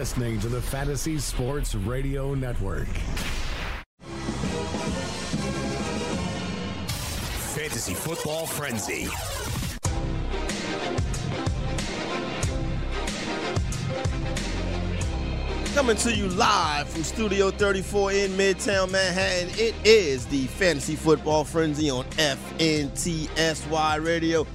You're 0.00 0.06
listening 0.06 0.40
to 0.40 0.48
the 0.48 0.62
Fantasy 0.62 1.18
Sports 1.18 1.74
Radio 1.74 2.32
Network. 2.32 2.88
Fantasy 7.52 7.92
Football 7.92 8.46
Frenzy. 8.46 9.08
Coming 15.74 15.96
to 15.96 16.16
you 16.16 16.28
live 16.28 16.88
from 16.88 17.02
Studio 17.02 17.50
34 17.50 18.12
in 18.12 18.30
Midtown 18.30 18.90
Manhattan. 18.90 19.50
It 19.58 19.74
is 19.84 20.24
the 20.24 20.46
Fantasy 20.46 20.96
Football 20.96 21.44
Frenzy 21.44 21.90
on 21.90 22.06
FNTSY 22.12 24.02
Radio. 24.02 24.46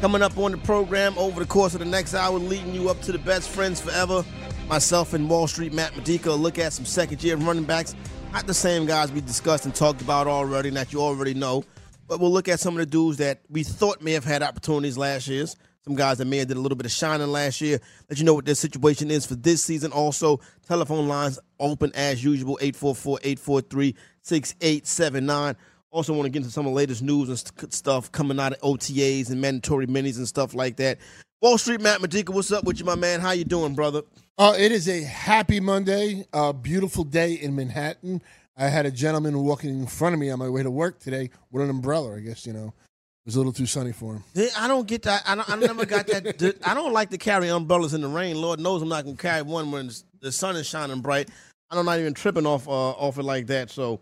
Coming 0.00 0.22
up 0.22 0.38
on 0.38 0.52
the 0.52 0.58
program 0.58 1.12
over 1.18 1.40
the 1.40 1.46
course 1.46 1.74
of 1.74 1.80
the 1.80 1.84
next 1.84 2.14
hour, 2.14 2.38
leading 2.38 2.74
you 2.74 2.88
up 2.88 3.02
to 3.02 3.12
the 3.12 3.18
best 3.18 3.50
friends 3.50 3.78
forever. 3.78 4.24
Myself 4.68 5.14
and 5.14 5.30
Wall 5.30 5.46
Street 5.46 5.72
Matt 5.72 5.96
Medica 5.96 6.32
look 6.32 6.58
at 6.58 6.72
some 6.72 6.84
second 6.84 7.22
year 7.22 7.36
running 7.36 7.62
backs. 7.62 7.94
Not 8.32 8.48
the 8.48 8.54
same 8.54 8.84
guys 8.84 9.12
we 9.12 9.20
discussed 9.20 9.64
and 9.64 9.72
talked 9.72 10.00
about 10.00 10.26
already, 10.26 10.66
and 10.68 10.76
that 10.76 10.92
you 10.92 11.00
already 11.00 11.34
know. 11.34 11.62
But 12.08 12.18
we'll 12.18 12.32
look 12.32 12.48
at 12.48 12.58
some 12.58 12.74
of 12.74 12.80
the 12.80 12.86
dudes 12.86 13.18
that 13.18 13.42
we 13.48 13.62
thought 13.62 14.02
may 14.02 14.10
have 14.12 14.24
had 14.24 14.42
opportunities 14.42 14.98
last 14.98 15.28
year. 15.28 15.46
Some 15.84 15.94
guys 15.94 16.18
that 16.18 16.24
may 16.24 16.38
have 16.38 16.48
did 16.48 16.56
a 16.56 16.60
little 16.60 16.74
bit 16.74 16.86
of 16.86 16.90
shining 16.90 17.28
last 17.28 17.60
year. 17.60 17.78
Let 18.10 18.18
you 18.18 18.24
know 18.24 18.34
what 18.34 18.44
their 18.44 18.56
situation 18.56 19.08
is 19.08 19.24
for 19.24 19.36
this 19.36 19.64
season. 19.64 19.92
Also, 19.92 20.40
telephone 20.66 21.06
lines 21.06 21.38
open 21.60 21.92
as 21.94 22.24
usual, 22.24 22.58
844-843-6879. 22.60 25.54
Also 25.92 26.12
want 26.12 26.26
to 26.26 26.30
get 26.30 26.40
into 26.40 26.50
some 26.50 26.66
of 26.66 26.72
the 26.72 26.76
latest 26.76 27.02
news 27.02 27.28
and 27.28 27.38
st- 27.38 27.72
stuff 27.72 28.10
coming 28.10 28.40
out 28.40 28.52
of 28.52 28.58
OTAs 28.62 29.30
and 29.30 29.40
mandatory 29.40 29.86
minis 29.86 30.16
and 30.16 30.26
stuff 30.26 30.54
like 30.54 30.74
that. 30.78 30.98
Wall 31.40 31.56
Street 31.56 31.80
Matt 31.80 32.00
Medica, 32.00 32.32
what's 32.32 32.50
up 32.50 32.64
with 32.64 32.80
you, 32.80 32.84
my 32.84 32.96
man? 32.96 33.20
How 33.20 33.30
you 33.30 33.44
doing, 33.44 33.74
brother? 33.74 34.02
Uh, 34.38 34.54
it 34.58 34.70
is 34.70 34.86
a 34.86 35.02
happy 35.02 35.60
Monday, 35.60 36.26
a 36.30 36.52
beautiful 36.52 37.04
day 37.04 37.32
in 37.32 37.56
Manhattan. 37.56 38.20
I 38.54 38.68
had 38.68 38.84
a 38.84 38.90
gentleman 38.90 39.42
walking 39.42 39.70
in 39.70 39.86
front 39.86 40.12
of 40.12 40.20
me 40.20 40.28
on 40.28 40.38
my 40.38 40.48
way 40.50 40.62
to 40.62 40.70
work 40.70 40.98
today 40.98 41.30
with 41.50 41.62
an 41.64 41.70
umbrella. 41.70 42.14
I 42.16 42.20
guess 42.20 42.46
you 42.46 42.52
know 42.52 42.66
it 42.66 43.24
was 43.24 43.36
a 43.36 43.38
little 43.38 43.54
too 43.54 43.64
sunny 43.64 43.92
for 43.92 44.12
him. 44.12 44.24
I 44.58 44.68
don't 44.68 44.86
get 44.86 45.04
that. 45.04 45.22
I, 45.26 45.36
don't, 45.36 45.48
I 45.48 45.56
never 45.56 45.86
got 45.86 46.06
that. 46.08 46.58
I 46.66 46.74
don't 46.74 46.92
like 46.92 47.08
to 47.10 47.18
carry 47.18 47.48
umbrellas 47.48 47.94
in 47.94 48.02
the 48.02 48.08
rain. 48.08 48.38
Lord 48.38 48.60
knows 48.60 48.82
I'm 48.82 48.90
not 48.90 49.04
gonna 49.04 49.16
carry 49.16 49.40
one 49.40 49.70
when 49.70 49.90
the 50.20 50.30
sun 50.30 50.56
is 50.56 50.66
shining 50.66 51.00
bright. 51.00 51.30
I'm 51.70 51.86
not 51.86 51.98
even 51.98 52.12
tripping 52.12 52.44
off 52.44 52.68
uh, 52.68 52.70
off 52.70 53.16
it 53.16 53.22
like 53.22 53.46
that. 53.46 53.70
So 53.70 54.00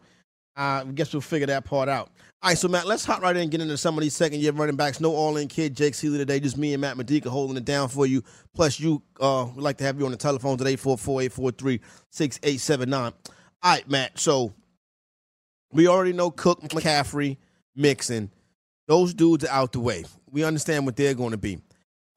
I 0.57 0.85
guess 0.95 1.13
we'll 1.13 1.21
figure 1.21 1.47
that 1.49 1.65
part 1.65 1.89
out. 1.89 2.11
All 2.43 2.51
right, 2.51 2.59
so 2.59 2.69
Matt, 2.69 2.87
let's 2.87 3.05
hop 3.05 3.23
right 3.23 3.35
in 3.35 3.43
and 3.43 3.51
get 3.51 3.63
into 3.63 3.77
some 3.79 3.97
of 3.97 4.03
these 4.03 4.15
second 4.15 4.41
year 4.41 4.53
running 4.53 4.77
backs. 4.77 5.01
No 5.01 5.15
all 5.15 5.37
in 5.39 5.49
kid, 5.49 5.75
Jake 5.75 5.95
Ciely 5.95 6.19
today. 6.19 6.41
Just 6.41 6.59
me 6.59 6.75
and 6.75 6.81
Matt 6.81 6.97
Medica 6.97 7.31
holding 7.31 7.57
it 7.57 7.65
down 7.65 7.89
for 7.89 8.07
you. 8.07 8.23
Plus, 8.55 8.79
you 8.79 9.03
uh, 9.19 9.47
we'd 9.55 9.63
like 9.63 9.79
to 9.79 9.85
have 9.85 9.99
you 9.99 10.05
on 10.05 10.11
the 10.11 10.19
telephones 10.19 10.61
at 10.61 10.67
844 10.67 11.23
843 11.23 11.81
6879. 12.11 13.13
All 13.63 13.73
right, 13.73 13.89
Matt. 13.89 14.19
So 14.19 14.53
we 15.73 15.89
already 15.89 16.13
know 16.13 16.31
Cook, 16.31 16.61
McCaffrey, 16.61 17.39
Mixon. 17.75 18.31
Those 18.87 19.15
dudes 19.15 19.45
are 19.45 19.51
out 19.51 19.73
the 19.73 19.81
way. 19.81 20.05
We 20.31 20.45
understand 20.45 20.85
what 20.85 20.97
they're 20.97 21.15
going 21.15 21.31
to 21.31 21.39
be. 21.39 21.59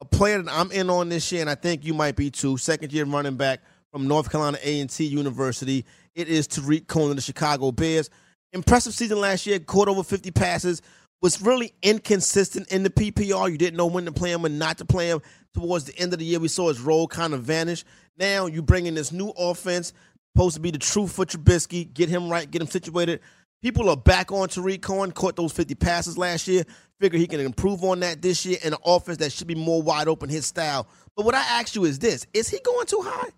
A 0.00 0.04
player 0.04 0.42
that 0.42 0.52
I'm 0.52 0.70
in 0.70 0.90
on 0.90 1.08
this 1.08 1.32
year, 1.32 1.40
and 1.40 1.48
I 1.48 1.54
think 1.54 1.84
you 1.84 1.94
might 1.94 2.16
be 2.16 2.30
too, 2.30 2.58
second 2.58 2.92
year 2.92 3.06
running 3.06 3.36
back 3.36 3.60
from 3.90 4.06
North 4.06 4.30
Carolina 4.30 4.58
A&T 4.62 5.06
University. 5.06 5.86
It 6.14 6.28
is 6.28 6.46
Tarik 6.46 6.86
Cohen 6.86 7.10
of 7.10 7.16
the 7.16 7.22
Chicago 7.22 7.72
Bears. 7.72 8.10
Impressive 8.52 8.94
season 8.94 9.20
last 9.20 9.46
year, 9.46 9.58
caught 9.58 9.88
over 9.88 10.02
50 10.02 10.30
passes, 10.30 10.80
was 11.20 11.42
really 11.42 11.72
inconsistent 11.82 12.70
in 12.72 12.82
the 12.82 12.90
PPR. 12.90 13.50
You 13.50 13.58
didn't 13.58 13.76
know 13.76 13.86
when 13.86 14.04
to 14.04 14.12
play 14.12 14.32
him 14.32 14.44
and 14.44 14.58
not 14.58 14.78
to 14.78 14.84
play 14.84 15.08
him. 15.08 15.20
Towards 15.54 15.84
the 15.84 15.98
end 15.98 16.12
of 16.12 16.18
the 16.18 16.24
year, 16.24 16.38
we 16.38 16.48
saw 16.48 16.68
his 16.68 16.80
role 16.80 17.08
kind 17.08 17.34
of 17.34 17.42
vanish. 17.42 17.84
Now 18.16 18.46
you 18.46 18.62
bring 18.62 18.86
in 18.86 18.94
this 18.94 19.12
new 19.12 19.30
offense, 19.30 19.92
supposed 20.34 20.54
to 20.54 20.60
be 20.60 20.70
the 20.70 20.78
true 20.78 21.06
for 21.06 21.24
Trubisky, 21.24 21.92
get 21.92 22.08
him 22.08 22.28
right, 22.30 22.50
get 22.50 22.62
him 22.62 22.68
situated. 22.68 23.20
People 23.60 23.88
are 23.90 23.96
back 23.96 24.30
on 24.30 24.48
Tarik 24.48 24.82
Cohen, 24.82 25.10
caught 25.10 25.34
those 25.34 25.52
50 25.52 25.74
passes 25.74 26.16
last 26.16 26.46
year. 26.46 26.64
Figure 27.00 27.18
he 27.18 27.26
can 27.26 27.40
improve 27.40 27.82
on 27.82 28.00
that 28.00 28.22
this 28.22 28.46
year 28.46 28.58
in 28.62 28.72
an 28.72 28.78
offense 28.84 29.18
that 29.18 29.32
should 29.32 29.46
be 29.46 29.54
more 29.54 29.82
wide 29.82 30.08
open, 30.08 30.28
his 30.28 30.46
style. 30.46 30.86
But 31.16 31.24
what 31.24 31.34
I 31.34 31.40
ask 31.40 31.74
you 31.74 31.84
is 31.84 31.98
this 31.98 32.26
is 32.32 32.48
he 32.48 32.60
going 32.60 32.86
too 32.86 33.02
high? 33.02 33.28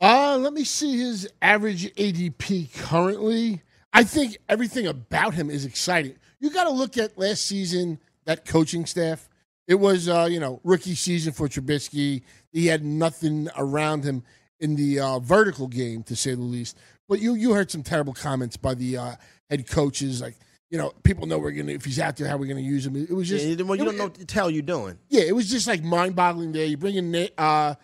Uh, 0.00 0.38
let 0.38 0.52
me 0.52 0.64
see 0.64 0.98
his 0.98 1.28
average 1.40 1.92
ADP 1.94 2.74
currently. 2.74 3.62
I 3.94 4.04
think 4.04 4.36
everything 4.48 4.86
about 4.86 5.34
him 5.34 5.48
is 5.50 5.64
exciting. 5.64 6.16
You 6.40 6.50
got 6.50 6.64
to 6.64 6.70
look 6.70 6.98
at 6.98 7.16
last 7.16 7.46
season, 7.46 7.98
that 8.24 8.44
coaching 8.44 8.84
staff. 8.86 9.28
It 9.66 9.76
was, 9.76 10.08
uh, 10.08 10.28
you 10.30 10.40
know, 10.40 10.60
rookie 10.64 10.94
season 10.94 11.32
for 11.32 11.48
Trubisky. 11.48 12.22
He 12.52 12.66
had 12.66 12.84
nothing 12.84 13.48
around 13.56 14.04
him 14.04 14.22
in 14.60 14.76
the 14.76 15.00
uh, 15.00 15.18
vertical 15.20 15.68
game, 15.68 16.02
to 16.04 16.16
say 16.16 16.34
the 16.34 16.40
least. 16.42 16.76
But 17.08 17.20
you 17.20 17.34
you 17.34 17.52
heard 17.52 17.70
some 17.70 17.82
terrible 17.82 18.12
comments 18.14 18.56
by 18.56 18.74
the 18.74 18.96
uh, 18.96 19.12
head 19.48 19.66
coaches, 19.68 20.20
like, 20.20 20.36
you 20.70 20.78
know, 20.78 20.92
people 21.02 21.26
know 21.26 21.38
we're 21.38 21.52
gonna 21.52 21.72
if 21.72 21.84
he's 21.84 21.98
out 22.00 22.16
there, 22.16 22.28
how 22.28 22.36
we're 22.36 22.46
gonna 22.48 22.60
use 22.60 22.84
him. 22.86 22.96
It 22.96 23.10
was 23.12 23.28
just 23.28 23.44
Yeah, 23.46 23.62
well, 23.62 23.76
you 23.76 23.82
it- 23.82 23.86
don't 23.86 23.96
know 23.98 24.04
what 24.04 24.14
the 24.26 24.34
hell 24.34 24.50
you're 24.50 24.62
doing. 24.62 24.98
yeah, 25.08 25.22
it 25.22 25.34
was 25.34 25.48
just 25.50 25.66
like 25.66 25.82
mind 25.82 26.16
boggling 26.16 26.52
there. 26.52 26.64
You 26.66 26.76
bring 26.76 26.96
in 26.96 27.28
uh, 27.38 27.74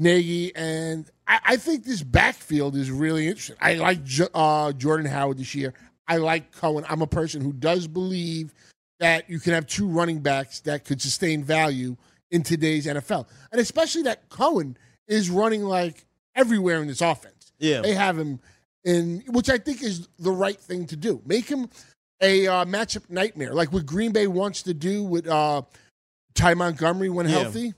Nagy, 0.00 0.54
and 0.56 1.08
I, 1.28 1.40
I 1.44 1.56
think 1.56 1.84
this 1.84 2.02
backfield 2.02 2.74
is 2.74 2.90
really 2.90 3.28
interesting. 3.28 3.56
I 3.60 3.74
like 3.74 4.02
jo- 4.02 4.28
uh, 4.34 4.72
Jordan 4.72 5.06
Howard 5.06 5.38
this 5.38 5.54
year. 5.54 5.74
I 6.08 6.16
like 6.16 6.50
Cohen. 6.52 6.84
I'm 6.88 7.02
a 7.02 7.06
person 7.06 7.42
who 7.42 7.52
does 7.52 7.86
believe 7.86 8.52
that 8.98 9.28
you 9.30 9.38
can 9.38 9.52
have 9.52 9.66
two 9.66 9.86
running 9.86 10.20
backs 10.20 10.60
that 10.60 10.84
could 10.84 11.00
sustain 11.00 11.44
value 11.44 11.96
in 12.30 12.42
today's 12.42 12.86
NFL, 12.86 13.26
and 13.52 13.60
especially 13.60 14.02
that 14.02 14.28
Cohen 14.30 14.76
is 15.06 15.28
running 15.30 15.62
like 15.64 16.06
everywhere 16.34 16.80
in 16.80 16.88
this 16.88 17.00
offense. 17.02 17.52
Yeah. 17.58 17.80
They 17.82 17.94
have 17.94 18.18
him 18.18 18.40
in, 18.84 19.22
which 19.28 19.50
I 19.50 19.58
think 19.58 19.82
is 19.82 20.08
the 20.18 20.32
right 20.32 20.58
thing 20.58 20.86
to 20.86 20.96
do. 20.96 21.20
Make 21.26 21.46
him 21.48 21.68
a 22.22 22.46
uh, 22.46 22.64
matchup 22.64 23.08
nightmare, 23.10 23.52
like 23.52 23.72
what 23.72 23.84
Green 23.84 24.12
Bay 24.12 24.26
wants 24.26 24.62
to 24.62 24.72
do 24.74 25.02
with 25.04 25.26
uh, 25.28 25.62
Ty 26.34 26.54
Montgomery 26.54 27.10
when 27.10 27.28
Yeah. 27.28 27.40
healthy. 27.40 27.74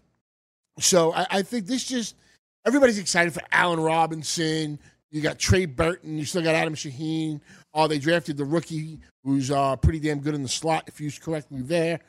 So 0.79 1.13
I, 1.13 1.27
I 1.31 1.43
think 1.43 1.67
this 1.67 1.85
just 1.85 2.17
everybody's 2.67 2.99
excited 2.99 3.33
for 3.33 3.43
Allen 3.53 3.81
Robinson. 3.81 4.79
You 5.11 5.21
got 5.21 5.39
Trey 5.39 5.67
Burton. 5.67 6.17
You 6.17 6.25
still 6.25 6.43
got 6.43 6.55
Adam 6.55 6.75
Shaheen. 6.75 7.41
Oh, 7.75 7.87
they 7.87 7.99
drafted 7.99 8.37
the 8.37 8.45
rookie 8.45 8.99
who's 9.25 9.51
uh, 9.51 9.77
pretty 9.77 10.01
damn 10.01 10.21
good 10.21 10.35
in 10.35 10.43
the 10.43 10.49
slot, 10.49 10.85
if 10.87 11.01
you 11.01 11.11
correct 11.21 11.51
me 11.51 11.61
there. 11.61 12.01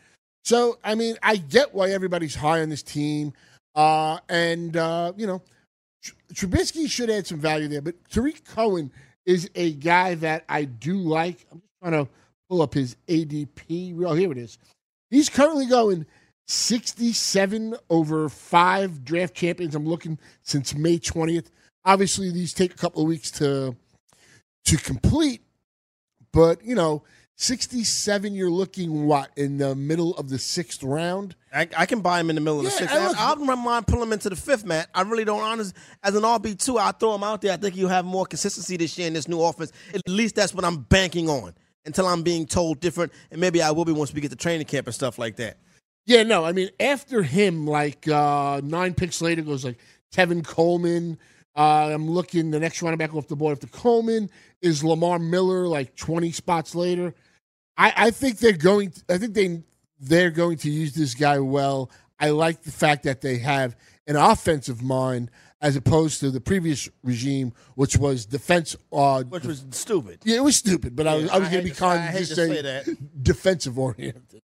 So 0.43 0.77
I 0.83 0.95
mean, 0.95 1.17
I 1.21 1.37
get 1.37 1.73
why 1.73 1.91
everybody's 1.91 2.35
high 2.35 2.61
on 2.61 2.69
this 2.69 2.83
team, 2.83 3.33
uh, 3.75 4.19
and 4.29 4.75
uh, 4.75 5.13
you 5.17 5.27
know, 5.27 5.41
Tr- 6.01 6.13
Trubisky 6.33 6.89
should 6.89 7.09
add 7.09 7.27
some 7.27 7.39
value 7.39 7.67
there. 7.67 7.81
But 7.81 7.95
Tarik 8.09 8.45
Cohen 8.45 8.91
is 9.25 9.49
a 9.55 9.73
guy 9.73 10.15
that 10.15 10.43
I 10.49 10.65
do 10.65 10.97
like. 10.97 11.45
I'm 11.51 11.59
just 11.59 11.73
trying 11.81 12.05
to 12.05 12.11
pull 12.49 12.61
up 12.61 12.73
his 12.73 12.95
ADP. 13.07 13.95
Well, 13.95 14.13
here 14.13 14.31
it 14.31 14.37
is. 14.37 14.57
He's 15.09 15.29
currently 15.29 15.65
going 15.65 16.05
67 16.47 17.75
over 17.89 18.29
five 18.29 19.03
draft 19.03 19.33
champions. 19.33 19.75
I'm 19.75 19.85
looking 19.85 20.17
since 20.41 20.75
May 20.75 20.99
20th. 20.99 21.47
Obviously, 21.85 22.31
these 22.31 22.53
take 22.53 22.73
a 22.73 22.77
couple 22.77 23.01
of 23.01 23.07
weeks 23.07 23.31
to 23.31 23.75
to 24.65 24.77
complete, 24.77 25.41
but 26.31 26.63
you 26.63 26.75
know, 26.75 27.03
67. 27.35 28.33
You're 28.33 28.49
looking 28.49 29.05
what 29.05 29.31
in 29.35 29.57
the 29.57 29.75
middle 29.75 30.15
of 30.15 30.29
the 30.29 30.37
sixth 30.37 30.81
round. 30.83 31.35
I, 31.53 31.67
I 31.77 31.85
can 31.85 31.99
buy 32.01 32.19
him 32.19 32.29
in 32.29 32.35
the 32.35 32.41
middle 32.41 32.59
of 32.59 32.65
the 32.65 32.71
sixth. 32.71 32.95
I, 32.95 33.07
look- 33.07 33.17
I 33.19 33.33
wouldn't 33.33 33.59
mind 33.59 33.87
pulling 33.87 34.03
him 34.03 34.13
into 34.13 34.29
the 34.29 34.35
fifth, 34.35 34.63
Matt. 34.63 34.89
I 34.95 35.01
really 35.01 35.25
don't. 35.25 35.41
Honest, 35.41 35.75
as 36.03 36.15
an 36.15 36.23
RB 36.23 36.57
two, 36.57 36.77
I'll 36.77 36.93
throw 36.93 37.15
him 37.15 37.23
out 37.23 37.41
there. 37.41 37.51
I 37.51 37.57
think 37.57 37.75
he'll 37.75 37.89
have 37.89 38.05
more 38.05 38.25
consistency 38.25 38.77
this 38.77 38.97
year 38.97 39.07
in 39.07 39.13
this 39.13 39.27
new 39.27 39.41
offense. 39.41 39.71
At 39.93 40.01
least 40.07 40.35
that's 40.35 40.53
what 40.53 40.63
I'm 40.63 40.77
banking 40.83 41.29
on. 41.29 41.53
Until 41.85 42.07
I'm 42.07 42.23
being 42.23 42.45
told 42.45 42.79
different, 42.79 43.11
and 43.29 43.41
maybe 43.41 43.61
I 43.61 43.71
will 43.71 43.83
be 43.83 43.91
once 43.91 44.13
we 44.13 44.21
get 44.21 44.29
to 44.31 44.37
training 44.37 44.65
camp 44.67 44.87
and 44.87 44.95
stuff 44.95 45.19
like 45.19 45.35
that. 45.35 45.57
Yeah, 46.05 46.23
no, 46.23 46.43
I 46.43 46.51
mean 46.51 46.69
after 46.79 47.23
him, 47.23 47.65
like 47.65 48.07
uh, 48.07 48.61
nine 48.63 48.93
picks 48.93 49.21
later 49.21 49.41
goes 49.41 49.63
like 49.63 49.77
Tevin 50.13 50.45
Coleman. 50.45 51.17
Uh, 51.55 51.91
I'm 51.93 52.09
looking 52.09 52.51
the 52.51 52.59
next 52.59 52.81
running 52.81 52.97
back 52.97 53.13
off 53.13 53.27
the 53.27 53.35
board 53.35 53.53
after 53.57 53.67
Coleman 53.67 54.29
is 54.61 54.83
Lamar 54.83 55.19
Miller, 55.19 55.67
like 55.67 55.95
20 55.95 56.31
spots 56.31 56.73
later. 56.73 57.13
I, 57.77 57.93
I 57.95 58.11
think 58.11 58.39
they're 58.39 58.53
going. 58.53 58.93
I 59.09 59.17
think 59.17 59.33
they 59.33 59.61
they're 59.99 60.31
going 60.31 60.57
to 60.57 60.69
use 60.69 60.93
this 60.93 61.13
guy 61.13 61.39
well. 61.39 61.89
I 62.19 62.29
like 62.29 62.63
the 62.63 62.71
fact 62.71 63.03
that 63.03 63.21
they 63.21 63.37
have 63.37 63.75
an 64.07 64.15
offensive 64.15 64.81
mind 64.81 65.29
as 65.61 65.75
opposed 65.77 66.19
to 66.19 66.29
the 66.29 66.41
previous 66.41 66.89
regime, 67.03 67.53
which 67.75 67.97
was 67.97 68.25
defense. 68.25 68.75
Uh, 68.91 69.23
Which 69.23 69.45
was 69.45 69.65
stupid. 69.71 70.19
yeah, 70.25 70.37
it 70.37 70.43
was 70.43 70.57
stupid, 70.57 70.95
but 70.95 71.07
I 71.07 71.15
was, 71.15 71.29
I 71.29 71.39
was 71.39 71.49
going 71.49 71.63
to 71.63 71.69
be 71.69 71.75
kind 71.75 72.15
just 72.17 72.31
to 72.31 72.35
say, 72.35 72.55
say 72.55 72.61
that. 72.61 73.23
defensive 73.23 73.79
oriented. 73.79 74.41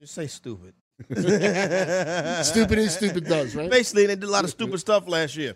Just 0.00 0.14
say 0.14 0.26
stupid. 0.26 0.74
Stupid 1.10 2.78
is 2.78 2.94
stupid 2.94 3.24
does, 3.26 3.54
right? 3.54 3.70
Basically, 3.70 4.06
they 4.06 4.14
did 4.14 4.24
a 4.24 4.30
lot 4.30 4.44
of 4.44 4.50
stupid 4.50 4.78
stuff 4.80 5.06
last 5.06 5.36
year. 5.36 5.54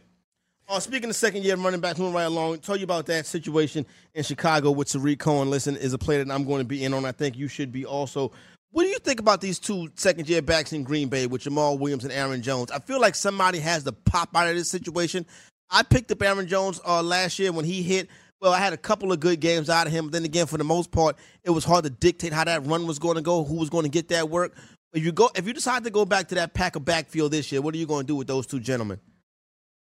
Uh, 0.68 0.78
speaking 0.78 1.10
of 1.10 1.16
second 1.16 1.42
year 1.42 1.56
running 1.56 1.80
back, 1.80 1.98
moving 1.98 2.14
right 2.14 2.24
along, 2.24 2.58
tell 2.58 2.76
you 2.76 2.84
about 2.84 3.04
that 3.06 3.26
situation 3.26 3.84
in 4.14 4.22
Chicago 4.22 4.70
with 4.70 4.88
Tarik 4.88 5.18
Cohen. 5.18 5.50
Listen, 5.50 5.76
is 5.76 5.92
a 5.92 5.98
player 5.98 6.22
that 6.22 6.32
I'm 6.32 6.44
going 6.44 6.60
to 6.60 6.64
be 6.64 6.84
in 6.84 6.94
on. 6.94 7.04
I 7.04 7.12
think 7.12 7.36
you 7.36 7.48
should 7.48 7.72
be 7.72 7.84
also. 7.84 8.30
What 8.70 8.84
do 8.84 8.88
you 8.88 8.98
think 8.98 9.18
about 9.18 9.40
these 9.40 9.58
two 9.58 9.88
second 9.96 10.28
year 10.28 10.42
backs 10.42 10.72
in 10.72 10.84
Green 10.84 11.08
Bay 11.08 11.26
with 11.26 11.42
Jamaal 11.42 11.78
Williams 11.80 12.04
and 12.04 12.12
Aaron 12.12 12.40
Jones? 12.40 12.70
I 12.70 12.78
feel 12.78 13.00
like 13.00 13.16
somebody 13.16 13.58
has 13.58 13.82
to 13.82 13.92
pop 13.92 14.28
out 14.36 14.46
of 14.46 14.54
this 14.54 14.70
situation. 14.70 15.26
I 15.70 15.82
picked 15.82 16.12
up 16.12 16.22
Aaron 16.22 16.46
Jones 16.46 16.80
uh, 16.86 17.02
last 17.02 17.38
year 17.40 17.50
when 17.50 17.64
he 17.64 17.82
hit. 17.82 18.08
Well, 18.40 18.52
I 18.52 18.58
had 18.58 18.72
a 18.72 18.76
couple 18.76 19.10
of 19.10 19.18
good 19.18 19.40
games 19.40 19.68
out 19.68 19.88
of 19.88 19.92
him. 19.92 20.06
But 20.06 20.12
then 20.12 20.24
again, 20.24 20.46
for 20.46 20.56
the 20.56 20.64
most 20.64 20.92
part, 20.92 21.16
it 21.42 21.50
was 21.50 21.64
hard 21.64 21.82
to 21.84 21.90
dictate 21.90 22.32
how 22.32 22.44
that 22.44 22.64
run 22.64 22.86
was 22.86 23.00
going 23.00 23.16
to 23.16 23.22
go, 23.22 23.42
who 23.42 23.56
was 23.56 23.70
going 23.70 23.84
to 23.84 23.90
get 23.90 24.08
that 24.10 24.30
work. 24.30 24.54
If 24.92 25.04
you 25.04 25.12
go, 25.12 25.30
if 25.34 25.46
you 25.46 25.52
decide 25.52 25.84
to 25.84 25.90
go 25.90 26.04
back 26.04 26.28
to 26.28 26.34
that 26.36 26.52
pack 26.54 26.76
of 26.76 26.84
backfield 26.84 27.32
this 27.32 27.52
year, 27.52 27.60
what 27.62 27.74
are 27.74 27.78
you 27.78 27.86
going 27.86 28.02
to 28.04 28.06
do 28.06 28.16
with 28.16 28.26
those 28.26 28.46
two 28.46 28.58
gentlemen? 28.60 28.98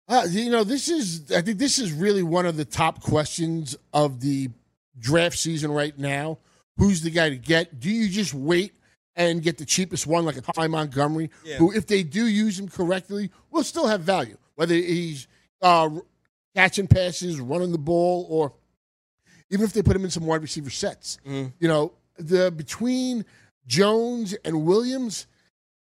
Uh, 0.09 0.27
you 0.29 0.51
know, 0.51 0.65
this 0.65 0.89
is, 0.89 1.33
I 1.33 1.43
think 1.43 1.59
this 1.59 1.79
is 1.79 1.93
really 1.93 2.23
one 2.23 2.47
of 2.47 2.57
the 2.57 2.65
top 2.65 3.01
questions 3.03 3.77
of 3.93 4.21
the 4.21 4.51
draft 4.99 5.39
season 5.39 5.71
right 5.73 5.97
now. 5.99 6.39
Who's 6.77 7.01
the 7.03 7.11
guy 7.11 7.31
to 7.31 7.37
get? 7.37 7.81
Do 7.81 7.91
you 7.91 8.09
just 8.09 8.35
wait 8.35 8.75
and 9.15 9.43
get 9.43 9.59
the 9.59 9.65
cheapest 9.65 10.07
one, 10.07 10.25
like 10.25 10.37
a 10.37 10.41
Ty 10.41 10.69
Montgomery, 10.69 11.31
Yeah. 11.45 11.57
who, 11.57 11.73
if 11.73 11.87
they 11.87 12.03
do 12.03 12.27
use 12.27 12.59
him 12.59 12.69
correctly, 12.69 13.31
will 13.51 13.63
still 13.65 13.87
have 13.87 14.01
value, 14.03 14.37
whether 14.55 14.75
he's 14.75 15.27
uh, 15.61 15.91
catching 16.55 16.87
passes, 16.87 17.39
running 17.41 17.73
the 17.73 17.79
ball, 17.79 18.27
or 18.31 18.53
even 19.51 19.65
if 19.65 19.73
they 19.73 19.83
put 19.83 19.95
him 19.97 20.05
in 20.05 20.11
some 20.11 20.25
wide 20.27 20.43
receiver 20.43 20.71
sets. 20.71 21.19
You 21.25 21.53
know, 21.61 21.93
the 22.19 22.51
between 22.51 23.25
Jones 23.67 24.35
and 24.45 24.65
Williams, 24.65 25.27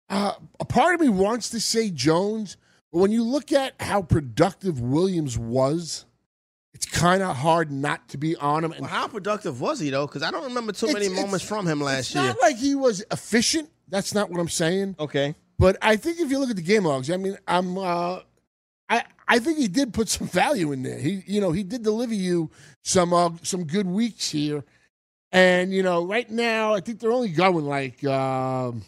uh, 0.10 0.34
a 0.60 0.66
part 0.66 0.96
of 0.96 1.02
me 1.02 1.10
wants 1.10 1.50
to 1.52 1.60
say 1.60 1.90
Jones, 1.90 2.58
but 2.92 3.00
when 3.00 3.12
you 3.12 3.24
look 3.24 3.52
at 3.52 3.74
how 3.80 4.02
productive 4.02 4.80
Williams 4.80 5.38
was, 5.38 6.06
it's 6.74 6.86
kind 6.86 7.22
of 7.22 7.36
hard 7.36 7.72
not 7.72 8.08
to 8.10 8.18
be 8.18 8.36
on 8.38 8.64
him. 8.64 8.72
And 8.72 8.82
Well, 8.82 8.90
how 8.90 9.08
productive 9.08 9.60
was 9.62 9.80
he 9.80 9.90
though? 9.90 10.08
Because 10.08 10.24
I 10.24 10.32
don't 10.32 10.46
remember 10.46 10.72
too 10.72 10.92
many 10.92 11.10
moments 11.10 11.46
from 11.46 11.68
him 11.68 11.82
last 11.82 12.00
it's 12.12 12.16
year. 12.16 12.24
not 12.26 12.42
like 12.42 12.58
he 12.58 12.74
was 12.76 13.04
efficient. 13.12 13.70
That's 13.90 14.14
not 14.14 14.30
what 14.30 14.40
I'm 14.40 14.50
saying. 14.50 14.96
Okay, 15.00 15.36
But 15.58 15.78
I 15.82 15.96
think 15.96 16.20
if 16.20 16.30
you 16.32 16.40
look 16.40 16.50
at 16.52 16.56
the 16.56 16.62
game 16.62 16.86
logs, 16.86 17.10
I 17.12 17.18
mean, 17.18 17.38
I'm, 17.48 17.78
uh, 17.78 18.20
I, 18.88 19.04
I 19.28 19.40
think 19.40 19.58
he 19.58 19.68
did 19.68 19.94
put 19.94 20.10
some 20.10 20.28
value 20.28 20.72
in 20.72 20.84
there. 20.84 21.00
He, 21.00 21.24
you 21.28 21.42
know, 21.42 21.52
he 21.52 21.64
did 21.64 21.84
deliver 21.84 22.14
you 22.14 22.50
some, 22.84 23.14
uh, 23.14 23.32
some 23.44 23.66
good 23.66 23.88
weeks 23.88 24.30
here, 24.32 24.64
and 25.32 25.72
you 25.74 25.84
know, 25.84 26.06
right 26.06 26.30
now 26.30 26.74
I 26.74 26.80
think 26.82 27.00
they're 27.00 27.12
only 27.12 27.30
going 27.30 27.66
like, 27.66 28.04
um, 28.06 28.84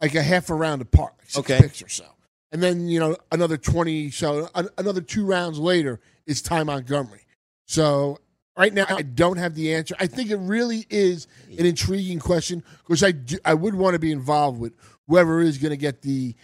like 0.00 0.14
a 0.14 0.22
half 0.22 0.50
a 0.50 0.54
round 0.54 0.82
apart, 0.82 1.14
like 1.18 1.30
six 1.30 1.38
Okay. 1.38 1.60
picks 1.60 1.82
or 1.82 1.88
so, 1.88 2.04
and 2.52 2.62
then 2.62 2.88
you 2.88 3.00
know 3.00 3.16
another 3.32 3.56
twenty, 3.56 4.10
so 4.10 4.48
an, 4.54 4.68
another 4.78 5.00
two 5.00 5.24
rounds 5.24 5.58
later 5.58 6.00
is 6.26 6.42
Ty 6.42 6.64
Montgomery. 6.64 7.22
So 7.66 8.18
right 8.56 8.72
now 8.72 8.84
I 8.88 9.02
don't 9.02 9.38
have 9.38 9.54
the 9.54 9.74
answer. 9.74 9.94
I 9.98 10.06
think 10.06 10.30
it 10.30 10.36
really 10.36 10.86
is 10.90 11.26
an 11.58 11.64
intriguing 11.64 12.18
question 12.18 12.62
because 12.86 13.02
I 13.02 13.12
do, 13.12 13.38
I 13.44 13.54
would 13.54 13.74
want 13.74 13.94
to 13.94 13.98
be 13.98 14.12
involved 14.12 14.58
with 14.60 14.74
whoever 15.08 15.40
is 15.40 15.58
going 15.58 15.70
to 15.70 15.76
get 15.78 16.02
the 16.02 16.34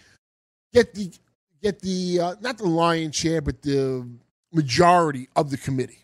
get 0.73 0.93
the 0.95 1.11
get 1.61 1.79
the 1.81 2.19
uh, 2.19 2.35
not 2.41 2.57
the 2.57 2.65
lion's 2.67 3.15
share, 3.15 3.41
but 3.41 3.61
the 3.61 4.07
majority 4.51 5.29
of 5.35 5.51
the 5.51 5.57
committee. 5.57 6.00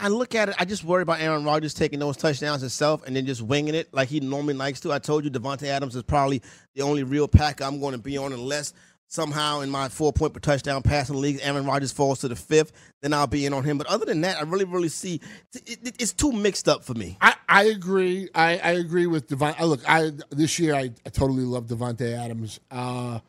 I 0.00 0.08
look 0.08 0.34
at 0.34 0.48
it. 0.48 0.56
I 0.58 0.64
just 0.64 0.84
worry 0.84 1.02
about 1.02 1.20
Aaron 1.20 1.44
Rodgers 1.44 1.74
taking 1.74 1.98
those 1.98 2.16
touchdowns 2.16 2.60
himself 2.60 3.06
and 3.06 3.14
then 3.14 3.26
just 3.26 3.42
winging 3.42 3.74
it 3.74 3.92
like 3.92 4.08
he 4.08 4.20
normally 4.20 4.54
likes 4.54 4.80
to. 4.80 4.92
I 4.92 4.98
told 4.98 5.24
you 5.24 5.30
Davante 5.30 5.68
Adams 5.68 5.94
is 5.94 6.02
probably 6.02 6.42
the 6.74 6.82
only 6.82 7.04
real 7.04 7.28
pack 7.28 7.62
I'm 7.62 7.80
going 7.80 7.92
to 7.92 7.98
be 7.98 8.18
on 8.18 8.32
unless 8.32 8.72
somehow 9.08 9.60
in 9.60 9.70
my 9.70 9.88
four 9.88 10.12
point 10.12 10.34
per 10.34 10.40
touchdown 10.40 10.82
passing 10.82 11.20
league 11.20 11.38
Aaron 11.42 11.64
Rodgers 11.64 11.92
falls 11.92 12.20
to 12.20 12.28
the 12.28 12.36
fifth. 12.36 12.72
Then 13.02 13.14
I'll 13.14 13.28
be 13.28 13.46
in 13.46 13.52
on 13.52 13.62
him. 13.62 13.78
But 13.78 13.86
other 13.86 14.04
than 14.04 14.22
that, 14.22 14.38
I 14.38 14.42
really 14.42 14.64
really 14.64 14.88
see 14.88 15.20
it, 15.54 15.78
it, 15.86 15.96
it's 16.00 16.12
too 16.12 16.32
mixed 16.32 16.68
up 16.68 16.82
for 16.82 16.94
me. 16.94 17.16
I, 17.20 17.34
I 17.48 17.64
agree. 17.64 18.28
I, 18.34 18.58
I 18.58 18.70
agree 18.72 19.06
with 19.06 19.28
Devon. 19.28 19.54
I 19.58 19.64
look, 19.64 19.88
I 19.88 20.10
this 20.30 20.58
year 20.58 20.74
I, 20.74 20.90
I 21.04 21.10
totally 21.10 21.44
love 21.44 21.66
Davante 21.66 22.12
Adams. 22.12 22.58
Uh, 22.70 23.20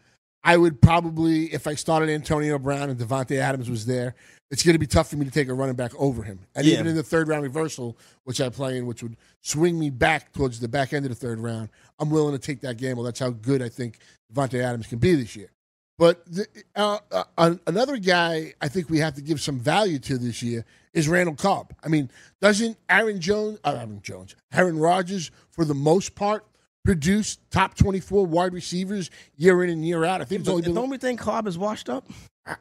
I 0.44 0.56
would 0.56 0.82
probably, 0.82 1.54
if 1.54 1.68
I 1.68 1.76
started 1.76 2.10
Antonio 2.10 2.58
Brown 2.58 2.90
and 2.90 2.98
Davante 2.98 3.38
Adams 3.38 3.70
was 3.70 3.86
there, 3.86 4.16
it's 4.50 4.64
going 4.64 4.74
to 4.76 4.80
be 4.80 4.88
tough 4.88 5.10
for 5.10 5.18
me 5.18 5.26
to 5.26 5.32
take 5.32 5.50
a 5.50 5.54
running 5.54 5.76
back 5.76 5.92
over 5.98 6.24
him. 6.24 6.40
And 6.56 6.66
Yeah. 6.66 6.76
even 6.76 6.88
in 6.88 6.96
the 6.96 7.04
third 7.04 7.28
round 7.28 7.44
reversal, 7.44 7.98
which 8.24 8.40
I 8.40 8.50
play 8.50 8.78
in, 8.78 8.86
which 8.86 9.04
would 9.04 9.18
swing 9.42 9.78
me 9.78 9.90
back 9.90 10.32
towards 10.34 10.60
the 10.60 10.68
back 10.68 10.94
end 10.94 11.06
of 11.06 11.10
the 11.10 11.16
third 11.16 11.40
round, 11.40 11.70
I'm 12.00 12.10
willing 12.10 12.34
to 12.34 12.40
take 12.40 12.62
that 12.62 12.78
gamble. 12.78 13.04
That's 13.04 13.20
how 13.20 13.30
good 13.32 13.62
I 13.62 13.70
think 13.70 14.00
Davante 14.34 14.62
Adams 14.62 14.88
can 14.88 15.00
be 15.00 15.16
this 15.16 15.36
year. 15.36 15.50
But 15.98 16.24
the, 16.32 16.46
uh, 16.76 17.00
uh, 17.38 17.56
another 17.66 17.98
guy 17.98 18.54
I 18.62 18.68
think 18.68 18.90
we 18.90 19.00
have 19.00 19.16
to 19.16 19.22
give 19.22 19.42
some 19.42 19.60
value 19.60 19.98
to 20.00 20.18
this 20.20 20.44
year 20.44 20.64
is 20.94 21.10
Randall 21.10 21.36
Cobb. 21.36 21.74
I 21.84 21.88
mean, 21.88 22.12
doesn't 22.40 22.78
Aaron 22.88 23.20
Jones, 23.20 23.58
uh, 23.64 23.74
Aaron 23.78 24.02
Jones, 24.04 24.36
Aaron 24.54 24.78
Rodgers, 24.78 25.32
for 25.50 25.66
the 25.66 25.74
most 25.74 26.14
part, 26.14 26.46
produce 26.86 27.40
top 27.50 27.76
24 27.76 28.28
wide 28.28 28.54
receivers 28.54 29.10
year 29.36 29.64
in 29.64 29.72
and 29.72 29.86
year 29.86 30.06
out? 30.06 30.22
I 30.22 30.26
think 30.26 30.42
it's 30.42 30.50
only 30.50 30.62
been 30.62 30.76
don't 30.76 30.90
we 30.90 30.98
think 31.00 31.20
Cobb 31.20 31.48
is 31.48 31.58
washed 31.58 31.90
up? 31.90 32.08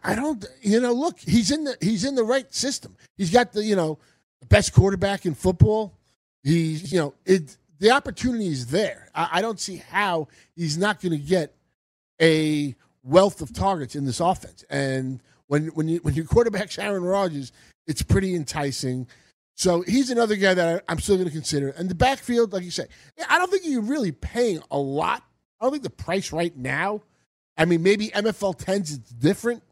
I- 0.02 0.14
don't. 0.14 0.44
You 0.62 0.80
know, 0.80 0.92
look, 0.92 1.18
he's 1.18 1.50
in 1.50 1.64
the 1.64 1.76
he's 1.80 2.04
in 2.04 2.14
the 2.14 2.24
right 2.24 2.52
system. 2.52 2.96
He's 3.16 3.30
got 3.30 3.52
the 3.52 3.62
you 3.62 3.76
know 3.76 3.98
the 4.40 4.46
best 4.46 4.72
quarterback 4.72 5.26
in 5.26 5.34
football. 5.34 5.94
He's 6.42 6.92
you 6.92 6.98
know 6.98 7.14
it. 7.24 7.56
The 7.78 7.90
opportunity 7.90 8.46
is 8.48 8.68
there. 8.68 9.10
I, 9.14 9.28
I 9.32 9.42
don't 9.42 9.60
see 9.60 9.76
how 9.90 10.28
he's 10.54 10.78
not 10.78 11.00
going 11.00 11.12
to 11.12 11.18
get 11.18 11.54
a 12.20 12.74
wealth 13.02 13.42
of 13.42 13.52
targets 13.52 13.94
in 13.94 14.04
this 14.04 14.20
offense. 14.20 14.64
And 14.70 15.20
when 15.46 15.68
when 15.68 15.88
you 15.88 15.98
when 15.98 16.14
your 16.14 16.24
quarterback's 16.24 16.78
Aaron 16.78 17.04
Rodgers, 17.04 17.52
it's 17.86 18.02
pretty 18.02 18.34
enticing. 18.34 19.06
So 19.58 19.80
he's 19.82 20.10
another 20.10 20.36
guy 20.36 20.52
that 20.52 20.82
I, 20.88 20.92
I'm 20.92 20.98
still 20.98 21.16
going 21.16 21.28
to 21.28 21.32
consider. 21.32 21.70
And 21.70 21.88
the 21.88 21.94
backfield, 21.94 22.52
like 22.52 22.62
you 22.62 22.70
say, 22.70 22.86
I 23.28 23.38
don't 23.38 23.50
think 23.50 23.62
you're 23.64 23.80
really 23.80 24.12
paying 24.12 24.62
a 24.70 24.78
lot. 24.78 25.22
I 25.60 25.64
don't 25.64 25.72
think 25.72 25.82
the 25.82 25.90
price 25.90 26.30
right 26.30 26.54
now. 26.54 27.02
I 27.56 27.64
mean, 27.64 27.82
maybe 27.82 28.08
MFL 28.08 28.58
tens 28.58 28.90
is 28.90 28.98
different, 28.98 29.62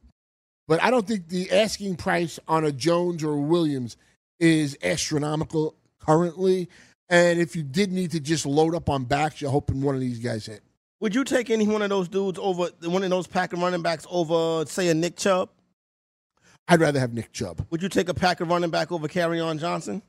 but 0.67 0.83
I 0.83 0.91
don't 0.91 1.07
think 1.07 1.29
the 1.29 1.51
asking 1.51 1.97
price 1.97 2.39
on 2.49 2.65
a 2.65 2.73
Jones 2.73 3.23
or 3.23 3.33
a 3.33 3.41
Williams 3.41 3.97
is 4.39 4.77
astronomical 4.83 5.77
currently. 6.01 6.69
And 7.09 7.39
if 7.39 7.55
you 7.55 7.63
did 7.63 7.93
need 7.93 8.13
to 8.13 8.21
just 8.21 8.47
load 8.47 8.75
up 8.75 8.89
on 8.89 9.05
backs, 9.05 9.41
you're 9.41 9.51
hoping 9.51 9.83
one 9.83 9.95
of 9.95 10.01
these 10.01 10.19
guys 10.19 10.47
hit. 10.47 10.63
Would 11.01 11.15
you 11.15 11.25
take 11.25 11.51
any 11.51 11.67
one 11.67 11.83
of 11.83 11.91
those 11.91 12.09
dudes 12.09 12.39
over 12.39 12.71
one 12.83 13.05
of 13.05 13.11
those 13.11 13.27
pack 13.27 13.51
Packer 13.51 13.61
running 13.63 13.83
backs 13.83 14.07
over, 14.11 14.65
say, 14.67 14.89
a 14.89 14.95
Nick 14.95 15.17
Chubb? 15.17 15.51
I'd 16.67 16.81
rather 16.81 16.99
have 16.99 17.13
Nick 17.13 17.31
Chubb. 17.33 17.67
Would 17.71 17.83
you 17.83 17.91
take 17.91 18.09
a 18.09 18.15
Packer 18.15 18.45
running 18.45 18.71
back 18.71 18.91
over 18.91 19.07
Kerryon 19.07 19.61
Johnson? 19.61 20.03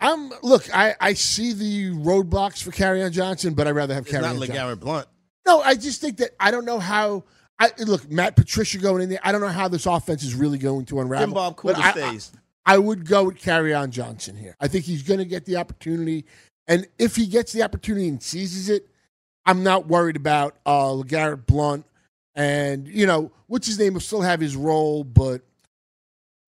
I'm 0.00 0.32
look. 0.42 0.68
I, 0.74 0.96
I 1.00 1.14
see 1.14 1.52
the 1.52 1.90
roadblocks 1.90 2.60
for 2.60 2.72
Kerryon 2.72 3.12
Johnson, 3.12 3.54
but 3.54 3.68
I'd 3.68 3.76
rather 3.76 3.94
have 3.94 4.04
It's 4.06 4.12
not 4.12 4.24
Kerryon 4.24 4.46
Johnson. 4.46 4.56
LeGarrette 4.56 4.80
Blunt. 4.80 5.06
No, 5.46 5.60
I 5.60 5.74
just 5.76 6.00
think 6.00 6.16
that 6.16 6.30
I 6.40 6.50
don't 6.50 6.64
know 6.64 6.80
how. 6.80 7.24
I 7.58 7.70
look 7.84 8.10
Matt 8.10 8.36
Patricia 8.36 8.78
going 8.78 9.02
in 9.02 9.08
there. 9.08 9.20
I 9.22 9.32
don't 9.32 9.40
know 9.40 9.48
how 9.48 9.68
this 9.68 9.86
offense 9.86 10.22
is 10.22 10.34
really 10.34 10.58
going 10.58 10.86
to 10.86 11.00
unravel. 11.00 11.26
Jim 11.26 11.34
Bob 11.34 11.56
Cooter 11.56 11.76
I- 11.76 11.92
stays. 11.92 12.32
I 12.66 12.78
would 12.78 13.06
go 13.06 13.24
with 13.24 13.74
on 13.74 13.90
Johnson 13.90 14.36
here. 14.36 14.56
I 14.58 14.68
think 14.68 14.86
he's 14.86 15.02
going 15.02 15.18
to 15.18 15.26
get 15.26 15.44
the 15.44 15.56
opportunity, 15.56 16.24
and 16.66 16.86
if 16.98 17.14
he 17.14 17.26
gets 17.26 17.52
the 17.52 17.62
opportunity 17.62 18.08
and 18.08 18.22
seizes 18.22 18.70
it, 18.70 18.88
I'm 19.44 19.62
not 19.62 19.86
worried 19.86 20.16
about 20.16 20.56
uh, 20.64 20.88
LeGarrette 20.88 21.44
Blunt, 21.44 21.84
and 22.34 22.88
you 22.88 23.06
know 23.06 23.30
what's 23.48 23.66
his 23.66 23.78
name 23.78 23.92
will 23.92 24.00
still 24.00 24.22
have 24.22 24.40
his 24.40 24.56
role, 24.56 25.04
but 25.04 25.42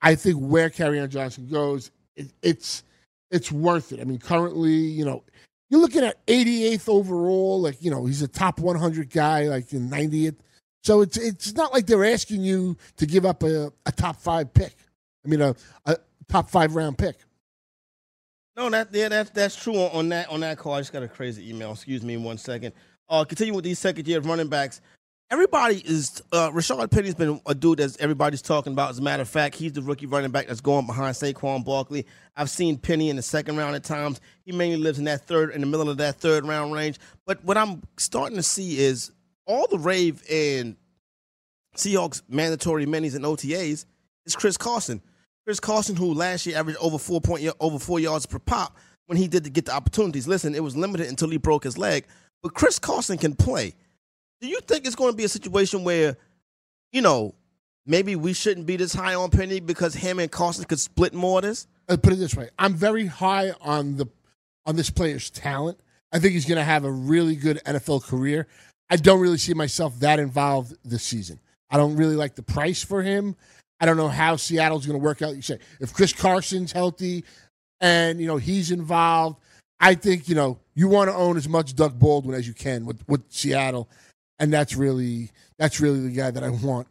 I 0.01 0.15
think 0.15 0.39
where 0.39 0.71
on 1.01 1.11
Johnson 1.11 1.49
goes, 1.49 1.91
it, 2.15 2.33
it's 2.43 2.83
it's 3.31 3.53
worth 3.53 3.93
it. 3.93 4.01
I 4.01 4.05
mean, 4.05 4.19
currently, 4.19 4.73
you 4.73 5.05
know, 5.05 5.23
you're 5.69 5.81
looking 5.81 6.05
at 6.05 6.25
88th 6.27 6.89
overall, 6.89 7.61
like 7.61 7.83
you 7.83 7.91
know, 7.91 8.07
he's 8.07 8.23
a 8.23 8.29
top 8.29 8.59
100 8.59 9.11
guy, 9.11 9.45
like 9.45 9.73
in 9.73 9.91
90th. 9.91 10.37
So 10.87 11.01
it's 11.01 11.17
it's 11.17 11.53
not 11.55 11.73
like 11.73 11.87
they're 11.87 12.05
asking 12.05 12.43
you 12.43 12.77
to 12.99 13.07
give 13.07 13.27
up 13.27 13.43
a, 13.43 13.73
a 13.87 13.91
top 13.91 14.15
five 14.15 14.55
pick. 14.55 14.73
I 15.25 15.29
mean, 15.29 15.41
a, 15.41 15.57
a 15.85 15.97
top 16.29 16.49
five 16.49 16.77
round 16.77 16.97
pick. 16.97 17.17
No, 18.57 18.71
that 18.71 18.91
yeah, 18.93 19.09
that's 19.09 19.31
that's 19.31 19.61
true 19.61 19.75
on, 19.75 20.11
that 20.11 20.29
on 20.29 20.39
that 20.41 20.59
call. 20.59 20.75
I 20.75 20.81
just 20.81 20.93
got 20.93 21.03
a 21.03 21.09
crazy 21.09 21.51
email. 21.51 21.73
Excuse 21.73 22.05
me 22.05 22.17
one 22.17 22.39
second. 22.39 22.73
Uh, 23.09 23.25
continue 23.25 23.53
with 23.53 23.65
these 23.65 23.81
second 23.81 24.07
year 24.07 24.21
running 24.21 24.47
backs. 24.47 24.81
Everybody 25.29 25.83
is 25.85 26.23
uh, 26.31 26.51
Rashaad 26.53 26.89
Penny's 26.93 27.17
been 27.17 27.41
a 27.47 27.55
dude 27.57 27.81
that 27.81 28.01
everybody's 28.01 28.41
talking 28.41 28.73
about. 28.73 28.91
As 28.91 29.01
a 29.01 29.03
matter 29.03 29.23
of 29.23 29.29
fact, 29.29 29.57
he's 29.57 29.73
the 29.73 29.83
rookie 29.83 30.07
running 30.07 30.31
back 30.31 30.47
that's 30.47 30.61
going 30.61 30.87
behind 30.87 31.17
Saquon 31.17 31.65
Barkley. 31.65 32.07
I've 32.37 32.49
seen 32.49 32.79
Penny 32.79 33.11
in 33.11 33.17
the 33.17 33.23
second 33.23 33.57
round 33.57 33.75
at 33.75 33.83
times. 33.83 34.21
He 34.45 34.53
mainly 34.53 34.77
lives 34.77 35.01
in 35.01 35.05
that 35.07 35.27
third, 35.27 35.51
in 35.51 35.63
the 35.63 35.67
middle 35.67 35.91
of 35.91 35.97
that 35.97 36.21
third 36.21 36.47
round 36.47 36.73
range. 36.73 37.01
But 37.27 37.43
what 37.43 37.59
I'm 37.59 37.83
starting 37.97 38.37
to 38.37 38.43
see 38.45 38.79
is 38.79 39.11
all 39.47 39.67
the 39.69 39.79
rave 39.79 40.23
and 40.31 40.77
Seahawks 41.77 42.23
mandatory 42.29 42.87
minis 42.87 43.15
and 43.15 43.25
OTAs 43.25 43.85
is 44.25 44.37
Chris 44.37 44.57
Carson. 44.57 45.03
Chris 45.45 45.61
Carson, 45.61 45.95
who 45.95 46.13
last 46.13 46.47
year 46.47 46.59
averaged 46.59 46.79
over 46.81 46.99
four 46.99 47.21
point 47.21 47.49
over 47.61 47.79
four 47.79 48.01
yards 48.01 48.27
per 48.27 48.39
pop 48.39 48.77
when 49.07 49.17
he 49.17 49.29
did 49.29 49.45
to 49.45 49.51
get 49.51 49.67
the 49.67 49.73
opportunities. 49.73 50.27
Listen, 50.27 50.55
it 50.55 50.63
was 50.63 50.77
limited 50.77 51.09
until 51.09 51.29
he 51.31 51.37
broke 51.37 51.65
his 51.65 51.79
leg, 51.79 52.05
but 52.43 52.55
Chris 52.55 52.79
Carson 52.79 53.19
can 53.19 53.35
play. 53.35 53.75
Do 54.41 54.49
you 54.49 54.61
think 54.61 54.87
it's 54.87 54.97
going 54.97 55.13
to 55.13 55.17
be 55.17 55.25
a 55.25 55.29
situation 55.29 55.85
where, 55.85 56.17
you 56.93 57.01
know, 57.01 57.35
maybe 57.87 58.17
we 58.17 58.33
shouldn't 58.33 58.67
be 58.67 58.77
this 58.77 58.93
high 58.93 59.15
on 59.15 59.31
Penny 59.31 59.61
because 59.61 59.95
him 59.95 60.19
and 60.19 60.31
Carson 60.31 60.65
could 60.65 60.81
split 60.81 61.15
more 61.15 61.39
of 61.39 61.45
this? 61.45 61.67
I'll 61.89 61.97
put 61.97 62.13
it 62.13 62.17
this 62.17 62.35
way: 62.35 62.51
I'm 62.59 62.75
very 62.75 63.07
high 63.07 63.53
on 63.61 63.97
the 63.97 64.07
on 64.67 64.75
this 64.75 64.91
player's 64.91 65.31
talent. 65.31 65.79
I 66.13 66.19
think 66.19 66.33
he's 66.33 66.47
going 66.47 66.59
to 66.59 66.65
have 66.65 66.85
a 66.85 66.91
really 66.91 67.37
good 67.37 67.61
NFL 67.65 68.03
career. 68.03 68.47
I 68.91 68.97
don't 68.97 69.21
really 69.21 69.39
see 69.39 69.55
myself 69.55 69.99
that 70.01 70.19
involved 70.19 70.77
this 70.85 71.03
season. 71.03 71.41
I 71.71 71.77
don't 71.77 71.97
really 71.97 72.17
like 72.17 72.35
the 72.37 72.43
price 72.43 72.83
for 72.83 73.03
him. 73.03 73.35
I 73.81 73.87
don't 73.87 73.97
know 73.97 74.09
how 74.09 74.37
Seattle's 74.37 74.87
going 74.87 74.99
to 74.99 75.05
work 75.05 75.23
out. 75.23 75.35
You 75.35 75.43
say 75.43 75.59
if 75.81 75.93
Chris 75.93 76.13
Carson's 76.13 76.73
healthy 76.73 77.25
and 77.81 78.21
you 78.21 78.27
know 78.27 78.37
he's 78.37 78.71
involved, 78.71 79.39
I 79.81 79.95
think 79.95 80.29
you 80.29 80.35
know 80.35 80.59
you 80.75 80.89
want 80.89 81.11
to 81.11 81.17
own 81.17 81.37
as 81.37 81.49
much 81.49 81.75
Doug 81.75 81.99
Baldwin 81.99 82.35
as 82.37 82.47
you 82.47 82.55
can 82.55 82.87
with 82.87 83.07
with 83.09 83.23
Seattle, 83.29 83.89
and 84.39 84.53
that's 84.53 84.77
really 84.77 85.31
that's 85.59 85.81
really 85.81 86.01
the 86.01 86.11
guy 86.11 86.31
that 86.31 86.43
I 86.43 86.51
want, 86.51 86.87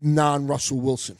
non 0.00 0.46
Russell 0.46 0.80
Wilson. 0.80 1.16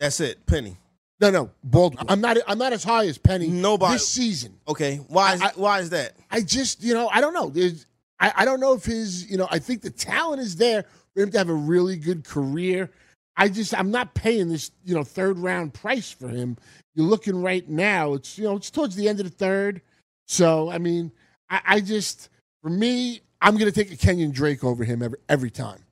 That's 0.00 0.18
it, 0.20 0.44
Penny. 0.46 0.76
No, 1.20 1.30
no, 1.30 1.50
Baldwin. 1.62 2.06
I'm 2.08 2.20
not. 2.22 2.38
I'm 2.48 2.58
not 2.58 2.72
as 2.72 2.82
high 2.82 3.06
as 3.06 3.18
Penny. 3.18 3.46
Nobody- 3.48 3.94
this 3.94 4.08
season. 4.08 4.58
Okay, 4.66 4.96
why 5.08 5.34
is 5.34 5.42
I- 5.42 5.52
why 5.54 5.80
is 5.80 5.90
that? 5.90 6.14
I 6.30 6.40
just, 6.40 6.82
you 6.82 6.94
know, 6.94 7.08
I 7.12 7.20
don't 7.20 7.34
know. 7.34 7.50
There's, 7.50 7.84
I, 8.20 8.32
I 8.36 8.44
don't 8.44 8.60
know 8.60 8.74
if 8.74 8.84
his, 8.84 9.30
you 9.30 9.36
know, 9.36 9.48
I 9.50 9.58
think 9.58 9.82
the 9.82 9.90
talent 9.90 10.40
is 10.42 10.56
there 10.56 10.84
for 11.14 11.22
him 11.22 11.30
to 11.32 11.38
have 11.38 11.48
a 11.48 11.54
really 11.54 11.96
good 11.96 12.24
career. 12.24 12.90
I 13.36 13.48
just, 13.48 13.74
I'm 13.78 13.90
not 13.90 14.14
paying 14.14 14.48
this, 14.48 14.70
you 14.84 14.94
know, 14.94 15.02
third 15.02 15.38
round 15.38 15.72
price 15.72 16.10
for 16.12 16.28
him. 16.28 16.56
You're 16.94 17.06
looking 17.06 17.42
right 17.42 17.66
now, 17.68 18.14
it's, 18.14 18.36
you 18.36 18.44
know, 18.44 18.56
it's 18.56 18.70
towards 18.70 18.96
the 18.96 19.08
end 19.08 19.20
of 19.20 19.24
the 19.24 19.30
third. 19.36 19.80
So, 20.26 20.70
I 20.70 20.78
mean, 20.78 21.10
I, 21.48 21.60
I 21.64 21.80
just, 21.80 22.28
for 22.62 22.68
me, 22.70 23.20
I'm 23.40 23.56
going 23.56 23.72
to 23.72 23.84
take 23.84 23.92
a 23.92 23.96
Kenyon 23.96 24.32
Drake 24.32 24.62
over 24.62 24.84
him 24.84 25.02
every, 25.02 25.18
every 25.28 25.50
time. 25.50 25.82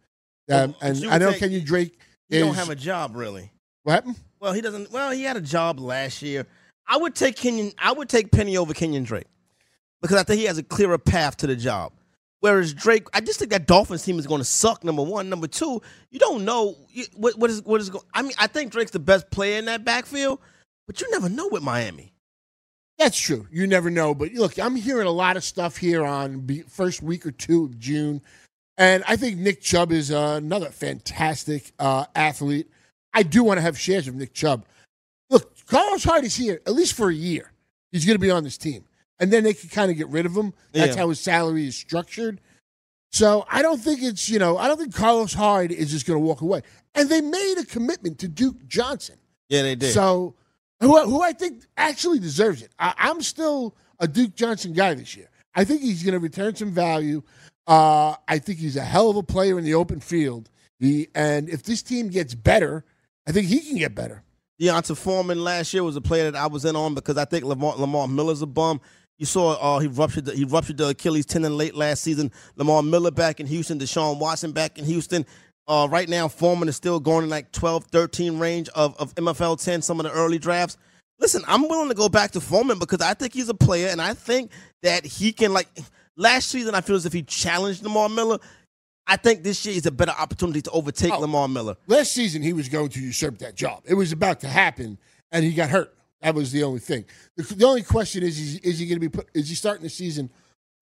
Um, 0.50 0.75
But 0.80 0.82
and 0.82 1.06
I 1.06 1.18
know 1.18 1.30
think 1.30 1.40
Kenyon 1.40 1.64
Drake 1.64 1.99
He 2.28 2.37
is, 2.37 2.44
don't 2.44 2.54
have 2.54 2.70
a 2.70 2.76
job 2.76 3.16
really. 3.16 3.50
what 3.85 3.94
happened? 3.94 4.16
Well, 4.40 4.52
he 4.52 4.61
doesn't. 4.61 4.92
Well, 4.92 5.11
he 5.11 5.23
had 5.25 5.37
a 5.37 5.40
job 5.40 5.80
last 5.80 6.23
year. 6.23 6.47
I 6.87 6.97
would 6.97 7.14
take 7.14 7.37
Kenyon. 7.37 7.73
I 7.78 7.92
would 7.92 8.08
take 8.08 8.30
Penny 8.30 8.56
over 8.56 8.73
Kenyon 8.73 9.04
Drake 9.04 9.26
because 10.00 10.16
I 10.16 10.23
think 10.23 10.40
he 10.40 10.47
has 10.47 10.58
a 10.58 10.62
clearer 10.62 10.99
path 10.99 11.37
to 11.38 11.47
the 11.47 11.56
job. 11.56 11.92
Whereas 12.40 12.73
Drake, 12.73 13.09
I 13.12 13.21
just 13.21 13.38
think 13.38 13.50
that 13.50 13.66
Dolphins 13.66 14.04
team 14.04 14.18
is 14.18 14.26
going 14.26 14.40
to 14.40 14.45
suck. 14.45 14.85
Number 14.85 15.02
one, 15.02 15.28
number 15.28 15.49
two, 15.49 15.83
you 16.11 16.21
don't 16.21 16.45
know 16.45 16.76
what 17.16 17.37
what 17.37 17.50
is 17.50 17.64
what 17.64 17.80
is 17.80 17.90
going. 17.90 18.04
I 18.14 18.23
mean, 18.23 18.33
I 18.38 18.47
think 18.47 18.71
Drake's 18.71 18.92
the 18.92 19.00
best 19.00 19.30
player 19.30 19.59
in 19.59 19.64
that 19.64 19.85
backfield, 19.85 20.38
but 20.87 21.00
you 21.00 21.11
never 21.11 21.28
know 21.28 21.49
with 21.49 21.62
Miami. 21.62 22.12
That's 22.97 23.18
true. 23.18 23.47
You 23.50 23.66
never 23.66 23.90
know. 23.90 24.14
But 24.14 24.33
look, 24.33 24.59
I'm 24.59 24.76
hearing 24.76 25.07
a 25.07 25.12
lot 25.12 25.37
of 25.37 25.45
stuff 25.45 25.76
here 25.76 26.04
on 26.04 26.47
the 26.47 26.64
first 26.68 27.02
week 27.02 27.26
or 27.26 27.30
two 27.30 27.64
of 27.64 27.78
June. 27.78 28.21
And 28.76 29.02
I 29.09 29.16
think 29.16 29.38
Nick 29.38 29.61
Chubb 29.61 29.90
is 29.90 30.11
uh, 30.12 30.35
another 30.38 30.71
fantastic 30.71 31.73
uh, 31.78 32.07
athlete. 32.14 32.68
I 33.12 33.25
do 33.25 33.42
want 33.42 33.59
to 33.59 33.62
have 33.62 33.78
shares 33.78 34.07
of 34.07 34.14
Nick 34.14 34.35
Chubb. 34.35 34.64
Look, 35.30 35.66
Carlos 35.66 36.04
Hyde 36.04 36.25
is 36.25 36.37
here 36.37 36.61
at 36.66 36.75
least 36.75 36.95
for 36.95 37.09
a 37.09 37.14
year. 37.14 37.52
He's 37.90 38.04
going 38.04 38.14
to 38.14 38.21
be 38.21 38.30
on 38.30 38.45
this 38.45 38.59
team. 38.59 38.85
And 39.20 39.32
then 39.32 39.44
they 39.44 39.54
can 39.54 39.68
kind 39.68 39.90
of 39.90 39.96
get 39.96 40.08
rid 40.08 40.26
of 40.26 40.37
him. 40.37 40.54
That's 40.72 40.94
Yeah. 40.94 41.02
how 41.02 41.08
his 41.08 41.20
salary 41.20 41.66
is 41.66 41.76
structured. 41.76 42.40
So 43.10 43.46
I 43.50 43.62
don't 43.62 43.80
think 43.80 44.02
it's, 44.02 44.28
you 44.28 44.38
know, 44.38 44.58
I 44.58 44.68
don't 44.68 44.78
think 44.78 44.94
Carlos 44.94 45.32
Hyde 45.32 45.72
is 45.72 45.90
just 45.90 46.06
going 46.06 46.16
to 46.18 46.25
walk 46.25 46.40
away. 46.40 46.62
And 46.94 47.08
they 47.08 47.20
made 47.20 47.54
a 47.58 47.64
commitment 47.64 48.18
to 48.20 48.28
Duke 48.28 48.66
Johnson. 48.66 49.16
Yeah, 49.48 49.62
they 49.62 49.75
did. 49.75 49.92
So, 49.92 50.34
who, 50.80 51.00
who 51.04 51.22
I 51.22 51.32
think 51.32 51.64
actually 51.76 52.18
deserves 52.18 52.62
it. 52.62 52.70
I, 52.78 52.94
I'm 52.98 53.22
still 53.22 53.75
a 53.98 54.06
Duke 54.06 54.34
Johnson 54.34 54.72
guy 54.72 54.94
this 54.94 55.16
year. 55.16 55.30
I 55.54 55.64
think 55.64 55.80
he's 55.80 56.02
going 56.02 56.12
to 56.12 56.20
return 56.20 56.54
some 56.54 56.70
value. 56.70 57.22
Uh, 57.66 58.14
I 58.28 58.38
think 58.38 58.58
he's 58.58 58.76
a 58.76 58.84
hell 58.84 59.10
of 59.10 59.16
a 59.16 59.22
player 59.22 59.58
in 59.58 59.64
the 59.64 59.75
open 59.75 60.00
field. 60.00 60.50
He, 60.78 61.08
and 61.14 61.48
if 61.48 61.62
this 61.64 61.82
team 61.82 62.08
gets 62.08 62.34
better, 62.34 62.84
I 63.26 63.32
think 63.32 63.48
he 63.48 63.60
can 63.60 63.76
get 63.76 63.94
better. 63.94 64.22
D'Onta 64.60 64.96
Foreman 64.96 65.42
last 65.42 65.72
year 65.72 65.82
was 65.82 65.96
a 65.96 66.00
player 66.00 66.30
that 66.30 66.40
I 66.40 66.46
was 66.46 66.64
in 66.64 66.76
on 66.76 66.94
because 66.94 67.16
I 67.16 67.25
think 67.25 67.44
Lamar, 67.44 67.76
Lamar 67.76 68.06
Miller's 68.08 68.42
a 68.42 68.46
bum. 68.46 68.80
You 69.18 69.26
saw 69.26 69.54
uh, 69.54 69.78
he 69.80 69.88
ruptured 69.88 70.26
the, 70.26 70.34
he 70.34 70.44
ruptured 70.44 70.76
the 70.76 70.88
Achilles 70.88 71.26
tendon 71.26 71.56
late 71.56 71.75
last 71.75 72.02
season. 72.02 72.30
Lamar 72.56 72.82
Miller 72.82 73.10
back 73.10 73.40
in 73.40 73.46
Houston, 73.46 73.78
Deshaun 73.78 74.18
Watson 74.18 74.52
back 74.52 74.78
in 74.78 74.84
Houston. 74.84 75.26
Uh, 75.66 75.87
right 75.90 76.08
now, 76.08 76.28
Foreman 76.28 76.68
is 76.68 76.76
still 76.76 76.98
going 76.98 77.25
in 77.25 77.30
like 77.30 77.52
12, 77.52 77.84
13 77.87 78.38
range 78.38 78.68
of, 78.70 78.96
of 78.98 79.14
MFL 79.16 79.62
10, 79.62 79.82
some 79.82 80.00
of 80.00 80.04
the 80.04 80.12
early 80.12 80.38
drafts. 80.38 80.78
Listen, 81.18 81.42
I'm 81.46 81.68
willing 81.68 81.88
to 81.88 81.94
go 81.94 82.08
back 82.08 82.30
to 82.30 82.40
Foreman 82.40 82.78
because 82.78 83.02
I 83.02 83.12
think 83.12 83.34
he's 83.34 83.48
a 83.50 83.54
player 83.54 83.88
and 83.88 84.00
I 84.00 84.14
think 84.14 84.50
that 84.82 85.04
he 85.04 85.32
can, 85.32 85.52
like, 85.52 85.68
last 86.16 86.48
season, 86.48 86.75
I 86.75 86.80
feel 86.80 86.96
as 86.96 87.04
if 87.04 87.12
he 87.12 87.22
challenged 87.22 87.82
Lamar 87.82 88.08
Miller. 88.08 88.38
I 89.06 89.16
think 89.16 89.42
this 89.42 89.66
year 89.66 89.75
is 89.75 89.84
a 89.84 89.90
better 89.90 90.12
opportunity 90.12 90.62
to 90.62 90.70
overtake 90.70 91.12
Oh. 91.12 91.18
Lamar 91.18 91.48
Miller. 91.48 91.76
Last 91.87 92.12
season, 92.12 92.40
he 92.40 92.52
was 92.52 92.68
going 92.68 92.88
to 92.90 93.00
usurp 93.00 93.38
that 93.38 93.54
job. 93.54 93.82
It 93.84 93.94
was 93.94 94.12
about 94.12 94.40
to 94.40 94.48
happen, 94.48 94.96
and 95.32 95.44
he 95.44 95.52
got 95.52 95.68
hurt. 95.70 95.92
That 96.22 96.34
was 96.34 96.52
the 96.52 96.62
only 96.64 96.80
thing. 96.80 97.04
The, 97.37 97.42
the 97.54 97.64
only 97.64 97.82
question 97.82 98.22
is, 98.22 98.38
is, 98.38 98.58
is 98.60 98.78
he 98.78 98.87
going 98.87 98.96
to 98.96 99.00
be 99.00 99.08
put? 99.08 99.28
Is 99.34 99.48
he 99.48 99.54
starting 99.54 99.82
the 99.84 99.90
season 99.90 100.30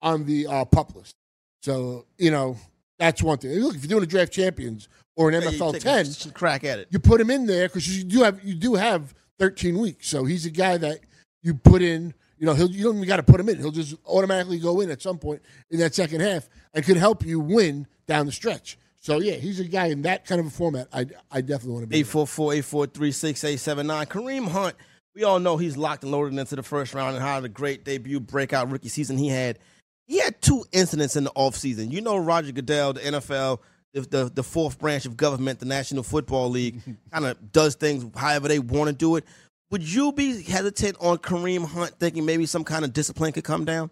on 0.02 0.24
the 0.24 0.46
uh, 0.46 0.64
pup 0.64 0.94
list? 0.96 1.14
So 1.62 2.06
you 2.18 2.30
know 2.30 2.56
that's 2.98 3.22
one 3.22 3.38
thing. 3.38 3.50
Look, 3.60 3.74
if 3.74 3.82
you're 3.82 3.88
doing 3.88 4.04
a 4.04 4.06
draft 4.06 4.32
champions 4.32 4.88
or 5.16 5.30
an 5.30 5.42
Yeah, 5.42 5.50
NFL 5.50 5.80
ten, 5.80 6.32
crack 6.32 6.64
at 6.64 6.78
it. 6.78 6.88
you 6.90 6.98
put 6.98 7.20
him 7.20 7.30
in 7.30 7.46
there 7.46 7.68
because 7.68 7.96
you 7.96 8.04
do 8.04 8.22
have 8.22 8.42
you 8.44 8.54
do 8.54 8.74
have 8.74 9.14
13 9.38 9.78
weeks. 9.78 10.08
So 10.08 10.24
he's 10.24 10.46
a 10.46 10.50
guy 10.50 10.76
that 10.78 11.00
you 11.42 11.54
put 11.54 11.82
in. 11.82 12.14
You 12.38 12.46
know, 12.46 12.54
he'll, 12.54 12.70
you 12.70 12.84
don't 12.84 12.96
even 12.96 13.08
got 13.08 13.16
to 13.16 13.22
put 13.22 13.40
him 13.40 13.48
in. 13.48 13.56
He'll 13.58 13.70
just 13.70 13.94
automatically 14.06 14.58
go 14.58 14.80
in 14.80 14.90
at 14.90 15.00
some 15.02 15.18
point 15.18 15.42
in 15.70 15.78
that 15.80 15.94
second 15.94 16.20
half 16.20 16.48
and 16.74 16.84
could 16.84 16.96
help 16.98 17.24
you 17.24 17.40
win 17.40 17.86
down 18.06 18.26
the 18.26 18.32
stretch. 18.32 18.78
So 19.00 19.20
yeah, 19.20 19.34
he's 19.34 19.58
a 19.60 19.64
guy 19.64 19.86
in 19.86 20.02
that 20.02 20.26
kind 20.26 20.40
of 20.40 20.46
a 20.46 20.50
format. 20.50 20.88
I 20.92 21.06
I 21.30 21.40
definitely 21.40 21.72
want 21.72 21.82
to 21.84 21.88
be. 21.88 22.00
in. 22.00 22.04
844-843-6879. 22.06 24.06
Kareem 24.06 24.48
Hunt, 24.48 24.74
we 25.16 25.25
all 25.25 25.40
know 25.40 25.56
he's 25.56 25.78
locked 25.78 26.02
and 26.02 26.12
loaded 26.12 26.38
into 26.38 26.54
the 26.54 26.62
first 26.62 26.92
round 26.92 27.16
and 27.16 27.25
how 27.25 27.40
the 27.40 27.49
great 27.49 27.85
debut 27.85 28.20
breakout 28.20 28.70
rookie 28.70 28.90
season 28.90 29.16
he 29.16 29.28
had. 29.28 29.58
He 30.06 30.18
had 30.18 30.40
two 30.42 30.64
incidents 30.73 31.16
in 31.16 31.25
the 31.25 31.30
offseason. 31.30 31.90
You 31.90 32.02
know 32.02 32.18
Roger 32.18 32.52
Goodell, 32.52 32.92
the 32.92 33.00
NFL, 33.00 33.61
the, 33.94 34.02
the, 34.02 34.30
the 34.32 34.42
fourth 34.42 34.78
branch 34.78 35.06
of 35.06 35.16
government, 35.16 35.58
the 35.58 35.66
National 35.66 36.02
Football 36.02 36.50
League, 36.50 36.82
kind 37.12 37.25
of 37.25 37.50
does 37.50 37.76
things 37.76 38.04
however 38.14 38.46
they 38.46 38.58
want 38.58 38.88
to 38.88 38.92
do 38.92 39.16
it. 39.16 39.25
Would 39.70 39.82
you 39.82 40.12
be 40.12 40.42
hesitant 40.42 40.99
on 41.00 41.16
Kareem 41.16 41.66
Hunt 41.66 41.92
thinking 41.99 42.26
maybe 42.26 42.44
some 42.44 42.62
kind 42.62 42.85
of 42.85 42.92
discipline 42.92 43.32
could 43.32 43.42
come 43.42 43.64
down? 43.64 43.90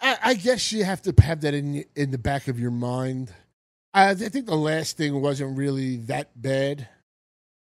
I, 0.00 0.18
I 0.24 0.34
guess 0.34 0.72
you 0.72 0.84
have 0.84 1.02
to 1.02 1.14
have 1.22 1.42
that 1.42 1.54
in 1.54 1.84
in 1.94 2.10
the 2.10 2.18
back 2.18 2.48
of 2.48 2.58
your 2.58 2.72
mind. 2.72 3.30
I, 3.94 4.10
I 4.10 4.14
think 4.14 4.46
the 4.46 4.56
last 4.56 4.96
thing 4.96 5.20
wasn't 5.20 5.56
really 5.56 5.98
that 6.06 6.30
bad, 6.34 6.88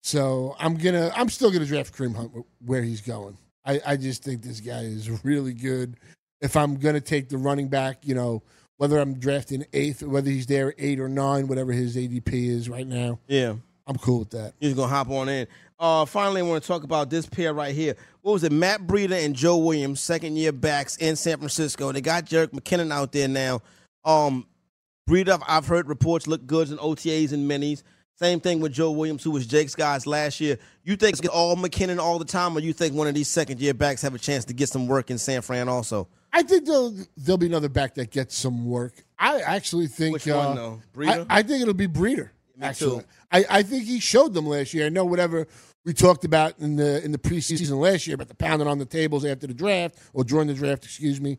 so 0.02 0.54
I'm 0.58 0.76
gonna 0.76 1.10
I'm 1.16 1.28
still 1.28 1.50
gonna 1.50 1.64
draft 1.64 1.96
Kareem 1.96 2.14
Hunt 2.14 2.32
where 2.64 2.82
he's 2.82 3.00
going. 3.00 3.38
I, 3.64 3.80
I 3.86 3.96
just 3.96 4.24
think 4.24 4.42
this 4.42 4.60
guy 4.60 4.80
is 4.80 5.24
really 5.24 5.54
good. 5.54 5.96
If 6.40 6.56
I'm 6.56 6.76
gonna 6.76 7.00
take 7.00 7.28
the 7.28 7.38
running 7.38 7.68
back, 7.68 7.98
you 8.02 8.14
know, 8.14 8.42
whether 8.76 8.98
I'm 8.98 9.14
drafting 9.14 9.64
eighth, 9.72 10.02
whether 10.02 10.28
he's 10.28 10.46
there 10.46 10.74
eight 10.78 10.98
or 10.98 11.08
nine, 11.08 11.46
whatever 11.46 11.72
his 11.72 11.96
ADP 11.96 12.32
is 12.32 12.68
right 12.68 12.86
now, 12.86 13.18
Yeah. 13.28 13.54
I'm 13.86 13.96
cool 13.98 14.20
with 14.20 14.30
that. 14.30 14.54
He's 14.60 14.74
gonna 14.74 14.88
hop 14.88 15.08
on 15.10 15.28
in. 15.28 15.46
Uh, 15.78 16.04
finally, 16.04 16.40
I 16.40 16.44
want 16.44 16.62
to 16.62 16.66
talk 16.68 16.84
about 16.84 17.10
this 17.10 17.26
pair 17.26 17.52
right 17.52 17.74
here. 17.74 17.96
What 18.20 18.32
was 18.32 18.44
it? 18.44 18.52
Matt 18.52 18.86
Breida 18.86 19.24
and 19.24 19.34
Joe 19.34 19.56
Williams, 19.58 20.00
second 20.00 20.36
year 20.36 20.52
backs 20.52 20.96
in 20.98 21.16
San 21.16 21.38
Francisco. 21.38 21.90
They 21.90 22.00
got 22.00 22.24
Jerick 22.24 22.50
McKinnon 22.52 22.92
out 22.92 23.10
there 23.10 23.26
now. 23.26 23.60
Um, 24.04 24.46
Breida, 25.10 25.42
I've 25.48 25.66
heard 25.66 25.88
reports 25.88 26.28
look 26.28 26.46
good 26.46 26.70
in 26.70 26.78
OTAs 26.78 27.32
and 27.32 27.50
minis. 27.50 27.82
Same 28.18 28.40
thing 28.40 28.60
with 28.60 28.72
Joe 28.72 28.90
Williams, 28.92 29.24
who 29.24 29.30
was 29.30 29.46
Jake's 29.46 29.74
guys 29.74 30.06
last 30.06 30.40
year. 30.40 30.58
You 30.84 30.96
think 30.96 31.18
it's 31.18 31.28
all 31.28 31.56
McKinnon 31.56 31.98
all 31.98 32.18
the 32.18 32.24
time, 32.24 32.56
or 32.56 32.60
you 32.60 32.72
think 32.72 32.94
one 32.94 33.08
of 33.08 33.14
these 33.14 33.28
second 33.28 33.60
year 33.60 33.74
backs 33.74 34.02
have 34.02 34.14
a 34.14 34.18
chance 34.18 34.44
to 34.46 34.52
get 34.54 34.68
some 34.68 34.86
work 34.86 35.10
in 35.10 35.18
San 35.18 35.42
Fran 35.42 35.68
also? 35.68 36.08
I 36.32 36.42
think 36.42 36.66
there'll 36.66 36.94
there'll 37.16 37.38
be 37.38 37.46
another 37.46 37.68
back 37.68 37.94
that 37.94 38.10
gets 38.10 38.36
some 38.36 38.64
work. 38.66 38.92
I 39.18 39.40
actually 39.40 39.86
think 39.86 40.12
Which 40.14 40.28
uh, 40.28 40.36
one, 40.36 40.56
though? 40.56 40.82
Breida? 40.94 41.26
I, 41.28 41.38
I 41.38 41.42
think 41.42 41.62
it'll 41.62 41.74
be 41.74 41.88
Breida. 41.88 42.30
Me 42.56 42.66
actually, 42.66 43.00
too. 43.00 43.06
I, 43.30 43.44
I 43.50 43.62
think 43.62 43.84
he 43.84 43.98
showed 43.98 44.34
them 44.34 44.46
last 44.46 44.72
year. 44.74 44.86
I 44.86 44.88
know 44.88 45.04
whatever 45.04 45.46
we 45.84 45.92
talked 45.92 46.24
about 46.24 46.58
in 46.58 46.76
the 46.76 47.02
in 47.04 47.12
the 47.12 47.18
preseason 47.18 47.78
last 47.78 48.06
year 48.06 48.14
about 48.14 48.28
the 48.28 48.34
pounding 48.34 48.68
on 48.68 48.78
the 48.78 48.84
tables 48.84 49.24
after 49.24 49.46
the 49.46 49.54
draft 49.54 49.98
or 50.12 50.22
during 50.22 50.48
the 50.48 50.54
draft, 50.54 50.84
excuse 50.84 51.20
me. 51.20 51.38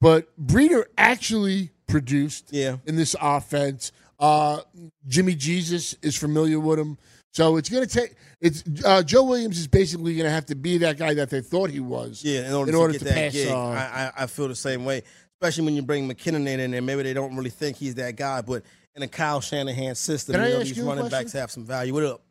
But 0.00 0.28
Breida 0.44 0.84
actually 0.98 1.70
produced 1.86 2.48
Yeah. 2.52 2.76
in 2.86 2.96
this 2.96 3.14
offense. 3.20 3.92
Uh, 4.18 4.60
Jimmy 5.06 5.34
Jesus 5.34 5.94
is 6.02 6.16
familiar 6.16 6.58
with 6.60 6.78
him. 6.78 6.98
So 7.32 7.56
it's 7.58 7.68
going 7.68 7.86
to 7.86 8.00
take. 8.00 8.14
It's 8.40 8.64
uh, 8.84 9.02
Joe 9.02 9.24
Williams 9.24 9.58
is 9.58 9.66
basically 9.68 10.14
going 10.14 10.24
to 10.24 10.30
have 10.30 10.46
to 10.46 10.54
be 10.54 10.78
that 10.78 10.96
guy 10.96 11.12
that 11.14 11.28
they 11.28 11.42
thought 11.42 11.68
he 11.70 11.80
was. 11.80 12.22
Yeah, 12.24 12.46
in 12.48 12.52
order, 12.54 12.70
in 12.70 12.74
to 12.74 12.80
order 12.80 12.92
get 12.94 12.98
to 13.00 13.04
that 13.06 13.14
pass, 13.14 13.32
gig, 13.32 13.48
uh, 13.48 13.58
I, 13.58 14.12
I 14.16 14.26
feel 14.26 14.48
the 14.48 14.54
same 14.54 14.84
way. 14.86 15.02
Especially 15.38 15.66
when 15.66 15.74
you 15.76 15.82
bring 15.82 16.08
McKinnon 16.08 16.46
in, 16.48 16.72
and 16.72 16.86
maybe 16.86 17.02
they 17.02 17.12
don't 17.12 17.36
really 17.36 17.50
think 17.50 17.76
he's 17.76 17.94
that 17.96 18.16
guy. 18.16 18.40
But 18.40 18.62
in 18.94 19.02
a 19.02 19.08
Kyle 19.08 19.42
Shanahan 19.42 19.94
system. 19.94 20.34
You 20.36 20.40
know, 20.40 20.58
these 20.60 20.78
you 20.78 20.88
running 20.88 21.08
backs 21.10 21.32
have 21.32 21.50
some 21.50 21.66
value. 21.66 21.92
What 21.92 22.04
up? 22.04 22.22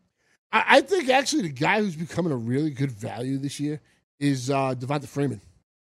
I, 0.51 0.77
I 0.77 0.81
think 0.81 1.09
actually 1.09 1.43
the 1.43 1.49
guy 1.49 1.81
who's 1.81 1.95
becoming 1.95 2.31
a 2.31 2.35
really 2.35 2.71
good 2.71 2.91
value 2.91 3.37
this 3.37 3.59
year 3.59 3.79
is 4.19 4.49
uh, 4.49 4.73
Devonta 4.73 5.07
Freeman. 5.07 5.39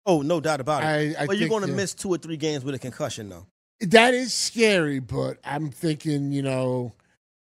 Oh, 0.06 0.22
no 0.22 0.40
doubt 0.40 0.62
about 0.62 0.84
it. 0.84 0.86
I- 1.18 1.24
I 1.24 1.26
but 1.28 1.38
you're 1.38 1.50
going 1.50 1.62
to 1.64 1.68
miss 1.76 1.94
two 1.94 2.10
or 2.10 2.18
three 2.18 2.38
games 2.38 2.64
with 2.64 2.76
a 2.76 2.80
concussion, 2.80 3.28
though. 3.28 3.46
That 3.82 4.14
is 4.14 4.34
scary, 4.34 5.00
but 5.00 5.38
I'm 5.44 5.72
thinking, 5.72 6.32
you 6.32 6.44
know, 6.44 6.94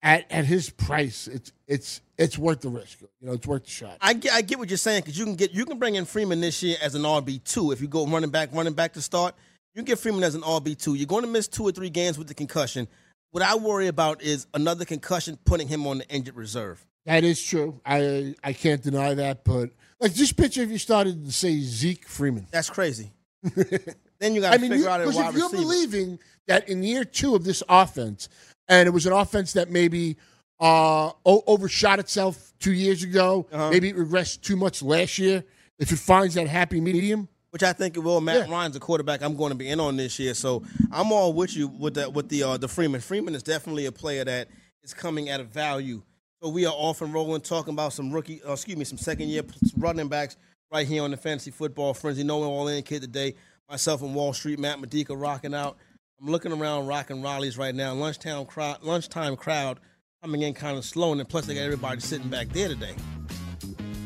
at 0.02 0.30
at 0.30 0.44
his 0.44 0.70
price, 0.70 1.26
it's 1.26 1.52
it's 1.66 2.00
it's 2.18 2.38
worth 2.38 2.60
the 2.60 2.68
risk. 2.68 3.00
You 3.20 3.28
know, 3.28 3.32
it's 3.32 3.46
worth 3.46 3.64
the 3.64 3.70
shot. 3.70 3.98
I 4.00 4.14
get, 4.14 4.32
I 4.32 4.42
get 4.42 4.58
what 4.58 4.68
you're 4.68 4.78
saying 4.78 5.02
because 5.02 5.18
you 5.18 5.24
can 5.24 5.34
get 5.34 5.52
you 5.52 5.64
can 5.64 5.78
bring 5.78 5.96
in 5.96 6.04
Freeman 6.04 6.40
this 6.40 6.62
year 6.62 6.76
as 6.80 6.94
an 6.94 7.02
RB 7.02 7.42
two 7.44 7.72
if 7.72 7.80
you 7.80 7.88
go 7.88 8.06
running 8.06 8.30
back 8.30 8.50
running 8.52 8.74
back 8.74 8.92
to 8.94 9.02
start. 9.02 9.34
You 9.74 9.80
can 9.80 9.86
get 9.86 9.98
Freeman 9.98 10.22
as 10.22 10.34
an 10.34 10.42
RB 10.42 10.80
two. 10.80 10.94
You're 10.94 11.06
going 11.06 11.24
to 11.24 11.30
miss 11.30 11.48
two 11.48 11.64
or 11.64 11.72
three 11.72 11.90
games 11.90 12.18
with 12.18 12.28
the 12.28 12.34
concussion. 12.34 12.88
What 13.32 13.42
I 13.42 13.56
worry 13.56 13.86
about 13.86 14.22
is 14.22 14.46
another 14.54 14.84
concussion 14.84 15.38
putting 15.44 15.68
him 15.68 15.86
on 15.86 15.98
the 15.98 16.08
injured 16.08 16.34
reserve. 16.36 16.84
That 17.06 17.24
is 17.24 17.42
true. 17.42 17.80
I 17.84 18.34
I 18.44 18.52
can't 18.52 18.82
deny 18.82 19.14
that, 19.14 19.44
but 19.44 19.70
like 20.00 20.14
just 20.14 20.36
picture 20.36 20.62
if 20.62 20.70
you 20.70 20.78
started 20.78 21.24
to 21.24 21.32
say 21.32 21.58
Zeke 21.60 22.06
Freeman. 22.06 22.46
That's 22.50 22.70
crazy. 22.70 23.12
then 24.20 24.34
you 24.34 24.40
got 24.40 24.50
to 24.50 24.54
I 24.54 24.58
mean, 24.58 24.70
figure 24.70 24.88
out 24.88 25.00
a 25.00 25.04
because 25.04 25.16
wide 25.16 25.28
if 25.30 25.34
you're 25.36 25.48
receiver. 25.50 25.62
believing 25.62 26.18
that 26.46 26.68
in 26.68 26.82
year 26.82 27.04
two 27.04 27.34
of 27.34 27.44
this 27.44 27.62
offense, 27.68 28.28
and 28.68 28.86
it 28.86 28.90
was 28.90 29.06
an 29.06 29.12
offense 29.12 29.52
that 29.54 29.70
maybe 29.70 30.16
uh, 30.60 31.08
o- 31.24 31.42
overshot 31.46 31.98
itself 31.98 32.52
two 32.58 32.72
years 32.72 33.02
ago, 33.02 33.46
Uh-huh. 33.52 33.70
maybe 33.70 33.88
it 33.88 33.96
regressed 33.96 34.42
too 34.42 34.56
much 34.56 34.82
last 34.82 35.18
year. 35.18 35.42
If 35.78 35.90
it 35.92 35.98
finds 35.98 36.34
that 36.34 36.46
happy 36.46 36.78
medium, 36.80 37.26
which 37.50 37.62
I 37.62 37.72
think 37.72 37.96
it 37.96 38.00
will. 38.00 38.20
Matt 38.20 38.46
Yeah. 38.48 38.52
Ryan's 38.54 38.76
a 38.76 38.80
quarterback 38.80 39.22
I'm 39.22 39.34
going 39.36 39.50
to 39.50 39.56
be 39.56 39.68
in 39.70 39.80
on 39.80 39.96
this 39.96 40.18
year, 40.18 40.34
so 40.34 40.62
I'm 40.92 41.10
all 41.10 41.32
with 41.32 41.56
you 41.56 41.68
with 41.68 41.94
the 41.94 42.10
with 42.10 42.28
the 42.28 42.42
uh, 42.42 42.56
the 42.58 42.68
Freeman. 42.68 43.00
Freeman 43.00 43.34
is 43.34 43.42
definitely 43.42 43.86
a 43.86 43.92
player 43.92 44.22
that 44.24 44.48
is 44.84 44.92
coming 44.92 45.30
at 45.30 45.40
a 45.40 45.44
value. 45.44 46.02
So 46.42 46.48
we 46.50 46.64
are 46.66 46.72
off 46.74 47.00
and 47.02 47.12
rolling, 47.14 47.40
talking 47.40 47.72
about 47.74 47.92
some 47.94 48.10
rookie, 48.12 48.42
uh, 48.46 48.52
excuse 48.52 48.76
me, 48.76 48.84
some 48.84 48.98
second 48.98 49.28
year 49.28 49.42
running 49.78 50.08
backs 50.08 50.36
right 50.72 50.86
here 50.86 51.02
on 51.02 51.10
the 51.10 51.16
Fantasy 51.16 51.50
Football 51.50 51.92
Frenzy. 51.94 52.22
No 52.24 52.38
one 52.38 52.48
all 52.48 52.68
in 52.68 52.82
kid 52.82 53.00
today. 53.02 53.34
Myself 53.70 54.02
and 54.02 54.16
Wall 54.16 54.32
Street, 54.32 54.58
Matt 54.58 54.80
Medica 54.80 55.16
rocking 55.16 55.54
out. 55.54 55.76
I'm 56.20 56.28
looking 56.28 56.52
around 56.52 56.88
rocking 56.88 57.22
Raleigh's 57.22 57.56
right 57.56 57.72
now. 57.74 57.94
Lunchtime 57.94 58.44
crowd, 58.44 58.82
lunchtime 58.82 59.36
crowd 59.36 59.78
coming 60.20 60.42
in 60.42 60.54
kind 60.54 60.76
of 60.76 60.84
slow, 60.84 61.12
and 61.12 61.20
then 61.20 61.26
plus 61.26 61.46
they 61.46 61.54
got 61.54 61.60
everybody 61.60 62.00
sitting 62.00 62.28
back 62.28 62.48
there 62.48 62.66
today. 62.66 62.96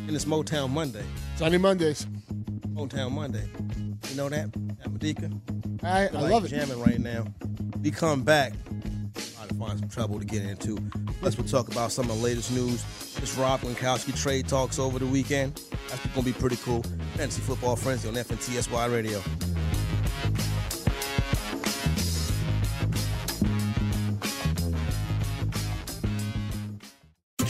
And 0.06 0.14
it's 0.14 0.26
Motown 0.26 0.68
Monday. 0.68 1.02
Sunday 1.36 1.56
Mondays. 1.56 2.06
Motown 2.74 3.12
Monday. 3.12 3.48
You 4.10 4.16
know 4.16 4.28
that? 4.28 4.54
Matt 4.54 4.92
Medica? 4.92 5.30
I, 5.82 6.08
I 6.08 6.10
like 6.10 6.30
love 6.30 6.44
it. 6.44 6.48
jamming 6.48 6.80
right 6.80 7.00
now. 7.00 7.24
We 7.82 7.90
come 7.90 8.22
back. 8.22 8.52
Try 9.14 9.46
to 9.46 9.54
find 9.54 9.78
some 9.78 9.88
trouble 9.88 10.18
to 10.18 10.26
get 10.26 10.42
into. 10.42 10.76
Plus, 11.20 11.38
we'll 11.38 11.46
talk 11.46 11.68
about 11.68 11.90
some 11.90 12.10
of 12.10 12.18
the 12.18 12.22
latest 12.22 12.52
news. 12.52 12.84
This 13.14 13.34
Rob 13.38 13.60
Gronkowski 13.60 14.14
trade 14.20 14.46
talks 14.46 14.78
over 14.78 14.98
the 14.98 15.06
weekend. 15.06 15.58
That's 15.88 16.04
going 16.08 16.26
to 16.26 16.32
be 16.34 16.38
pretty 16.38 16.56
cool. 16.56 16.82
Fantasy 17.14 17.40
Football 17.40 17.76
Frenzy 17.76 18.08
on 18.08 18.14
FNTSY 18.14 18.92
Radio. 18.92 19.22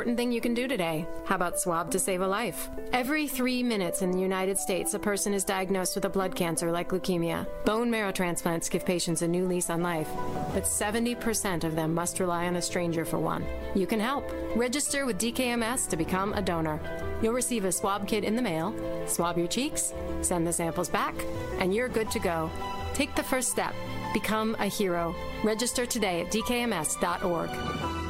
thing 0.00 0.32
you 0.32 0.40
can 0.40 0.54
do 0.54 0.66
today? 0.66 1.06
How 1.26 1.34
about 1.34 1.60
swab 1.60 1.90
to 1.90 1.98
save 1.98 2.22
a 2.22 2.26
life? 2.26 2.70
Every 2.92 3.28
three 3.28 3.62
minutes 3.62 4.02
in 4.02 4.10
the 4.10 4.18
United 4.18 4.58
States, 4.58 4.94
a 4.94 4.98
person 4.98 5.34
is 5.34 5.44
diagnosed 5.44 5.94
with 5.94 6.06
a 6.06 6.08
blood 6.08 6.34
cancer 6.34 6.72
like 6.72 6.88
leukemia. 6.88 7.46
Bone 7.64 7.90
marrow 7.90 8.10
transplants 8.10 8.68
give 8.68 8.84
patients 8.84 9.22
a 9.22 9.28
new 9.28 9.46
lease 9.46 9.68
on 9.68 9.82
life, 9.82 10.08
but 10.54 10.64
70% 10.64 11.64
of 11.64 11.76
them 11.76 11.94
must 11.94 12.18
rely 12.18 12.46
on 12.46 12.56
a 12.56 12.62
stranger 12.62 13.04
for 13.04 13.18
one. 13.18 13.44
You 13.74 13.86
can 13.86 14.00
help. 14.00 14.24
Register 14.56 15.06
with 15.06 15.18
DKMS 15.18 15.88
to 15.90 15.96
become 15.96 16.32
a 16.32 16.42
donor. 16.42 16.80
You'll 17.22 17.34
receive 17.34 17.64
a 17.64 17.72
swab 17.72 18.08
kit 18.08 18.24
in 18.24 18.36
the 18.36 18.42
mail, 18.42 18.74
swab 19.06 19.36
your 19.36 19.48
cheeks, 19.48 19.92
send 20.22 20.46
the 20.46 20.52
samples 20.52 20.88
back, 20.88 21.14
and 21.58 21.74
you're 21.74 21.88
good 21.88 22.10
to 22.12 22.18
go. 22.18 22.50
Take 22.94 23.14
the 23.14 23.22
first 23.22 23.50
step. 23.50 23.74
Become 24.12 24.56
a 24.58 24.66
hero. 24.66 25.14
Register 25.44 25.86
today 25.86 26.22
at 26.22 26.32
dkms.org. 26.32 28.09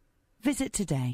Visit 0.43 0.73
today. 0.73 1.13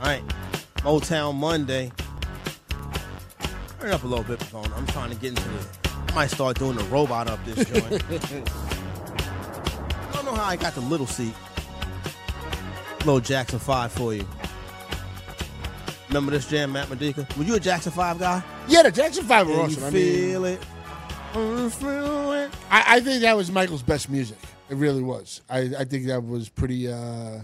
All 0.00 0.04
right. 0.04 0.22
Motown 0.78 1.34
Monday. 1.36 1.90
Turn 3.80 3.90
up 3.90 4.04
a 4.04 4.06
little 4.06 4.24
bit, 4.24 4.42
phone. 4.42 4.70
I'm 4.76 4.86
trying 4.88 5.10
to 5.10 5.16
get 5.16 5.30
into 5.30 5.48
the. 5.48 5.66
I 6.08 6.14
might 6.14 6.30
start 6.30 6.58
doing 6.58 6.76
the 6.76 6.84
robot 6.84 7.28
up 7.28 7.42
this 7.44 7.56
joint. 7.68 8.02
I 10.08 10.12
don't 10.12 10.24
know 10.24 10.34
how 10.34 10.44
I 10.44 10.56
got 10.56 10.74
the 10.74 10.80
little 10.82 11.06
seat. 11.06 11.34
Little 13.00 13.20
Jackson 13.20 13.58
5 13.58 13.92
for 13.92 14.14
you. 14.14 14.26
Remember 16.08 16.30
this 16.32 16.48
jam, 16.48 16.72
Matt 16.72 16.88
Medica? 16.88 17.26
Were 17.36 17.44
you 17.44 17.54
a 17.56 17.60
Jackson 17.60 17.92
5 17.92 18.18
guy? 18.18 18.42
Yeah, 18.66 18.82
the 18.82 18.90
Jackson 18.90 19.24
Five 19.24 19.46
were 19.46 19.54
Can 19.54 19.62
awesome. 19.62 19.80
you 19.82 19.86
I 19.86 19.90
mean, 19.90 20.12
feel 20.30 20.44
it? 20.46 20.64
Feel 21.72 22.32
it? 22.32 22.50
I, 22.70 22.84
I 22.96 23.00
think 23.00 23.20
that 23.22 23.36
was 23.36 23.50
Michael's 23.52 23.82
best 23.82 24.08
music. 24.08 24.38
It 24.70 24.76
really 24.76 25.02
was. 25.02 25.42
I, 25.50 25.70
I 25.78 25.84
think 25.84 26.06
that 26.06 26.24
was 26.24 26.48
pretty. 26.48 26.90
uh 26.90 27.40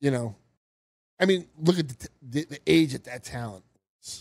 You 0.00 0.10
know, 0.10 0.34
I 1.20 1.26
mean, 1.26 1.46
look 1.62 1.78
at 1.78 1.88
the, 1.88 1.94
t- 1.94 2.08
the, 2.22 2.44
the 2.44 2.58
age 2.66 2.94
of 2.94 3.04
that 3.04 3.24
talent. 3.24 3.64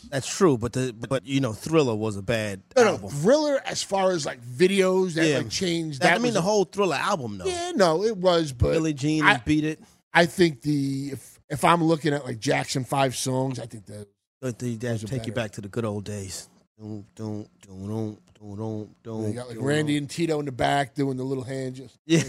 That's 0.09 0.27
true, 0.27 0.57
but 0.57 0.73
the 0.73 0.93
but 0.93 1.25
you 1.25 1.39
know, 1.39 1.53
Thriller 1.53 1.95
was 1.95 2.17
a 2.17 2.21
bad 2.21 2.63
No, 2.75 2.83
no, 2.83 2.89
album. 2.91 3.09
Thriller 3.09 3.61
as 3.65 3.81
far 3.83 4.11
as 4.11 4.25
like 4.25 4.41
videos 4.41 5.13
that 5.13 5.27
Yeah. 5.27 5.37
like 5.37 5.49
changed. 5.49 6.01
That, 6.01 6.09
That 6.09 6.15
I 6.15 6.17
mean, 6.19 6.33
the 6.33 6.39
a- 6.39 6.41
whole 6.41 6.65
Thriller 6.65 6.95
album, 6.95 7.37
though. 7.37 7.45
Yeah, 7.45 7.71
no, 7.75 8.03
it 8.03 8.17
was, 8.17 8.51
but 8.51 8.71
Billie 8.71 8.93
Jean 8.93 9.23
I- 9.23 9.37
Beat 9.37 9.63
It. 9.63 9.79
I 10.13 10.25
think 10.25 10.61
the 10.61 11.09
if 11.13 11.34
if 11.49 11.63
I'm 11.63 11.83
looking 11.83 12.13
at 12.13 12.25
like 12.25 12.39
Jackson 12.39 12.83
Five 12.83 13.15
songs, 13.15 13.59
I 13.59 13.65
think 13.65 13.85
that 13.87 14.07
But 14.41 14.59
the, 14.59 14.75
that 14.75 15.05
take 15.07 15.27
you 15.27 15.33
back 15.33 15.51
to 15.51 15.61
the 15.61 15.67
good 15.67 15.85
old 15.85 16.05
days. 16.05 16.49
Doom, 16.77 17.05
doom, 17.15 17.47
doom, 17.61 17.87
doom, 17.87 18.17
doom, 18.55 18.95
doom. 19.03 19.27
You 19.27 19.33
got 19.33 19.49
like 19.49 19.57
Randy 19.59 19.97
and 19.97 20.09
Tito 20.09 20.39
in 20.39 20.45
the 20.45 20.51
back 20.51 20.93
doing 20.93 21.17
the 21.17 21.23
little 21.23 21.43
hand 21.43 21.75
just. 21.75 21.97
Yeah. 22.05 22.19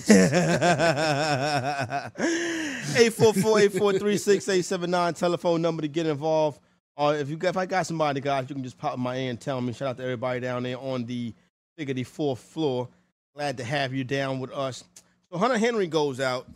844-843-6879 2.96 5.16
telephone 5.18 5.62
number 5.62 5.82
to 5.82 5.88
get 5.88 6.06
involved. 6.06 6.60
Uh, 6.96 7.16
if 7.18 7.28
you 7.28 7.36
got, 7.36 7.48
if 7.50 7.56
I 7.56 7.66
got 7.66 7.86
somebody, 7.86 8.20
guys, 8.20 8.48
you 8.48 8.54
can 8.54 8.62
just 8.64 8.78
pop 8.78 8.94
in 8.94 9.00
my 9.00 9.16
ear 9.16 9.30
and 9.30 9.40
tell 9.40 9.60
me. 9.60 9.72
Shout 9.72 9.88
out 9.88 9.96
to 9.98 10.04
everybody 10.04 10.40
down 10.40 10.62
there 10.62 10.78
on 10.78 11.04
the 11.04 11.34
figure 11.76 11.94
the 11.94 12.04
fourth 12.04 12.38
floor. 12.38 12.88
Glad 13.34 13.56
to 13.58 13.64
have 13.64 13.92
you 13.92 14.04
down 14.04 14.38
with 14.38 14.52
us. 14.52 14.84
So 15.30 15.38
Hunter 15.38 15.58
Henry 15.58 15.88
goes 15.88 16.20
out, 16.20 16.46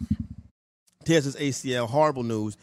tears 1.10 1.24
his 1.24 1.36
ACL. 1.36 1.88
Horrible 1.88 2.22
news. 2.22 2.56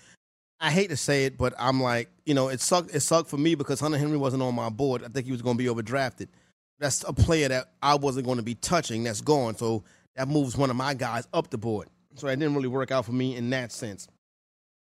I 0.60 0.72
hate 0.72 0.90
to 0.90 0.98
say 0.98 1.26
it, 1.26 1.38
but 1.38 1.54
I'm 1.60 1.82
like, 1.82 2.10
you 2.26 2.34
know, 2.34 2.48
it 2.48 2.62
sucked. 2.62 2.96
It 2.96 3.02
sucked 3.02 3.30
for 3.30 3.38
me 3.38 3.56
because 3.56 3.80
Hunter 3.80 3.98
Henry 3.98 4.18
wasn't 4.18 4.42
on 4.42 4.56
my 4.56 4.70
board. 4.70 5.04
I 5.04 5.10
think 5.10 5.26
he 5.26 5.32
was 5.32 5.42
going 5.42 5.58
to 5.58 5.64
be 5.64 5.70
overdrafted. 5.70 6.30
That's 6.80 7.04
a 7.08 7.14
player 7.14 7.50
that 7.50 7.72
I 7.82 7.96
wasn't 7.96 8.26
going 8.26 8.38
to 8.38 8.44
be 8.44 8.56
touching. 8.56 9.04
That's 9.04 9.22
gone. 9.22 9.56
So 9.56 9.84
that 10.16 10.28
moves 10.28 10.58
one 10.58 10.70
of 10.70 10.76
my 10.76 10.94
guys 10.94 11.28
up 11.34 11.50
the 11.50 11.58
board. 11.58 11.90
So 12.16 12.28
it 12.28 12.38
didn't 12.38 12.56
really 12.56 12.70
work 12.70 12.92
out 12.92 13.06
for 13.06 13.12
me 13.12 13.36
in 13.36 13.50
that 13.52 13.72
sense. 13.72 14.08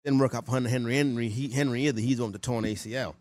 Didn't 0.03 0.19
work 0.19 0.33
out 0.33 0.45
for 0.45 0.51
Hunter 0.51 0.69
Henry. 0.69 0.95
Henry, 0.95 1.29
he, 1.29 1.49
Henry 1.49 1.87
either. 1.87 2.01
He's 2.01 2.19
on 2.19 2.31
the 2.31 2.39
torn 2.39 2.65
ACL. 2.65 3.13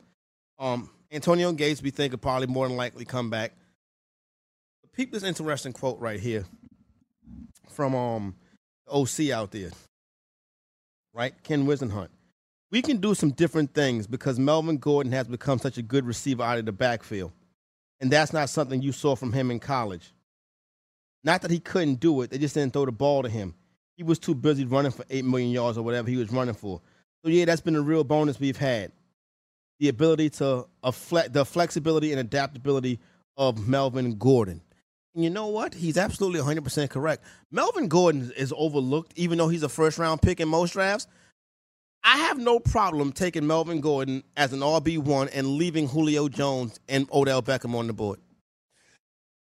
Um, 0.58 0.90
Antonio 1.12 1.52
Gates, 1.52 1.82
we 1.82 1.90
think, 1.90 2.12
will 2.12 2.18
probably 2.18 2.46
more 2.46 2.66
than 2.66 2.76
likely 2.76 3.04
come 3.04 3.30
back. 3.30 3.52
But 4.80 4.92
peep 4.92 5.12
this 5.12 5.22
interesting 5.22 5.72
quote 5.72 6.00
right 6.00 6.18
here 6.18 6.46
from 7.68 7.94
um 7.94 8.34
OC 8.88 9.30
out 9.30 9.52
there. 9.52 9.70
Right? 11.12 11.34
Ken 11.42 11.66
Whisenhunt. 11.66 12.08
We 12.70 12.82
can 12.82 12.98
do 12.98 13.14
some 13.14 13.32
different 13.32 13.74
things 13.74 14.06
because 14.06 14.38
Melvin 14.38 14.78
Gordon 14.78 15.12
has 15.12 15.26
become 15.26 15.58
such 15.58 15.76
a 15.76 15.82
good 15.82 16.06
receiver 16.06 16.42
out 16.42 16.58
of 16.58 16.66
the 16.66 16.72
backfield. 16.72 17.32
And 18.00 18.10
that's 18.10 18.32
not 18.32 18.48
something 18.48 18.80
you 18.80 18.92
saw 18.92 19.16
from 19.16 19.32
him 19.32 19.50
in 19.50 19.58
college. 19.58 20.12
Not 21.24 21.42
that 21.42 21.50
he 21.50 21.58
couldn't 21.58 21.96
do 22.00 22.22
it, 22.22 22.30
they 22.30 22.38
just 22.38 22.54
didn't 22.54 22.72
throw 22.72 22.86
the 22.86 22.92
ball 22.92 23.22
to 23.22 23.28
him. 23.28 23.54
He 23.96 24.02
was 24.02 24.18
too 24.18 24.34
busy 24.34 24.64
running 24.64 24.92
for 24.92 25.04
8 25.10 25.24
million 25.24 25.50
yards 25.50 25.76
or 25.76 25.82
whatever 25.82 26.08
he 26.08 26.16
was 26.16 26.32
running 26.32 26.54
for. 26.54 26.80
So, 27.22 27.30
yeah, 27.30 27.44
that's 27.44 27.60
been 27.60 27.76
a 27.76 27.82
real 27.82 28.04
bonus 28.04 28.40
we've 28.40 28.56
had. 28.56 28.92
The 29.80 29.88
ability 29.88 30.30
to, 30.30 30.66
the 30.82 31.44
flexibility 31.44 32.12
and 32.12 32.20
adaptability 32.20 33.00
of 33.36 33.68
Melvin 33.68 34.16
Gordon. 34.16 34.62
You 35.14 35.30
know 35.30 35.48
what? 35.48 35.74
He's 35.74 35.98
absolutely 35.98 36.40
100% 36.40 36.88
correct. 36.90 37.24
Melvin 37.50 37.88
Gordon 37.88 38.32
is 38.36 38.54
overlooked, 38.56 39.12
even 39.16 39.38
though 39.38 39.48
he's 39.48 39.64
a 39.64 39.68
first 39.68 39.98
round 39.98 40.22
pick 40.22 40.40
in 40.40 40.48
most 40.48 40.72
drafts. 40.72 41.06
I 42.02 42.16
have 42.18 42.38
no 42.38 42.58
problem 42.58 43.12
taking 43.12 43.46
Melvin 43.46 43.80
Gordon 43.80 44.22
as 44.36 44.52
an 44.52 44.60
RB1 44.60 45.30
and 45.34 45.48
leaving 45.48 45.88
Julio 45.88 46.28
Jones 46.28 46.80
and 46.88 47.08
Odell 47.12 47.42
Beckham 47.42 47.74
on 47.74 47.88
the 47.88 47.92
board. 47.92 48.20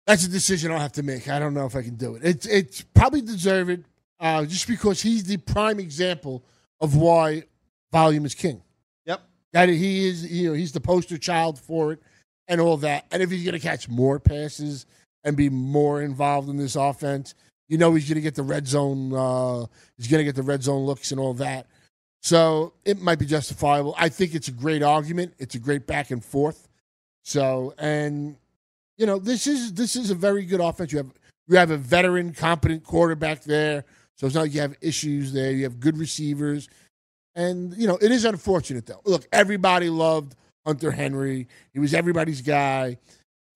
That's 0.06 0.26
a 0.26 0.30
decision 0.30 0.72
I'll 0.72 0.80
have 0.80 0.92
to 0.94 1.04
make. 1.04 1.28
I 1.28 1.40
don't 1.40 1.56
know 1.56 1.66
if 1.66 1.76
I 1.76 1.82
can 1.82 1.96
do 1.96 2.16
it. 2.16 2.24
It's 2.24 2.46
it's 2.46 2.82
probably 2.82 3.22
deserved, 3.22 3.86
uh, 4.20 4.46
just 4.46 4.68
because 4.68 5.02
he's 5.02 5.24
the 5.24 5.38
prime 5.38 5.80
example 5.80 6.44
of 6.80 6.96
why 6.96 7.44
volume 7.92 8.26
is 8.26 8.36
king. 8.36 8.62
Yep. 9.06 9.22
That 9.54 9.70
he 9.70 10.08
is, 10.08 10.32
you 10.32 10.50
know, 10.50 10.54
he's 10.54 10.74
the 10.74 10.82
poster 10.82 11.18
child 11.18 11.58
for 11.58 11.94
it, 11.94 12.00
and 12.48 12.62
all 12.62 12.78
that. 12.78 13.06
And 13.12 13.24
if 13.24 13.32
he's 13.32 13.44
going 13.44 13.54
to 13.54 13.60
catch 13.60 13.90
more 13.90 14.20
passes 14.20 14.86
and 15.26 15.36
be 15.36 15.50
more 15.50 16.02
involved 16.02 16.48
in 16.48 16.56
this 16.56 16.76
offense, 16.76 17.36
you 17.68 17.78
know, 17.78 17.94
he's 17.94 18.08
going 18.08 18.16
to 18.16 18.22
get 18.22 18.36
the 18.36 18.44
red 18.44 18.68
zone. 18.68 19.12
Uh, 19.12 19.66
he's 19.98 20.08
going 20.08 20.20
to 20.20 20.24
get 20.24 20.36
the 20.36 20.44
red 20.44 20.64
zone 20.64 20.86
looks 20.86 21.12
and 21.12 21.20
all 21.20 21.34
that. 21.34 21.68
So 22.22 22.74
it 22.86 23.02
might 23.02 23.20
be 23.20 23.26
justifiable. 23.26 23.94
I 23.98 24.10
think 24.10 24.34
it's 24.34 24.48
a 24.48 24.52
great 24.52 24.82
argument. 24.82 25.34
It's 25.38 25.56
a 25.56 25.60
great 25.60 25.86
back 25.86 26.12
and 26.12 26.24
forth. 26.24 26.68
So 27.24 27.74
and 27.78 28.36
you 28.98 29.06
know 29.06 29.20
this 29.20 29.48
is 29.48 29.74
this 29.74 29.96
is 29.96 30.12
a 30.12 30.16
very 30.16 30.46
good 30.46 30.62
offense. 30.62 30.92
You 30.92 31.00
have 31.00 31.12
you 31.48 31.58
have 31.58 31.72
a 31.72 31.78
veteran, 31.78 32.34
competent 32.34 32.84
quarterback 32.84 33.44
there. 33.44 33.84
So 34.16 34.26
it's 34.26 34.36
not 34.36 34.42
like 34.42 34.54
you 34.54 34.62
have 34.62 34.76
issues 34.82 35.34
there. 35.34 35.52
You 35.52 35.64
have 35.64 35.80
good 35.80 35.98
receivers, 35.98 36.70
and 37.36 37.76
you 37.78 37.88
know 37.88 37.98
it 38.02 38.12
is 38.12 38.26
unfortunate 38.26 38.86
though. 38.86 39.02
Look, 39.06 39.28
everybody 39.34 39.90
loved 39.90 40.36
Hunter 40.66 40.92
Henry. 40.92 41.48
He 41.74 41.80
was 41.80 41.94
everybody's 41.94 42.42
guy, 42.42 42.98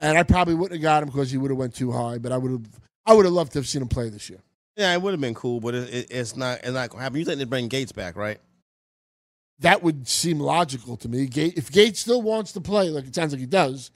and 0.01 0.17
I 0.17 0.23
probably 0.23 0.55
wouldn't 0.55 0.79
have 0.79 0.83
got 0.83 1.03
him 1.03 1.09
because 1.09 1.31
he 1.31 1.37
would 1.37 1.51
have 1.51 1.57
went 1.57 1.75
too 1.75 1.91
high. 1.91 2.17
But 2.17 2.31
I 2.31 2.37
would 2.37 2.51
have 2.51 2.67
I 3.05 3.13
would 3.13 3.25
have 3.25 3.33
loved 3.33 3.53
to 3.53 3.59
have 3.59 3.67
seen 3.67 3.81
him 3.81 3.87
play 3.87 4.09
this 4.09 4.29
year. 4.29 4.39
Yeah, 4.75 4.93
it 4.93 5.01
would 5.01 5.11
have 5.11 5.21
been 5.21 5.33
cool, 5.33 5.59
but 5.59 5.75
it, 5.75 5.93
it, 5.93 6.07
it's 6.09 6.35
not. 6.35 6.59
It's 6.59 6.71
not 6.71 6.89
going 6.89 6.99
to 6.99 7.03
happen. 7.03 7.19
You 7.19 7.25
think 7.25 7.39
they 7.39 7.45
bring 7.45 7.67
Gates 7.67 7.91
back, 7.91 8.15
right? 8.15 8.39
that 9.59 9.83
would 9.83 10.07
seem 10.07 10.39
logical 10.39 10.97
to 10.97 11.09
me. 11.09 11.25
Gate, 11.25 11.57
if 11.57 11.71
Gates 11.71 11.99
still 11.99 12.21
wants 12.21 12.51
to 12.53 12.61
play, 12.61 12.89
like 12.89 13.05
it 13.05 13.15
sounds 13.15 13.33
like 13.33 13.39
he 13.39 13.45
does, 13.45 13.91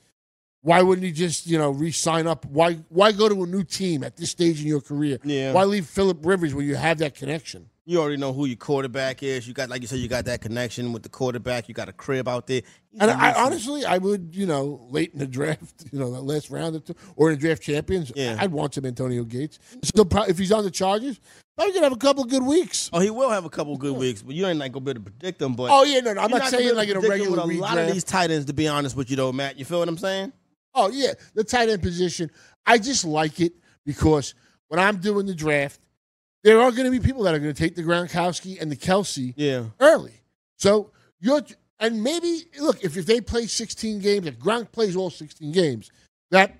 why 0.61 0.81
wouldn't 0.81 1.05
he 1.05 1.11
just 1.11 1.47
you 1.47 1.57
know 1.57 1.71
re-sign 1.71 2.27
up? 2.27 2.45
Why 2.45 2.75
why 2.89 3.11
go 3.11 3.29
to 3.29 3.43
a 3.43 3.47
new 3.47 3.63
team 3.63 4.03
at 4.03 4.17
this 4.17 4.31
stage 4.31 4.61
in 4.61 4.67
your 4.67 4.81
career? 4.81 5.19
Yeah. 5.23 5.53
Why 5.53 5.63
leave 5.63 5.85
Philip 5.87 6.25
Rivers 6.25 6.53
when 6.53 6.65
you 6.65 6.75
have 6.75 6.99
that 6.99 7.15
connection? 7.15 7.69
You 7.85 7.99
already 7.99 8.15
know 8.15 8.31
who 8.31 8.45
your 8.45 8.55
quarterback 8.55 9.23
is. 9.23 9.45
You 9.45 9.53
got, 9.53 9.69
like 9.69 9.81
you 9.81 9.87
said, 9.87 9.99
you 9.99 10.07
got 10.07 10.23
that 10.25 10.39
connection 10.39 10.93
with 10.93 11.03
the 11.03 11.09
quarterback. 11.09 11.67
You 11.67 11.73
got 11.73 11.89
a 11.89 11.93
crib 11.93 12.29
out 12.29 12.47
there. 12.47 12.61
And 12.97 13.11
I, 13.11 13.33
honestly, 13.33 13.83
I 13.83 13.97
would, 13.97 14.33
you 14.33 14.45
know, 14.45 14.87
late 14.89 15.11
in 15.11 15.19
the 15.19 15.27
draft, 15.27 15.83
you 15.91 15.99
know, 15.99 16.11
that 16.11 16.21
last 16.21 16.49
round 16.49 16.77
or, 16.77 16.79
two, 16.79 16.95
or 17.17 17.29
in 17.29 17.35
the 17.35 17.41
draft 17.41 17.61
champions, 17.61 18.11
Yeah. 18.15 18.37
I'd 18.39 18.53
want 18.53 18.75
some 18.75 18.85
Antonio 18.85 19.25
Gates. 19.25 19.59
So 19.83 20.07
if 20.27 20.37
he's 20.37 20.53
on 20.53 20.63
the 20.63 20.71
Chargers, 20.71 21.19
probably 21.57 21.73
gonna 21.73 21.85
have 21.87 21.93
a 21.93 21.97
couple 21.97 22.23
good 22.23 22.43
weeks. 22.43 22.89
Oh, 22.93 22.99
he 22.99 23.09
will 23.09 23.29
have 23.29 23.43
a 23.43 23.49
couple 23.49 23.75
good 23.77 23.97
weeks, 23.97 24.21
but 24.21 24.33
you 24.33 24.47
ain't 24.47 24.59
like 24.59 24.71
gonna 24.71 24.85
be 24.85 24.91
able 24.91 25.03
to 25.03 25.11
predict 25.11 25.39
them. 25.39 25.55
But 25.55 25.69
Oh, 25.71 25.83
yeah, 25.83 25.99
no, 25.99 26.13
no, 26.13 26.21
I'm 26.21 26.29
you're 26.29 26.39
not 26.39 26.49
saying 26.51 26.75
like 26.75 26.87
in 26.87 26.95
a 26.95 27.01
regular 27.01 27.45
with 27.45 27.57
a 27.57 27.59
lot 27.59 27.77
of 27.77 27.91
these 27.91 28.05
tight 28.05 28.31
ends. 28.31 28.45
To 28.45 28.53
be 28.53 28.67
honest 28.69 28.95
with 28.95 29.09
you, 29.09 29.17
though, 29.17 29.33
Matt, 29.33 29.59
you 29.59 29.65
feel 29.65 29.79
what 29.79 29.89
I'm 29.89 29.97
saying? 29.97 30.31
Oh 30.73 30.89
yeah, 30.89 31.13
the 31.33 31.43
tight 31.43 31.67
end 31.67 31.81
position. 31.81 32.31
I 32.65 32.77
just 32.77 33.03
like 33.03 33.41
it 33.41 33.53
because 33.85 34.35
when 34.69 34.79
I'm 34.79 34.97
doing 34.97 35.25
the 35.25 35.35
draft, 35.35 35.79
there 36.43 36.59
are 36.61 36.71
going 36.71 36.85
to 36.85 36.91
be 36.91 36.99
people 36.99 37.23
that 37.23 37.33
are 37.33 37.39
going 37.39 37.53
to 37.53 37.59
take 37.59 37.75
the 37.75 37.83
Gronkowski 37.83 38.61
and 38.61 38.71
the 38.71 38.75
Kelsey 38.75 39.33
Yeah. 39.37 39.65
early. 39.79 40.21
So 40.57 40.91
you're 41.19 41.41
and 41.79 42.01
maybe 42.03 42.43
look 42.59 42.83
if, 42.83 42.95
if 42.97 43.05
they 43.05 43.19
play 43.21 43.45
16 43.47 43.99
games, 43.99 44.27
if 44.27 44.37
Gronk 44.39 44.71
plays 44.71 44.95
all 44.95 45.09
16 45.09 45.51
games, 45.51 45.91
that 46.31 46.55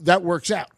that 0.00 0.22
works 0.22 0.50
out. 0.50 0.70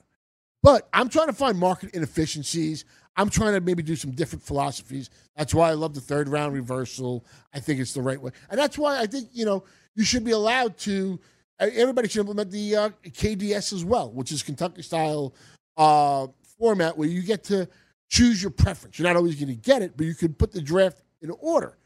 But 0.62 0.88
I'm 0.92 1.08
trying 1.08 1.28
to 1.28 1.32
find 1.32 1.58
market 1.58 1.94
inefficiencies. 1.94 2.84
I'm 3.16 3.30
trying 3.30 3.54
to 3.54 3.60
maybe 3.60 3.82
do 3.82 3.96
some 3.96 4.10
different 4.10 4.42
philosophies. 4.42 5.08
That's 5.36 5.54
why 5.54 5.70
I 5.70 5.74
love 5.74 5.94
the 5.94 6.00
third 6.00 6.28
round 6.28 6.52
reversal. 6.52 7.24
I 7.54 7.60
think 7.60 7.80
it's 7.80 7.94
the 7.94 8.02
right 8.02 8.20
way, 8.20 8.32
and 8.50 8.58
that's 8.58 8.76
why 8.76 8.98
I 9.00 9.06
think 9.06 9.28
you 9.32 9.44
know 9.46 9.64
you 9.94 10.04
should 10.04 10.24
be 10.24 10.32
allowed 10.32 10.76
to. 10.78 11.18
uh, 11.60 11.68
Everybody 11.72 12.08
should 12.08 12.20
implement 12.20 12.50
the 12.50 12.76
uh, 12.76 12.88
KDS 13.06 13.72
as 13.72 13.84
well, 13.84 14.10
which 14.10 14.32
is 14.32 14.42
Kentucky 14.42 14.82
style 14.82 15.34
uh, 15.76 16.26
format 16.58 16.98
where 16.98 17.08
you 17.08 17.22
get 17.22 17.44
to 17.44 17.68
choose 18.08 18.42
your 18.42 18.50
preference. 18.50 18.98
You're 18.98 19.08
not 19.08 19.16
always 19.16 19.34
going 19.36 19.48
to 19.48 19.54
get 19.54 19.82
it, 19.82 19.96
but 19.96 20.06
you 20.06 20.14
can 20.14 20.34
put 20.34 20.52
the 20.52 20.60
draft 20.60 21.00
in 21.20 21.30
order. 21.30 21.76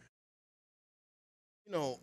You 1.66 1.72
know, 1.72 2.00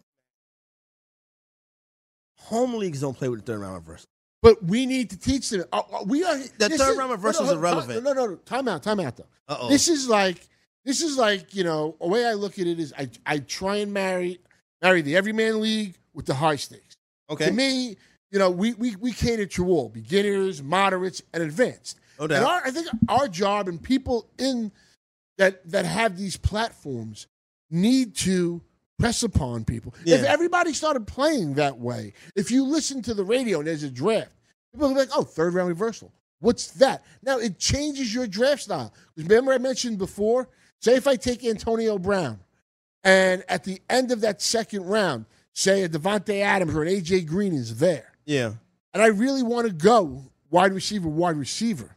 home 2.38 2.76
leagues 2.76 3.02
don't 3.02 3.18
play 3.18 3.30
with 3.30 3.42
the 3.46 3.52
third 3.52 3.62
round 3.62 3.76
reversal. 3.76 4.08
But 4.42 4.64
we 4.64 4.86
need 4.86 5.10
to 5.10 5.20
teach 5.20 5.50
them. 5.50 5.66
Uh, 5.74 5.82
uh, 5.92 6.04
we 6.06 6.24
are 6.24 6.38
The 6.38 6.70
third 6.70 6.92
is- 6.92 6.98
round 6.98 7.12
reversal 7.12 7.44
no, 7.46 7.50
is 7.50 7.54
no, 7.54 7.60
irrelevant. 7.60 8.04
No, 8.04 8.14
no, 8.14 8.26
no. 8.28 8.36
Time 8.38 8.68
out. 8.68 8.84
Time 8.84 9.00
out. 9.00 9.18
Though. 9.18 9.26
Uh-oh. 9.48 9.70
This 9.70 9.88
is 9.88 10.08
like 10.08 10.48
this 10.86 11.02
is 11.02 11.18
like 11.18 11.56
you 11.56 11.64
know 11.64 11.96
a 12.00 12.08
way 12.08 12.26
I 12.26 12.34
look 12.34 12.60
at 12.60 12.68
it 12.68 12.80
is 12.80 12.94
I 12.98 13.10
I 13.26 13.40
try 13.40 13.78
and 13.78 13.92
marry 13.94 14.40
marry 14.82 15.02
the 15.02 15.16
everyman 15.18 15.60
league 15.60 15.96
with 16.14 16.26
the 16.26 16.36
high 16.36 16.56
stakes. 16.56 16.96
Okay. 17.30 17.48
To 17.48 17.52
me, 17.52 17.98
you 18.32 18.40
know, 18.40 18.50
we 18.52 18.74
we 18.76 18.96
we 18.98 19.12
cater 19.12 19.46
to 19.48 19.68
all 19.68 19.90
beginners, 19.90 20.62
moderates, 20.62 21.22
and 21.34 21.44
advanced. 21.44 22.00
No 22.20 22.28
doubt. 22.28 22.38
And 22.38 22.46
our, 22.46 22.62
I 22.66 22.72
think 22.72 22.88
our 23.10 23.28
job 23.28 23.68
and 23.68 23.82
people 23.82 24.30
in 24.38 24.72
that 25.38 25.70
that 25.70 25.86
have 25.86 26.18
these 26.18 26.38
platforms 26.38 27.28
need 27.70 28.16
to 28.16 28.62
press 28.98 29.22
upon 29.24 29.64
people. 29.66 29.94
If 30.06 30.24
everybody 30.24 30.74
started 30.74 31.06
playing 31.06 31.56
that 31.56 31.78
way, 31.78 32.14
if 32.36 32.50
you 32.50 32.64
listen 32.64 33.02
to 33.04 33.14
the 33.14 33.24
radio 33.24 33.60
and 33.60 33.68
there's 33.68 33.84
a 33.84 33.90
draft, 33.92 34.32
people 34.74 34.88
will 34.88 34.96
be 34.96 35.02
like, 35.02 35.10
"Oh, 35.16 35.24
third 35.24 35.54
round 35.54 35.70
reversal. 35.70 36.12
What's 36.40 36.68
that?" 36.72 37.04
Now 37.22 37.38
it 37.38 37.60
changes 37.60 38.14
your 38.14 38.26
draft 38.28 38.64
style. 38.64 38.94
Remember, 39.16 39.54
I 39.54 39.58
mentioned 39.60 39.98
before. 40.00 40.50
Say 40.80 40.96
if 40.96 41.08
I 41.08 41.16
take 41.16 41.44
Antonio 41.44 41.98
Brown, 41.98 42.40
and 43.04 43.44
at 43.50 43.64
the 43.64 43.82
end 43.90 44.12
of 44.12 44.22
that 44.22 44.42
second 44.42 44.86
round, 44.86 45.26
say 45.54 45.82
a 45.84 45.90
Davante 45.90 46.40
Adams 46.42 46.76
or 46.76 46.84
an 46.84 46.88
AJ 46.90 47.26
Green 47.26 47.54
is 47.54 47.80
there, 47.80 48.12
Yeah. 48.26 48.54
and 48.94 49.02
I 49.02 49.08
really 49.08 49.42
want 49.42 49.66
to 49.68 49.74
go 49.74 50.32
wide 50.52 50.74
receiver, 50.74 51.10
wide 51.10 51.36
receiver, 51.36 51.97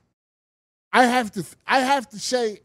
I 0.93 1.05
have 1.07 1.31
to 1.33 1.45
I 1.67 1.81
have 1.81 2.09
to 2.11 2.19
say, 2.19 2.61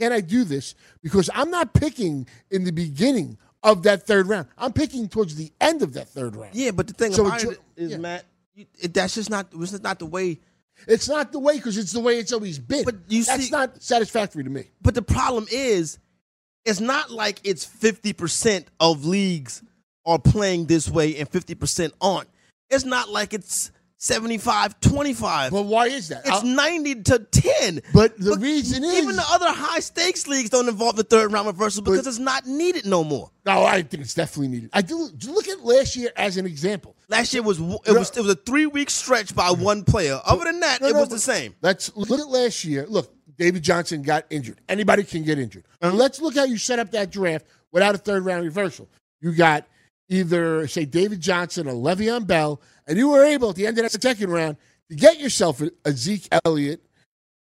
can 0.00 0.12
I 0.12 0.20
do 0.20 0.44
this? 0.44 0.74
Because 1.02 1.30
I'm 1.34 1.50
not 1.50 1.72
picking 1.74 2.26
in 2.50 2.64
the 2.64 2.72
beginning 2.72 3.38
of 3.62 3.82
that 3.84 4.06
third 4.06 4.26
round. 4.26 4.48
I'm 4.56 4.72
picking 4.72 5.08
towards 5.08 5.36
the 5.36 5.52
end 5.60 5.82
of 5.82 5.92
that 5.94 6.08
third 6.08 6.34
round. 6.36 6.54
Yeah, 6.54 6.70
but 6.70 6.86
the 6.86 6.94
thing 6.94 7.12
So 7.12 7.26
about 7.26 7.42
it's- 7.42 7.58
it 7.76 7.82
is, 7.82 7.90
yeah. 7.92 7.96
Matt, 7.98 8.24
you, 8.54 8.66
it, 8.80 8.94
that's 8.94 9.14
just 9.14 9.30
not. 9.30 9.48
Is 9.60 9.80
not 9.82 9.98
the 9.98 10.06
way. 10.06 10.40
It's 10.86 11.08
not 11.08 11.30
the 11.30 11.38
way 11.38 11.56
because 11.56 11.76
it's 11.76 11.92
the 11.92 12.00
way 12.00 12.18
it's 12.18 12.32
always 12.32 12.58
been. 12.58 12.84
But 12.84 12.96
you 13.08 13.22
That's 13.24 13.44
see- 13.44 13.50
not 13.50 13.82
satisfactory 13.82 14.44
to 14.44 14.50
me. 14.50 14.64
But 14.80 14.94
the 14.94 15.02
problem 15.02 15.46
is, 15.52 15.98
it's 16.64 16.80
not 16.80 17.10
like 17.10 17.40
it's 17.44 17.64
fifty 17.64 18.12
percent 18.14 18.66
of 18.80 19.04
leagues 19.04 19.62
are 20.06 20.18
playing 20.18 20.66
this 20.66 20.88
way 20.88 21.16
and 21.18 21.28
fifty 21.28 21.54
percent 21.54 21.92
aren't. 22.00 22.28
It's 22.70 22.84
not 22.86 23.10
like 23.10 23.34
it's 23.34 23.70
75 24.02 24.80
25. 24.80 25.52
But 25.52 25.62
why 25.64 25.88
is 25.88 26.08
that? 26.08 26.20
It's 26.20 26.30
I'll- 26.30 26.42
90 26.42 27.02
to 27.02 27.18
10. 27.18 27.82
But 27.92 28.18
the 28.18 28.34
reason 28.38 28.82
is 28.82 28.94
even 28.94 29.14
the 29.14 29.24
other 29.28 29.52
high 29.52 29.80
stakes 29.80 30.26
leagues 30.26 30.48
don't 30.48 30.68
involve 30.70 30.96
the 30.96 31.04
third 31.04 31.30
round 31.30 31.46
reversal 31.46 31.82
because 31.82 32.06
it's 32.06 32.18
not 32.18 32.46
needed 32.46 32.86
no 32.86 33.04
more. 33.04 33.30
No, 33.44 33.62
I 33.62 33.82
think 33.82 34.02
it's 34.02 34.14
definitely 34.14 34.48
needed. 34.48 34.70
I 34.72 34.80
do 34.80 35.10
look 35.26 35.48
at 35.48 35.60
last 35.62 35.96
year 35.96 36.10
as 36.16 36.38
an 36.38 36.46
example. 36.46 36.96
Last 37.08 37.34
year 37.34 37.42
was 37.42 37.58
it 37.58 37.62
was 37.62 38.16
it 38.16 38.20
was 38.22 38.30
a 38.30 38.34
three 38.36 38.64
week 38.66 38.88
stretch 38.88 39.34
by 39.34 39.50
one 39.50 39.84
player. 39.84 40.18
Other 40.24 40.44
than 40.44 40.60
that, 40.60 40.80
No, 40.80 40.88
it 40.88 40.92
no, 40.94 41.00
was 41.00 41.10
the 41.10 41.18
same. 41.18 41.54
Let's 41.60 41.94
look 41.94 42.18
at 42.20 42.28
last 42.28 42.64
year. 42.64 42.86
Look, 42.88 43.12
David 43.36 43.62
Johnson 43.62 44.00
got 44.00 44.24
injured. 44.30 44.62
Anybody 44.66 45.04
can 45.04 45.24
get 45.24 45.38
injured. 45.38 45.64
And 45.82 45.98
let's 45.98 46.22
look 46.22 46.36
how 46.36 46.44
you 46.44 46.56
set 46.56 46.78
up 46.78 46.90
that 46.92 47.10
draft 47.10 47.44
without 47.70 47.94
a 47.94 47.98
third 47.98 48.24
round 48.24 48.44
reversal. 48.44 48.88
You 49.20 49.32
got 49.32 49.66
either 50.10 50.66
say 50.66 50.84
David 50.84 51.22
Johnson 51.22 51.66
or 51.66 51.72
Le'Veon 51.72 52.26
Bell, 52.26 52.60
and 52.86 52.98
you 52.98 53.08
were 53.08 53.24
able 53.24 53.50
at 53.50 53.56
the 53.56 53.66
end 53.66 53.78
of 53.78 53.90
that 53.90 54.02
second 54.02 54.30
round 54.30 54.58
to 54.90 54.96
get 54.96 55.18
yourself 55.18 55.62
a, 55.62 55.70
a 55.86 55.92
Zeke 55.92 56.28
Elliott, 56.44 56.84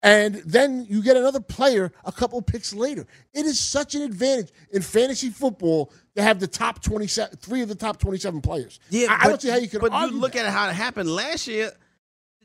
and 0.02 0.36
then 0.46 0.86
you 0.88 1.02
get 1.02 1.16
another 1.16 1.40
player 1.40 1.90
a 2.04 2.12
couple 2.12 2.40
picks 2.40 2.72
later. 2.72 3.04
It 3.34 3.46
is 3.46 3.58
such 3.58 3.96
an 3.96 4.02
advantage 4.02 4.52
in 4.70 4.82
fantasy 4.82 5.30
football 5.30 5.92
to 6.14 6.22
have 6.22 6.38
the 6.38 6.46
top 6.46 6.82
twenty-seven, 6.82 7.38
three 7.38 7.62
of 7.62 7.68
the 7.68 7.74
top 7.74 7.98
twenty-seven 7.98 8.40
players. 8.42 8.78
Yeah, 8.90 9.08
I, 9.10 9.24
I 9.24 9.28
don't 9.28 9.42
see 9.42 9.48
how 9.48 9.56
you 9.56 9.68
can. 9.68 9.80
But 9.80 9.92
you 9.92 10.16
look 10.16 10.36
at 10.36 10.46
how 10.46 10.68
it 10.68 10.74
happened 10.74 11.10
last 11.10 11.48
year. 11.48 11.72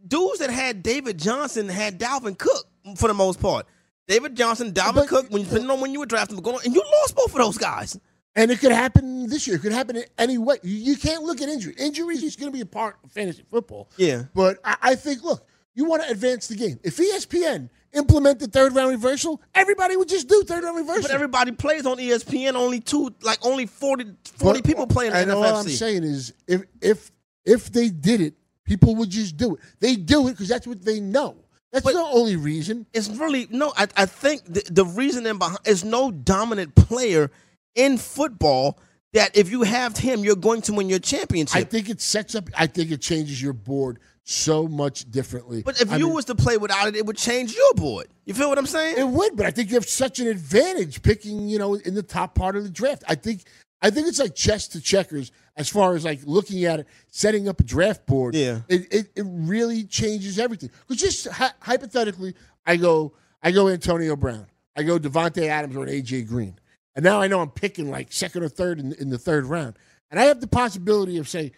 Dudes 0.05 0.39
that 0.39 0.49
had 0.49 0.83
David 0.83 1.17
Johnson 1.17 1.69
had 1.69 1.99
Dalvin 1.99 2.38
Cook 2.38 2.65
for 2.97 3.07
the 3.07 3.13
most 3.13 3.39
part. 3.39 3.67
David 4.07 4.36
Johnson, 4.36 4.73
Dalvin 4.73 5.07
Cook, 5.07 5.27
when 5.29 5.43
depending 5.43 5.69
on 5.69 5.79
when 5.79 5.93
you 5.93 5.99
were 5.99 6.05
drafting, 6.05 6.38
going 6.38 6.57
on, 6.57 6.62
and 6.65 6.73
you 6.73 6.81
lost 7.01 7.15
both 7.15 7.31
of 7.33 7.38
those 7.38 7.57
guys. 7.57 7.97
And 8.36 8.50
it 8.50 8.60
could 8.60 8.72
happen 8.72 9.28
this 9.28 9.46
year. 9.48 9.58
It 9.58 9.60
could 9.62 9.72
happen 9.72 9.96
in 9.98 10.06
any 10.17 10.38
way. 10.38 10.58
You, 10.63 10.96
can't 10.98 11.24
look 11.24 11.41
at 11.41 11.50
injury. 11.50 11.76
Injury 11.78 12.15
is 12.15 12.36
going 12.36 12.52
to 12.52 12.56
be 12.56 12.62
a 12.62 12.65
part 12.65 12.98
of 13.04 13.12
fantasy 13.12 13.43
football. 13.50 13.89
Yeah. 13.96 14.24
But 14.34 14.58
I, 14.63 14.76
I 14.82 14.96
think, 14.96 15.24
look, 15.24 15.48
you 15.76 15.86
want 15.86 16.04
to 16.04 16.10
advance 16.10 16.48
the 16.48 16.56
game. 16.56 16.80
If 16.84 16.98
ESPN 16.98 17.69
implemented 17.93 18.52
third 18.52 18.74
round 18.74 18.89
reversal, 18.89 19.41
everybody 19.54 19.96
would 19.96 20.10
just 20.10 20.28
do 20.28 20.43
third 20.43 20.63
round 20.63 20.78
reversal. 20.78 21.04
But 21.04 21.12
everybody 21.12 21.52
plays 21.52 21.86
on 21.86 21.98
ESPN. 21.98 22.54
Only 22.56 22.80
two, 22.80 23.13
like 23.22 23.46
only 23.46 23.67
40, 23.67 24.15
40 24.38 24.60
But- 24.62 24.65
people 24.67 24.88
play 24.88 25.08
in 25.08 25.13
the 25.13 25.19
and 25.19 25.32
all 25.32 25.43
I'm 25.43 25.67
saying 25.67 26.04
is, 26.04 26.34
if 26.48 26.63
if 26.82 27.12
if 27.46 27.72
they 27.72 27.89
did 27.89 28.22
it, 28.22 28.34
people 28.65 28.96
would 28.96 29.10
just 29.10 29.38
do 29.38 29.56
it. 29.56 29.62
They 29.80 29.96
do 29.96 30.28
it 30.28 30.32
because 30.32 30.48
that's 30.48 30.65
what 30.65 30.84
they 30.84 31.00
know. 31.00 31.38
That's 31.72 31.86
the 31.86 31.98
only 31.98 32.36
reason. 32.36 32.86
It's 32.93 33.10
really 33.10 33.48
no. 33.50 33.74
I, 33.76 33.88
I 33.98 34.06
think 34.06 34.46
the, 34.46 34.63
the 34.69 34.86
reasoning 34.86 35.39
behind 35.39 35.58
is 35.65 35.84
no 35.84 36.12
dominant 36.12 36.76
player 36.76 37.32
in 37.75 37.97
football 37.97 38.79
that 39.13 39.38
if 39.38 39.51
you 39.51 39.62
have 39.63 39.97
him, 39.97 40.23
you're 40.23 40.36
going 40.36 40.62
to 40.63 40.73
win 40.73 40.89
your 40.89 40.99
championship. 40.99 41.55
I 41.55 41.63
think 41.63 41.89
it 41.89 42.01
sets 42.01 42.33
up. 42.36 42.49
I 42.57 42.67
think 42.67 42.91
it 42.91 43.01
changes 43.01 43.41
your 43.41 43.53
board 43.53 43.99
so 44.23 44.67
much 44.67 45.09
differently. 45.12 45.62
but 45.63 45.79
if 45.81 45.91
I 45.91 45.97
you 45.97 46.05
mean- 46.05 46.15
was 46.15 46.25
to 46.25 46.36
play 46.36 46.57
without 46.57 46.88
it, 46.88 46.95
it 46.95 47.05
would 47.05 47.17
change 47.17 47.53
your 47.55 47.73
board. 47.75 48.07
You 48.25 48.33
feel 48.33 48.49
what 48.49 48.57
I'm 48.57 48.65
saying? 48.65 48.97
It 48.97 49.07
would, 49.07 49.36
but 49.36 49.45
I 49.45 49.51
think 49.51 49.69
you 49.69 49.75
have 49.75 49.86
such 49.88 50.19
an 50.19 50.27
advantage 50.27 51.01
picking, 51.03 51.47
you 51.49 51.59
know, 51.59 51.75
in 51.75 51.93
the 51.93 52.01
top 52.03 52.33
part 52.33 52.55
of 52.55 52.63
the 52.63 52.69
draft. 52.69 53.03
I 53.07 53.15
think 53.15 53.43
I 53.81 53.89
think 53.89 54.07
it's 54.07 54.19
like 54.19 54.33
chess 54.33 54.69
to 54.69 54.81
checkers 54.81 55.31
as 55.57 55.67
far 55.67 55.93
as 55.95 56.05
like 56.05 56.21
looking 56.23 56.63
at 56.63 56.79
it, 56.79 56.88
setting 57.09 57.49
up 57.49 57.59
a 57.59 57.63
draft 57.65 58.05
board. 58.05 58.33
Yeah. 58.33 58.62
It 58.69 58.88
it, 58.93 59.07
it 59.15 59.25
really 59.27 59.83
changes 59.83 60.39
everything. 60.39 60.69
Because 60.88 61.01
just 61.01 61.27
hy- 61.27 61.51
hypothetically, 61.59 62.33
I 62.65 62.77
go 62.77 63.13
I 63.43 63.51
go 63.51 63.67
Antonio 63.67 64.15
Brown. 64.15 64.47
I 64.75 64.83
go 64.83 64.97
Davante 64.97 65.47
Adams 65.47 65.75
or 65.75 65.86
AJ 65.86 66.27
Green. 66.29 66.57
And 66.95 67.03
now 67.03 67.21
I 67.21 67.27
know 67.27 67.41
I'm 67.41 67.49
picking 67.49 67.89
like 67.89 68.12
second 68.12 68.43
or 68.43 68.49
third 68.49 68.79
in, 68.79 68.93
in 68.93 69.10
the 69.10 69.17
third 69.17 69.45
round. 69.45 69.75
And 70.12 70.19
I 70.19 70.25
have 70.25 70.41
the 70.41 70.47
possibility 70.47 71.17
of 71.17 71.27
say 71.27 71.51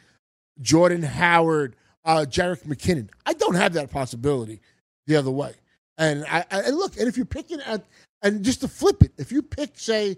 Jordan 0.61 1.03
Howard, 1.03 1.75
uh, 2.05 2.25
Jerick 2.27 2.63
McKinnon. 2.63 3.09
I 3.25 3.33
don't 3.33 3.55
have 3.55 3.73
that 3.73 3.91
possibility 3.91 4.61
the 5.07 5.17
other 5.17 5.31
way. 5.31 5.53
And 5.97 6.25
I, 6.25 6.45
I 6.51 6.59
and 6.61 6.77
look, 6.77 6.97
and 6.97 7.07
if 7.07 7.17
you're 7.17 7.25
picking 7.25 7.61
at 7.61 7.83
and 8.21 8.43
just 8.43 8.61
to 8.61 8.67
flip 8.67 9.03
it, 9.03 9.11
if 9.17 9.31
you 9.31 9.41
pick 9.41 9.71
say 9.77 10.17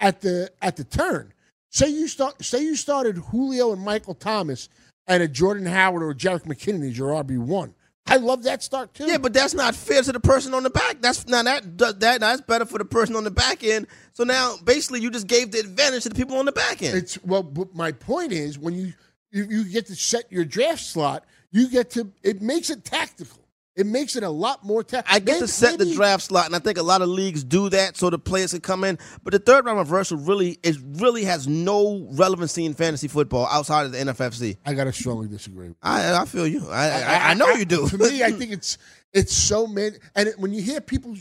at 0.00 0.20
the 0.20 0.50
at 0.62 0.76
the 0.76 0.84
turn, 0.84 1.32
say 1.70 1.88
you 1.88 2.08
start 2.08 2.44
say 2.44 2.62
you 2.62 2.76
started 2.76 3.16
Julio 3.16 3.72
and 3.72 3.82
Michael 3.82 4.14
Thomas 4.14 4.68
and 5.06 5.22
a 5.22 5.28
Jordan 5.28 5.66
Howard 5.66 6.02
or 6.02 6.12
Jerick 6.14 6.44
McKinnon 6.44 6.88
as 6.88 6.98
your 6.98 7.10
RB 7.10 7.38
one. 7.38 7.74
I 8.08 8.16
love 8.16 8.44
that 8.44 8.62
start 8.62 8.94
too. 8.94 9.06
Yeah, 9.06 9.18
but 9.18 9.32
that's 9.32 9.54
not 9.54 9.74
fair 9.74 10.02
to 10.02 10.12
the 10.12 10.20
person 10.20 10.54
on 10.54 10.62
the 10.62 10.70
back. 10.70 11.00
That's 11.00 11.26
now 11.26 11.42
that 11.42 11.78
that 11.78 12.00
that's 12.20 12.40
better 12.40 12.64
for 12.64 12.78
the 12.78 12.84
person 12.84 13.16
on 13.16 13.24
the 13.24 13.30
back 13.30 13.64
end. 13.64 13.88
So 14.12 14.24
now 14.24 14.56
basically 14.62 15.00
you 15.00 15.10
just 15.10 15.26
gave 15.26 15.50
the 15.50 15.58
advantage 15.58 16.04
to 16.04 16.10
the 16.10 16.14
people 16.14 16.36
on 16.36 16.46
the 16.46 16.52
back 16.52 16.82
end. 16.82 16.96
It's 16.96 17.22
well, 17.24 17.42
but 17.42 17.74
my 17.74 17.92
point 17.92 18.32
is 18.32 18.58
when 18.58 18.74
you 18.74 18.92
you, 19.32 19.44
you 19.44 19.64
get 19.64 19.86
to 19.86 19.96
set 19.96 20.30
your 20.30 20.44
draft 20.44 20.82
slot, 20.82 21.24
you 21.50 21.68
get 21.68 21.90
to 21.90 22.12
it 22.22 22.40
makes 22.40 22.70
it 22.70 22.84
tactical. 22.84 23.45
It 23.76 23.84
makes 23.86 24.16
it 24.16 24.22
a 24.22 24.30
lot 24.30 24.64
more 24.64 24.82
tactical. 24.82 25.14
I 25.14 25.18
get 25.18 25.38
to 25.40 25.46
set 25.48 25.78
the 25.78 25.92
draft 25.94 26.22
slot, 26.24 26.46
and 26.46 26.56
I 26.56 26.58
think 26.60 26.78
a 26.78 26.82
lot 26.82 27.02
of 27.02 27.08
leagues 27.10 27.44
do 27.44 27.68
that 27.68 27.96
so 27.98 28.08
the 28.08 28.18
players 28.18 28.52
can 28.52 28.62
come 28.62 28.84
in. 28.84 28.98
But 29.22 29.34
the 29.34 29.38
third 29.38 29.66
round 29.66 29.78
reversal 29.78 30.16
really 30.16 30.58
is 30.62 30.78
really 30.80 31.24
has 31.24 31.46
no 31.46 32.08
relevancy 32.12 32.64
in 32.64 32.72
fantasy 32.72 33.06
football 33.06 33.46
outside 33.50 33.84
of 33.84 33.92
the 33.92 33.98
NFFC. 33.98 34.56
I 34.64 34.72
gotta 34.72 34.94
strongly 34.94 35.28
disagree. 35.28 35.74
I 35.82 36.14
I 36.22 36.24
feel 36.24 36.46
you. 36.46 36.66
I 36.70 36.88
I, 37.02 37.30
I 37.30 37.34
know 37.34 37.50
you 37.50 37.66
do. 37.66 37.86
To 37.86 37.98
me, 37.98 38.22
I 38.22 38.32
think 38.38 38.52
it's 38.52 38.78
it's 39.12 39.34
so 39.34 39.66
man. 39.66 39.92
And 40.14 40.28
it- 40.30 40.38
when 40.38 40.54
you 40.54 40.62
hear 40.62 40.80
people, 40.80 41.14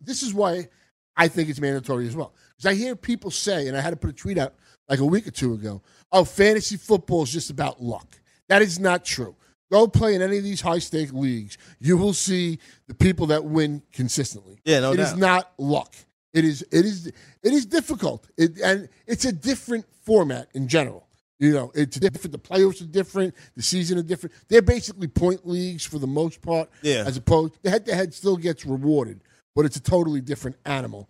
this 0.00 0.22
is 0.22 0.32
why 0.32 0.68
I 1.14 1.28
think 1.28 1.50
it's 1.50 1.60
mandatory 1.60 2.06
as 2.08 2.16
well. 2.16 2.32
Because 2.56 2.70
I 2.70 2.74
hear 2.74 2.96
people 2.96 3.30
say, 3.30 3.68
and 3.68 3.76
I 3.76 3.80
had 3.82 3.90
to 3.90 3.96
put 3.96 4.08
a 4.08 4.14
tweet 4.14 4.38
out 4.38 4.54
like 4.88 5.00
a 5.00 5.04
week 5.04 5.26
or 5.26 5.30
two 5.30 5.52
ago. 5.52 5.82
Oh, 6.10 6.24
fantasy 6.24 6.78
football 6.78 7.24
is 7.24 7.30
just 7.32 7.50
about 7.50 7.82
luck. 7.82 8.18
That 8.48 8.62
is 8.62 8.78
not 8.78 9.04
true. 9.04 9.36
Go 9.70 9.86
play 9.86 10.14
in 10.14 10.22
any 10.22 10.38
of 10.38 10.44
these 10.44 10.60
high 10.60 10.78
stake 10.78 11.12
leagues. 11.12 11.58
You 11.78 11.96
will 11.98 12.14
see 12.14 12.58
the 12.86 12.94
people 12.94 13.26
that 13.26 13.44
win 13.44 13.82
consistently. 13.92 14.58
Yeah, 14.64 14.80
no 14.80 14.92
It 14.92 15.00
is 15.00 15.10
doubt. 15.10 15.18
not 15.18 15.52
luck. 15.58 15.94
It 16.32 16.44
is 16.44 16.62
it 16.70 16.84
is 16.84 17.06
it 17.06 17.52
is 17.52 17.66
difficult. 17.66 18.28
It, 18.36 18.58
and 18.60 18.88
it's 19.06 19.24
a 19.24 19.32
different 19.32 19.84
format 20.04 20.48
in 20.54 20.68
general. 20.68 21.06
You 21.38 21.52
know, 21.52 21.70
it's 21.74 21.98
different. 21.98 22.32
The 22.32 22.38
playoffs 22.38 22.80
are 22.82 22.86
different. 22.86 23.34
The 23.56 23.62
season 23.62 23.98
are 23.98 24.02
different. 24.02 24.34
They're 24.48 24.62
basically 24.62 25.06
point 25.06 25.46
leagues 25.46 25.84
for 25.84 25.98
the 25.98 26.06
most 26.06 26.40
part. 26.42 26.68
Yeah. 26.82 27.04
As 27.06 27.16
opposed, 27.16 27.54
the 27.62 27.70
head 27.70 27.86
to 27.86 27.94
head 27.94 28.12
still 28.12 28.36
gets 28.36 28.66
rewarded, 28.66 29.20
but 29.54 29.64
it's 29.64 29.76
a 29.76 29.82
totally 29.82 30.20
different 30.20 30.56
animal. 30.64 31.08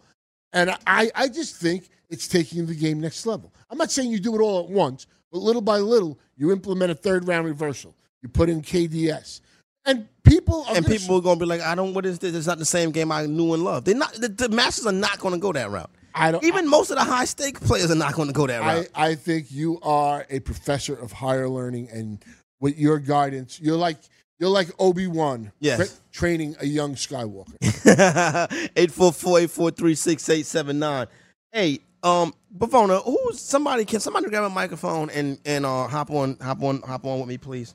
And 0.53 0.71
I, 0.87 1.11
I 1.15 1.29
just 1.29 1.57
think 1.57 1.89
it's 2.11 2.29
taking 2.29 2.67
the 2.67 2.75
game 2.75 3.01
next 3.01 3.25
level. 3.27 3.55
I'm 3.71 3.79
not 3.79 3.91
saying 3.91 4.11
you 4.11 4.19
do 4.21 4.35
it 4.35 4.41
all 4.41 4.65
at 4.65 4.71
once, 4.71 5.07
but 5.33 5.39
little 5.39 5.63
by 5.63 5.79
little, 5.79 6.19
you 6.37 6.53
implement 6.53 6.91
a 6.91 6.95
third 6.95 7.27
round 7.27 7.47
reversal. 7.47 7.95
You 8.23 8.29
put 8.29 8.49
in 8.49 8.63
KDS, 8.63 9.41
and 9.87 10.09
people 10.25 10.65
are 10.69 10.77
and 10.77 10.85
gonna- 10.85 10.99
people 10.99 11.17
are 11.19 11.23
gonna 11.23 11.39
be 11.41 11.47
like, 11.47 11.61
I 11.61 11.75
don't. 11.75 11.95
What 11.95 12.05
is 12.07 12.19
this? 12.19 12.35
It's 12.35 12.47
not 12.47 12.59
the 12.59 12.65
same 12.65 12.91
game 12.91 13.13
I 13.13 13.27
knew 13.27 13.55
and 13.55 13.63
loved. 13.65 13.87
They're 13.87 13.95
not. 13.95 14.13
The, 14.15 14.29
the 14.29 14.49
Masters 14.49 14.87
are 14.87 14.93
not 14.93 15.19
going 15.21 15.35
to 15.35 15.41
go 15.41 15.53
that 15.53 15.71
route. 15.71 15.91
I 16.15 16.33
don't. 16.33 16.43
Even 16.45 16.69
most 16.69 16.91
of 16.91 16.97
the 16.99 17.05
high 17.05 17.27
stake 17.27 17.61
players 17.61 17.91
are 17.91 17.95
not 17.95 18.15
going 18.15 18.29
to 18.29 18.35
go 18.35 18.47
that 18.49 18.63
I, 18.63 18.77
route. 18.79 18.89
I 18.95 19.15
think 19.15 19.53
you 19.53 19.79
are 19.83 20.27
a 20.31 20.41
professor 20.41 20.95
of 20.95 21.13
higher 21.13 21.49
learning, 21.49 21.89
and 21.93 22.23
with 22.61 22.77
your 22.77 22.99
guidance, 22.99 23.61
you're 23.61 23.77
like 23.77 23.99
you're 24.41 24.51
like 24.51 24.69
Obi 24.81 25.07
Wan, 25.07 25.53
Yes. 25.61 26.01
training 26.13 26.57
a 26.61 26.67
young 26.67 26.95
Skywalker. 26.97 27.57
844-843-6879. 28.77 31.07
Hey, 31.53 31.79
um, 32.03 32.35
Bavona, 32.57 33.03
who's 33.05 33.41
somebody 33.41 33.85
can 33.85 34.01
somebody 34.01 34.29
grab 34.29 34.45
a 34.45 34.51
microphone 34.51 35.11
and 35.11 35.39
and 35.45 35.67
uh 35.67 35.87
hop 35.89 36.11
on 36.11 36.37
hop 36.41 36.63
on 36.63 36.83
hop 36.83 37.05
on 37.05 37.19
with 37.21 37.29
me, 37.29 37.39
please? 37.39 37.75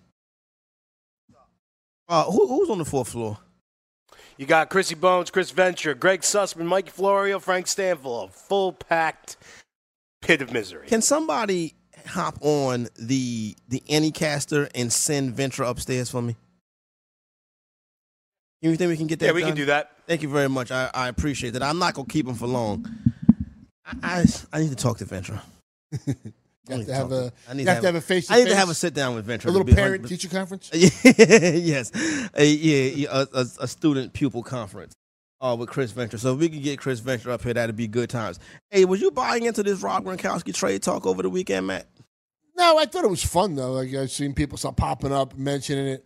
Uh 2.07 2.25
who, 2.25 2.47
who's 2.47 2.69
on 2.69 2.77
the 2.77 2.85
fourth 2.85 3.09
floor? 3.09 3.37
You 4.37 4.45
got 4.45 4.69
Chrissy 4.69 4.95
Bones, 4.95 5.29
Chris 5.29 5.51
Venture, 5.51 5.93
Greg 5.93 6.21
Sussman, 6.21 6.65
Mike 6.65 6.89
Florio, 6.89 7.39
Frank 7.39 7.67
Stanfield, 7.67 8.29
a 8.29 8.33
full 8.33 8.73
packed 8.73 9.37
pit 10.21 10.41
of 10.41 10.51
misery. 10.51 10.87
Can 10.87 11.01
somebody 11.01 11.75
hop 12.07 12.37
on 12.41 12.87
the 12.97 13.55
the 13.67 13.81
Anycaster 13.81 14.69
and 14.73 14.91
send 14.91 15.33
Venture 15.33 15.63
upstairs 15.63 16.09
for 16.09 16.21
me? 16.21 16.35
You 18.61 18.75
think 18.75 18.89
we 18.89 18.97
can 18.97 19.07
get 19.07 19.19
that? 19.19 19.25
Yeah, 19.27 19.31
we 19.33 19.41
can 19.43 19.55
do 19.55 19.65
that. 19.65 19.91
Thank 20.07 20.21
you 20.21 20.29
very 20.29 20.47
much. 20.49 20.71
I, 20.71 20.89
I 20.93 21.09
appreciate 21.09 21.51
that. 21.51 21.63
I'm 21.63 21.79
not 21.79 21.93
gonna 21.93 22.07
keep 22.07 22.27
him 22.27 22.35
for 22.35 22.47
long. 22.47 22.87
I 23.85 23.95
I, 24.21 24.25
I 24.53 24.59
need 24.59 24.69
to 24.69 24.75
talk 24.75 24.97
to 24.99 25.05
Venture. 25.05 25.41
You 26.69 26.77
have 26.77 26.85
to 26.85 26.93
have 26.93 27.11
a. 27.11 27.33
I 27.49 27.53
need 27.53 27.63
you 27.63 27.69
have 27.69 27.81
to 27.81 27.85
have 27.87 27.95
a 27.95 28.01
face. 28.01 28.31
I 28.31 28.37
need 28.37 28.49
to 28.49 28.55
have 28.55 28.69
a 28.69 28.73
sit 28.73 28.93
down 28.93 29.15
with 29.15 29.25
Venture. 29.25 29.49
A 29.49 29.51
little 29.51 29.67
parent 29.67 30.03
100% 30.03 30.07
teacher 30.07 30.29
conference. 30.29 30.69
yes, 30.73 31.91
a, 32.33 32.45
yeah, 32.45 33.07
a, 33.11 33.27
a, 33.33 33.45
a 33.59 33.67
student 33.67 34.13
pupil 34.13 34.43
conference 34.43 34.93
uh, 35.41 35.55
with 35.59 35.69
Chris 35.69 35.91
Venture. 35.91 36.17
So 36.17 36.33
if 36.33 36.39
we 36.39 36.47
can 36.47 36.61
get 36.61 36.79
Chris 36.79 37.01
Venture 37.01 37.31
up 37.31 37.43
here, 37.43 37.53
that'd 37.53 37.75
be 37.75 37.87
good 37.87 38.09
times. 38.09 38.39
Hey, 38.71 38.85
was 38.85 39.01
you 39.01 39.11
buying 39.11 39.43
into 39.43 39.61
this 39.61 39.81
Rob 39.81 40.05
Gronkowski 40.05 40.53
trade 40.53 40.81
talk 40.81 41.05
over 41.05 41.21
the 41.21 41.29
weekend, 41.29 41.67
Matt? 41.67 41.87
No, 42.55 42.77
I 42.77 42.85
thought 42.85 43.03
it 43.03 43.09
was 43.09 43.23
fun 43.23 43.55
though. 43.55 43.73
Like 43.73 43.93
I've 43.93 44.11
seen 44.11 44.33
people 44.33 44.57
start 44.57 44.77
popping 44.77 45.11
up, 45.11 45.37
mentioning 45.37 45.87
it. 45.87 46.05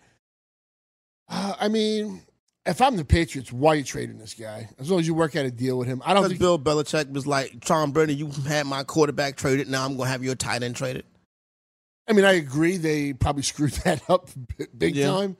Uh, 1.30 1.54
I 1.60 1.67
mean, 1.67 2.22
if 2.68 2.82
I'm 2.82 2.98
the 2.98 3.06
Patriots, 3.06 3.52
why 3.52 3.72
are 3.74 3.76
you 3.78 3.84
trading 3.84 4.18
this 4.18 4.34
guy? 4.34 4.70
As 4.78 4.92
long 4.92 5.00
as 5.00 5.08
you 5.08 5.14
work 5.14 5.36
out 5.36 5.46
a 5.46 5.52
deal 5.52 5.78
with 5.78 5.88
him, 5.88 6.02
I 6.06 6.14
don't 6.14 6.28
think. 6.28 6.40
Bill 6.40 6.60
Belichick 6.60 7.12
was 7.12 7.26
like, 7.26 7.62
Tom 7.66 7.92
Brady, 7.92 8.14
you 8.14 8.30
had 8.48 8.68
my 8.68 8.84
quarterback 8.84 9.36
traded. 9.38 9.68
Now 9.70 9.86
I'm 9.86 9.96
going 9.98 10.08
to 10.08 10.12
have 10.12 10.24
your 10.24 10.36
tight 10.36 10.64
end 10.64 10.76
traded. 10.76 11.06
I 12.08 12.14
mean, 12.14 12.26
I 12.26 12.34
agree. 12.34 12.78
They 12.78 13.14
probably 13.14 13.44
screwed 13.52 13.72
that 13.84 14.02
up 14.10 14.30
big 14.78 14.96
Yeah. 14.96 15.08
time. 15.08 15.38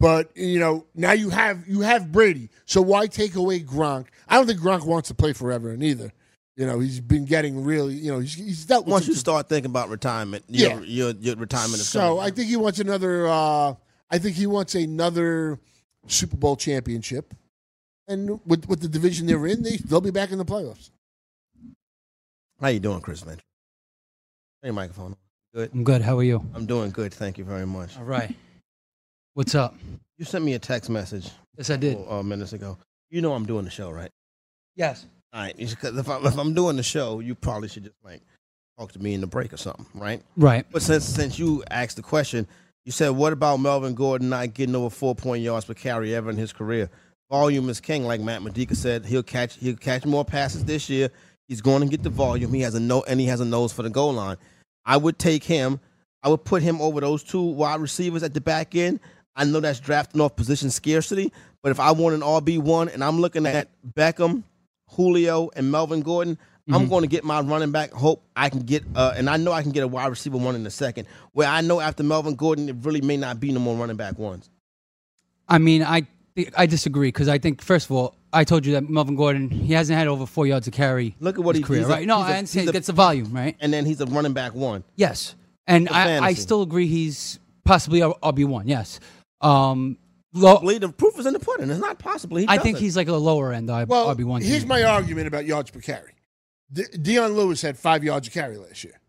But 0.00 0.36
you 0.36 0.58
know, 0.58 0.84
now 0.96 1.12
you 1.12 1.30
have 1.30 1.68
you 1.68 1.82
have 1.82 2.10
Brady. 2.10 2.48
So 2.64 2.82
why 2.82 3.06
take 3.06 3.36
away 3.36 3.60
Gronk? 3.60 4.06
I 4.28 4.36
don't 4.36 4.46
think 4.48 4.58
Gronk 4.60 4.84
wants 4.84 5.08
to 5.08 5.14
play 5.14 5.32
forever, 5.32 5.72
either. 5.80 6.12
You 6.56 6.66
know, 6.66 6.80
he's 6.80 6.98
been 7.00 7.24
getting 7.24 7.62
really. 7.64 7.94
You 7.94 8.12
know, 8.12 8.18
he's, 8.18 8.34
he's 8.34 8.64
dealt 8.66 8.84
with 8.84 8.92
Once 8.92 9.06
you 9.06 9.14
start 9.14 9.48
thinking 9.48 9.70
about 9.70 9.90
retirement, 9.90 10.44
Yeah. 10.48 10.80
your, 10.80 10.84
your, 10.84 11.10
your 11.20 11.36
retirement 11.36 11.74
is 11.80 11.88
So 11.88 12.00
coming. 12.00 12.20
I 12.20 12.30
think 12.30 12.48
he 12.48 12.56
wants 12.56 12.80
another. 12.80 13.28
Uh, 13.28 13.74
I 14.10 14.18
think 14.18 14.34
he 14.36 14.46
wants 14.48 14.74
another 14.74 15.60
Super 16.06 16.36
Bowl 16.36 16.56
championship, 16.56 17.34
and 18.08 18.40
with 18.46 18.68
with 18.68 18.80
the 18.80 18.88
division 18.88 19.26
they're 19.26 19.46
in, 19.46 19.62
they 19.62 19.76
they'll 19.76 20.00
be 20.00 20.10
back 20.10 20.32
in 20.32 20.38
the 20.38 20.44
playoffs. 20.44 20.90
How 22.60 22.68
you 22.68 22.80
doing, 22.80 23.00
Chris 23.00 23.22
Venture? 23.22 23.42
Hey, 24.62 24.70
microphone. 24.70 25.16
Good. 25.54 25.74
I'm 25.74 25.84
good. 25.84 26.02
How 26.02 26.16
are 26.18 26.22
you? 26.22 26.44
I'm 26.54 26.66
doing 26.66 26.90
good. 26.90 27.12
Thank 27.12 27.36
you 27.36 27.44
very 27.44 27.66
much. 27.66 27.96
All 27.98 28.04
right. 28.04 28.34
What's 29.34 29.54
up? 29.54 29.74
You 30.18 30.24
sent 30.24 30.44
me 30.44 30.54
a 30.54 30.58
text 30.58 30.88
message. 30.88 31.30
Yes, 31.56 31.70
I 31.70 31.76
did. 31.76 31.98
Uh, 32.08 32.22
minutes 32.22 32.52
ago. 32.52 32.78
You 33.10 33.20
know 33.20 33.32
I'm 33.34 33.44
doing 33.44 33.64
the 33.64 33.70
show, 33.70 33.90
right? 33.90 34.10
Yes. 34.76 35.06
All 35.32 35.42
right. 35.42 35.56
Because 35.56 35.96
if, 35.96 36.08
I, 36.08 36.18
if 36.20 36.38
I'm 36.38 36.54
doing 36.54 36.76
the 36.76 36.82
show, 36.82 37.20
you 37.20 37.34
probably 37.34 37.68
should 37.68 37.84
just 37.84 37.96
like 38.04 38.22
talk 38.78 38.92
to 38.92 38.98
me 38.98 39.14
in 39.14 39.20
the 39.20 39.26
break 39.26 39.52
or 39.52 39.56
something, 39.56 39.86
right? 39.94 40.22
Right. 40.36 40.64
But 40.70 40.82
since 40.82 41.04
since 41.04 41.38
you 41.38 41.62
asked 41.70 41.96
the 41.96 42.02
question, 42.02 42.46
you 42.84 42.92
said, 42.92 43.10
"What 43.10 43.32
about 43.32 43.58
Melvin 43.58 43.94
Gordon 43.94 44.28
not 44.28 44.54
getting 44.54 44.74
over 44.74 44.90
four 44.90 45.14
point 45.14 45.42
yards 45.42 45.64
per 45.66 45.74
carry 45.74 46.14
ever 46.14 46.30
in 46.30 46.36
his 46.36 46.52
career? 46.52 46.90
Volume 47.30 47.68
is 47.70 47.80
king, 47.80 48.04
like 48.04 48.20
Matt 48.20 48.42
Medica 48.42 48.74
said. 48.74 49.06
He'll 49.06 49.22
catch 49.22 49.56
he'll 49.56 49.76
catch 49.76 50.04
more 50.04 50.24
passes 50.24 50.64
this 50.64 50.90
year. 50.90 51.10
He's 51.48 51.60
going 51.60 51.82
to 51.82 51.88
get 51.88 52.02
the 52.02 52.10
volume. 52.10 52.52
He 52.52 52.60
has 52.62 52.74
a 52.74 52.80
no 52.80 53.02
and 53.02 53.18
he 53.18 53.26
has 53.26 53.40
a 53.40 53.44
nose 53.44 53.72
for 53.72 53.82
the 53.82 53.90
goal 53.90 54.12
line. 54.12 54.36
I 54.84 54.96
would 54.96 55.18
take 55.18 55.44
him. 55.44 55.80
I 56.22 56.28
would 56.28 56.44
put 56.44 56.62
him 56.62 56.80
over 56.80 57.00
those 57.00 57.22
two 57.22 57.42
wide 57.42 57.80
receivers 57.80 58.22
at 58.22 58.34
the 58.34 58.40
back 58.40 58.74
end. 58.74 59.00
I 59.34 59.44
know 59.44 59.60
that's 59.60 59.80
drafting 59.80 60.20
off 60.20 60.36
position 60.36 60.70
scarcity, 60.70 61.32
but 61.62 61.72
if 61.72 61.80
I 61.80 61.92
want 61.92 62.14
an 62.14 62.20
RB 62.20 62.58
one 62.58 62.88
and 62.88 63.02
I'm 63.02 63.20
looking 63.20 63.46
at 63.46 63.68
Beckham, 63.94 64.42
Julio, 64.90 65.50
and 65.56 65.70
Melvin 65.70 66.02
Gordon, 66.02 66.38
I'm 66.70 66.86
Mhm. 66.86 66.90
going 66.90 67.02
to 67.02 67.08
get 67.08 67.24
my 67.24 67.40
running 67.40 67.72
back. 67.72 67.90
Hope 67.92 68.22
I 68.36 68.48
can 68.48 68.60
get, 68.60 68.84
uh, 68.94 69.14
and 69.16 69.28
I 69.28 69.36
know 69.36 69.50
I 69.52 69.62
can 69.62 69.72
get 69.72 69.82
a 69.82 69.88
wide 69.88 70.06
receiver 70.06 70.36
one 70.38 70.54
in 70.54 70.64
a 70.64 70.70
second. 70.70 71.08
Where 71.32 71.48
I 71.48 71.60
know 71.60 71.80
after 71.80 72.04
Melvin 72.04 72.36
Gordon, 72.36 72.68
it 72.68 72.76
really 72.82 73.00
may 73.00 73.16
not 73.16 73.40
be 73.40 73.50
no 73.50 73.58
more 73.58 73.76
running 73.76 73.96
back 73.96 74.16
ones. 74.18 74.48
I 75.48 75.58
mean, 75.58 75.82
I 75.82 76.06
I 76.56 76.64
disagree 76.66 77.08
because 77.08 77.28
I 77.28 77.38
think 77.38 77.60
first 77.62 77.86
of 77.86 77.92
all, 77.92 78.14
I 78.32 78.44
told 78.44 78.64
you 78.64 78.72
that 78.74 78.88
Melvin 78.88 79.16
Gordon 79.16 79.50
he 79.50 79.72
hasn't 79.74 79.98
had 79.98 80.06
over 80.08 80.24
four 80.24 80.46
yards 80.46 80.66
of 80.66 80.72
carry. 80.72 81.14
Look 81.20 81.36
at 81.38 81.44
what 81.44 81.56
his 81.56 81.60
he- 81.60 81.64
career, 81.66 81.80
he's 81.80 81.88
a- 81.88 81.90
right? 81.90 82.06
no, 82.06 82.18
he's 82.22 82.26
a- 82.30 82.34
I 82.34 82.38
understand. 82.38 82.60
he's 82.62 82.68
a- 82.68 82.72
He 82.72 82.76
gets 82.76 82.86
the 82.86 82.92
volume, 82.94 83.32
right? 83.32 83.56
And 83.60 83.72
then 83.72 83.84
he's 83.84 84.00
a 84.00 84.06
running 84.06 84.32
back 84.32 84.54
one. 84.54 84.84
Yes, 84.96 85.34
and 85.66 85.88
I, 85.90 86.24
I 86.24 86.34
still 86.34 86.62
agree 86.62 86.86
he's 86.86 87.38
possibly 87.64 88.00
RB 88.00 88.44
one. 88.46 88.66
Yes. 88.68 88.98
Um, 89.42 89.98
low, 90.32 90.60
the 90.78 90.88
proof 90.88 91.18
is 91.18 91.26
in 91.26 91.32
the 91.34 91.38
pudding. 91.40 91.68
It's 91.70 91.80
not 91.80 91.98
possible. 91.98 92.36
He 92.38 92.46
I 92.48 92.56
think 92.58 92.76
doesn't. 92.76 92.84
he's 92.84 92.96
like 92.96 93.08
a 93.08 93.12
lower 93.14 93.52
end 93.52 93.68
RB 93.68 93.88
Well, 93.88 94.14
one. 94.14 94.40
here's 94.40 94.64
my 94.64 94.82
argument 94.84 95.26
about 95.26 95.44
yards 95.44 95.70
per 95.70 95.80
carry. 95.80 96.12
De- 96.72 96.98
Dion 96.98 97.34
Lewis 97.34 97.62
had 97.62 97.78
five 97.78 98.02
yards 98.02 98.28
of 98.28 98.34
carry 98.34 98.56
last 98.56 98.84
year, 98.84 99.00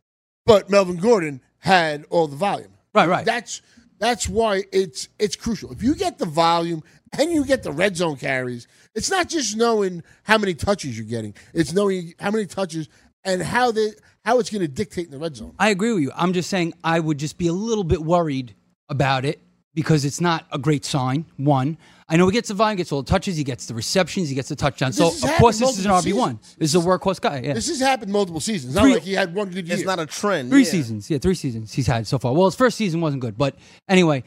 but 0.45 0.69
Melvin 0.69 0.97
Gordon 0.97 1.41
had 1.59 2.05
all 2.09 2.27
the 2.27 2.35
volume. 2.35 2.73
Right, 2.93 3.07
right. 3.07 3.25
That's 3.25 3.61
that's 3.99 4.27
why 4.27 4.63
it's 4.71 5.07
it's 5.17 5.35
crucial. 5.35 5.71
If 5.71 5.81
you 5.81 5.95
get 5.95 6.17
the 6.17 6.25
volume 6.25 6.83
and 7.17 7.31
you 7.31 7.45
get 7.45 7.63
the 7.63 7.71
red 7.71 7.95
zone 7.95 8.17
carries, 8.17 8.67
it's 8.95 9.09
not 9.09 9.29
just 9.29 9.55
knowing 9.55 10.03
how 10.23 10.37
many 10.37 10.53
touches 10.53 10.97
you're 10.97 11.07
getting. 11.07 11.33
It's 11.53 11.73
knowing 11.73 12.13
how 12.19 12.31
many 12.31 12.45
touches 12.45 12.89
and 13.23 13.41
how 13.41 13.71
they 13.71 13.93
how 14.25 14.39
it's 14.39 14.49
going 14.49 14.61
to 14.61 14.67
dictate 14.67 15.05
in 15.05 15.11
the 15.11 15.19
red 15.19 15.35
zone. 15.35 15.53
I 15.59 15.69
agree 15.69 15.93
with 15.93 16.03
you. 16.03 16.11
I'm 16.15 16.33
just 16.33 16.49
saying 16.49 16.73
I 16.83 16.99
would 16.99 17.17
just 17.17 17.37
be 17.37 17.47
a 17.47 17.53
little 17.53 17.83
bit 17.83 18.01
worried 18.01 18.55
about 18.89 19.25
it 19.25 19.39
because 19.73 20.05
it's 20.05 20.21
not 20.21 20.45
a 20.51 20.57
great 20.57 20.85
sign. 20.85 21.25
One, 21.37 21.77
I 22.13 22.15
know 22.15 22.27
he 22.27 22.31
gets 22.33 22.49
the 22.49 22.53
volume, 22.53 22.77
gets 22.77 22.91
all 22.91 23.01
the 23.01 23.09
touches, 23.09 23.35
he 23.37 23.43
gets 23.43 23.65
the 23.65 23.73
receptions, 23.73 24.29
he 24.29 24.35
gets 24.35 24.47
the 24.47 24.55
touchdowns. 24.55 24.97
So 24.97 25.07
of 25.07 25.35
course 25.37 25.57
this 25.57 25.79
is 25.79 25.85
an 25.85 25.91
RB 25.91 26.13
one. 26.13 26.39
This 26.59 26.75
is 26.75 26.75
a 26.75 26.87
workhorse 26.87 27.19
guy. 27.19 27.41
Yeah. 27.43 27.53
This 27.53 27.67
has 27.69 27.79
happened 27.79 28.11
multiple 28.11 28.39
seasons. 28.39 28.75
Not 28.75 28.83
Three- 28.83 28.93
like 28.93 29.01
he 29.01 29.13
had 29.13 29.33
one 29.33 29.49
good 29.49 29.67
year. 29.67 29.75
It's 29.75 29.85
not 29.85 29.97
a 29.97 30.05
trend. 30.05 30.51
Three 30.51 30.61
yeah. 30.61 30.69
seasons. 30.69 31.09
Yeah, 31.09 31.17
three 31.17 31.33
seasons 31.33 31.73
he's 31.73 31.87
had 31.87 32.05
so 32.05 32.19
far. 32.19 32.33
Well, 32.33 32.45
his 32.45 32.53
first 32.53 32.77
season 32.77 33.01
wasn't 33.01 33.23
good, 33.23 33.35
but 33.35 33.55
anyway, 33.89 34.23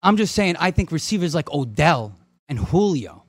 I'm 0.00 0.16
just 0.16 0.32
saying 0.32 0.54
I 0.60 0.70
think 0.70 0.92
receivers 0.92 1.34
like 1.34 1.52
Odell 1.52 2.16
and 2.48 2.56
Julio 2.56 3.24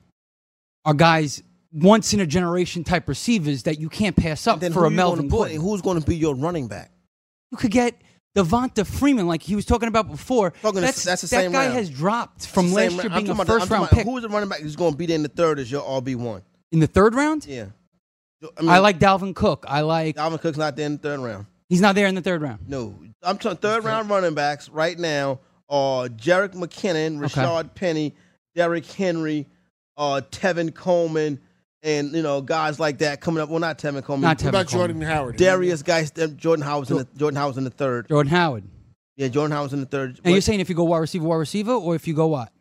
are 0.84 0.94
guys 0.94 1.42
once 1.72 2.14
in 2.14 2.20
a 2.20 2.26
generation 2.26 2.84
type 2.84 3.08
receivers 3.08 3.64
that 3.64 3.80
you 3.80 3.88
can't 3.88 4.14
pass 4.14 4.46
up 4.46 4.60
Then 4.60 4.72
for 4.72 4.86
a 4.86 4.88
you 4.90 4.94
Melvin 4.94 5.26
gonna? 5.26 5.36
Gordon. 5.36 5.60
Who's 5.60 5.82
going 5.82 6.00
to 6.00 6.06
be 6.06 6.16
your 6.16 6.36
running 6.36 6.68
back? 6.68 6.92
You 7.50 7.58
could 7.58 7.72
get 7.72 8.00
Devonta 8.36 8.86
Freeman, 8.86 9.26
like 9.26 9.42
he 9.42 9.56
was 9.56 9.64
talking 9.64 9.88
about 9.88 10.08
before. 10.08 10.52
Talking- 10.62 10.82
that's, 10.82 11.02
that's 11.04 11.22
the 11.22 11.26
that 11.28 11.40
same 11.42 11.52
guy 11.52 11.64
round. 11.66 11.74
has 11.74 11.90
dropped 11.90 12.46
from 12.46 12.72
last 12.72 12.92
year 12.92 13.02
round. 13.08 13.14
Being 13.24 13.28
a 13.28 13.32
about 13.32 13.46
the- 13.46 13.52
first 13.58 13.70
round 13.70 13.88
pick. 13.90 14.06
Who's 14.06 14.22
the 14.22 14.28
running 14.28 14.48
back 14.48 14.60
who's 14.60 14.76
going 14.76 14.92
to 14.92 14.96
be 14.98 15.06
there 15.06 15.16
in 15.16 15.22
the 15.22 15.28
third 15.28 15.58
as 15.58 15.70
your 15.70 15.82
RB 15.82 16.14
one? 16.16 16.42
In 16.72 16.78
the 16.80 16.86
third 16.86 17.14
round, 17.14 17.44
Yeah. 17.46 17.66
I, 18.58 18.78
like 18.78 18.98
Dalvin 18.98 19.34
Cook. 19.34 19.66
I 19.68 19.80
like. 19.82 20.16
Dalvin 20.16 20.40
Cook's 20.40 20.56
not 20.56 20.74
there 20.76 20.86
in 20.86 20.92
the 20.92 20.98
third 20.98 21.20
round. 21.20 21.46
He's 21.68 21.80
not 21.82 21.94
there 21.94 22.06
in 22.06 22.14
the 22.14 22.22
third 22.22 22.40
round. 22.40 22.68
No, 22.68 22.94
I'm 23.22 23.36
talking 23.36 23.58
third 23.58 23.84
round 23.84 24.08
running 24.08 24.34
backs 24.34 24.68
right 24.70 24.98
now 24.98 25.40
are 25.68 26.06
Jerick 26.08 26.54
McKinnon, 26.54 27.22
Okay. 27.24 27.68
Penny, 27.74 28.14
Derrick 28.54 28.86
Henry, 28.86 29.46
uh, 29.96 30.20
Tevin 30.30 30.74
Coleman, 30.74 31.38
and 31.82 32.12
you 32.12 32.22
know 32.22 32.40
guys 32.40 32.78
like 32.80 32.98
that 32.98 33.20
coming 33.20 33.42
up. 33.42 33.48
Well, 33.48 33.58
not 33.60 33.78
Tevin 33.78 34.02
Coleman. 34.04 34.22
Not 34.28 34.40
What 34.42 34.48
about 34.48 34.68
Jordan 34.68 35.00
Howard? 35.00 35.36
Darius 35.36 35.82
guys. 35.82 36.10
Jordan 36.36 36.64
Howard's 36.64 36.90
in 36.90 36.98
the 36.98 37.08
Jordan 37.16 37.36
Howard's 37.36 37.58
in 37.58 37.64
the 37.64 37.70
third. 37.70 38.08
Jordan 38.08 38.30
Howard. 38.30 38.64
Yeah, 39.16 39.28
Jordan 39.28 39.52
Howard's 39.54 39.72
in 39.74 39.80
the 39.80 39.86
third. 39.86 40.20
And 40.24 40.32
you're 40.32 40.40
saying 40.40 40.60
if 40.60 40.68
you 40.68 40.74
go 40.74 40.84
wide 40.84 40.98
receiver, 40.98 41.24
wide 41.26 41.36
receiver, 41.36 41.72
or 41.72 41.94
if 41.94 42.06
you 42.08 42.14
go 42.14 42.26
what? 42.28 42.52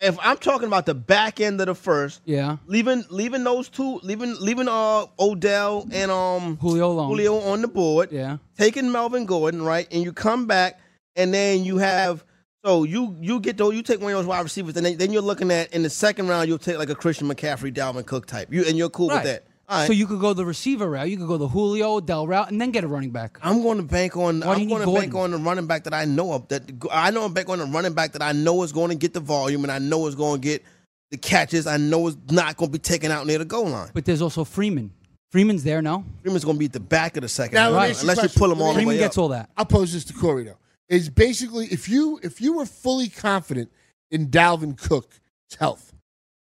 if 0.00 0.18
I'm 0.20 0.36
talking 0.36 0.66
about 0.66 0.84
the 0.86 0.94
back 0.94 1.40
end 1.40 1.60
of 1.60 1.66
the 1.66 1.74
first, 1.74 2.20
Yeah. 2.26 2.56
leaving 2.66 3.04
leaving 3.10 3.42
those 3.44 3.68
two, 3.68 4.00
leaving 4.02 4.36
leaving 4.40 4.68
uh 4.68 5.06
Odell 5.18 5.86
and 5.92 6.10
um 6.10 6.56
Julio 6.58 6.90
alone. 6.90 7.08
Julio 7.08 7.38
on 7.38 7.62
the 7.62 7.68
board. 7.68 8.10
Yeah. 8.12 8.36
taking 8.58 8.90
Melvin 8.92 9.24
Gordon, 9.24 9.62
right? 9.62 9.86
And 9.90 10.02
you 10.02 10.12
come 10.12 10.46
back, 10.46 10.78
and 11.16 11.32
then 11.32 11.64
you 11.64 11.78
have 11.78 12.22
so 12.64 12.84
you 12.84 13.16
you 13.20 13.40
get 13.40 13.56
those 13.56 13.74
you 13.74 13.82
take 13.82 14.00
one 14.00 14.12
of 14.12 14.18
those 14.18 14.26
wide 14.26 14.40
receivers, 14.40 14.76
and 14.76 14.86
then, 14.86 14.96
then 14.96 15.12
you're 15.12 15.22
looking 15.22 15.50
at 15.50 15.72
in 15.72 15.82
the 15.82 15.90
second 15.90 16.28
round 16.28 16.48
you'll 16.48 16.58
take 16.58 16.78
like 16.78 16.90
a 16.90 16.94
Christian 16.94 17.28
McCaffrey, 17.28 17.72
Dalvin 17.72 18.06
Cook 18.06 18.26
type. 18.26 18.52
You 18.52 18.64
and 18.64 18.76
you're 18.78 18.90
cool 18.90 19.08
Right. 19.08 19.16
with 19.16 19.24
that. 19.24 19.44
All 19.66 19.78
right. 19.78 19.86
So 19.86 19.92
you 19.94 20.06
could 20.06 20.20
go 20.20 20.34
the 20.34 20.44
receiver 20.44 20.90
route. 20.90 21.08
You 21.08 21.16
could 21.16 21.26
go 21.26 21.38
the 21.38 21.48
Julio 21.48 21.94
Odell 21.96 22.26
route, 22.26 22.50
and 22.50 22.60
then 22.60 22.70
get 22.70 22.84
a 22.84 22.88
running 22.88 23.10
back. 23.10 23.38
I'm 23.42 23.62
going 23.62 23.78
to 23.78 23.82
bank 23.82 24.16
on. 24.16 24.40
Why 24.40 24.54
I'm 24.54 24.68
going 24.68 24.80
to 24.82 24.86
need 24.86 24.94
bank 25.00 25.14
on 25.14 25.30
the 25.30 25.38
running 25.38 25.66
back 25.66 25.84
that 25.84 25.94
I 25.94 26.04
know 26.04 26.32
of. 26.32 26.48
That 26.48 26.62
I 26.92 27.10
know 27.10 27.24
I'm 27.24 27.32
bank 27.32 27.48
on 27.48 27.58
the 27.58 27.64
running 27.66 27.94
back 27.94 28.12
that 28.12 28.22
I 28.22 28.32
know 28.32 28.62
is 28.62 28.72
going 28.72 28.90
to 28.90 28.94
get 28.96 29.14
the 29.14 29.20
volume, 29.20 29.64
and 29.64 29.72
I 29.72 29.78
know 29.78 30.06
is 30.06 30.14
going 30.14 30.40
to 30.40 30.46
get 30.46 30.62
the 31.10 31.16
catches. 31.16 31.66
I 31.66 31.76
know 31.78 32.06
is 32.08 32.16
not 32.30 32.56
going 32.58 32.70
to 32.70 32.78
be 32.78 32.82
taken 32.82 33.10
out 33.10 33.26
near 33.26 33.38
the 33.38 33.44
goal 33.46 33.66
line. 33.68 33.90
But 33.94 34.04
there's 34.04 34.20
also 34.20 34.44
Freeman. 34.44 34.90
Freeman's 35.30 35.64
there, 35.64 35.80
no? 35.82 36.04
Freeman's 36.22 36.44
going 36.44 36.56
to 36.56 36.60
be 36.60 36.66
at 36.66 36.72
the 36.72 36.78
back 36.80 37.16
of 37.16 37.22
the 37.22 37.28
second 37.28 37.54
Now, 37.54 37.72
round, 37.72 37.74
let 37.74 37.82
me 37.82 37.90
ask 37.90 38.02
you 38.04 38.10
unless 38.10 38.34
you 38.34 38.38
pull 38.38 38.52
him 38.52 38.60
all 38.60 38.68
the 38.68 38.74
Freeman 38.74 38.94
way 38.94 38.98
gets 38.98 39.16
up. 39.18 39.22
all 39.22 39.28
that. 39.30 39.50
I'll 39.56 39.64
pose 39.64 39.92
this 39.92 40.04
to 40.04 40.12
Corey 40.12 40.44
though. 40.44 40.56
Is 40.88 41.08
basically 41.08 41.66
if 41.66 41.88
you 41.88 42.20
if 42.22 42.40
you 42.40 42.52
were 42.54 42.66
fully 42.66 43.08
confident 43.08 43.70
in 44.10 44.28
Dalvin 44.28 44.76
Cook's 44.76 45.18
health, 45.58 45.94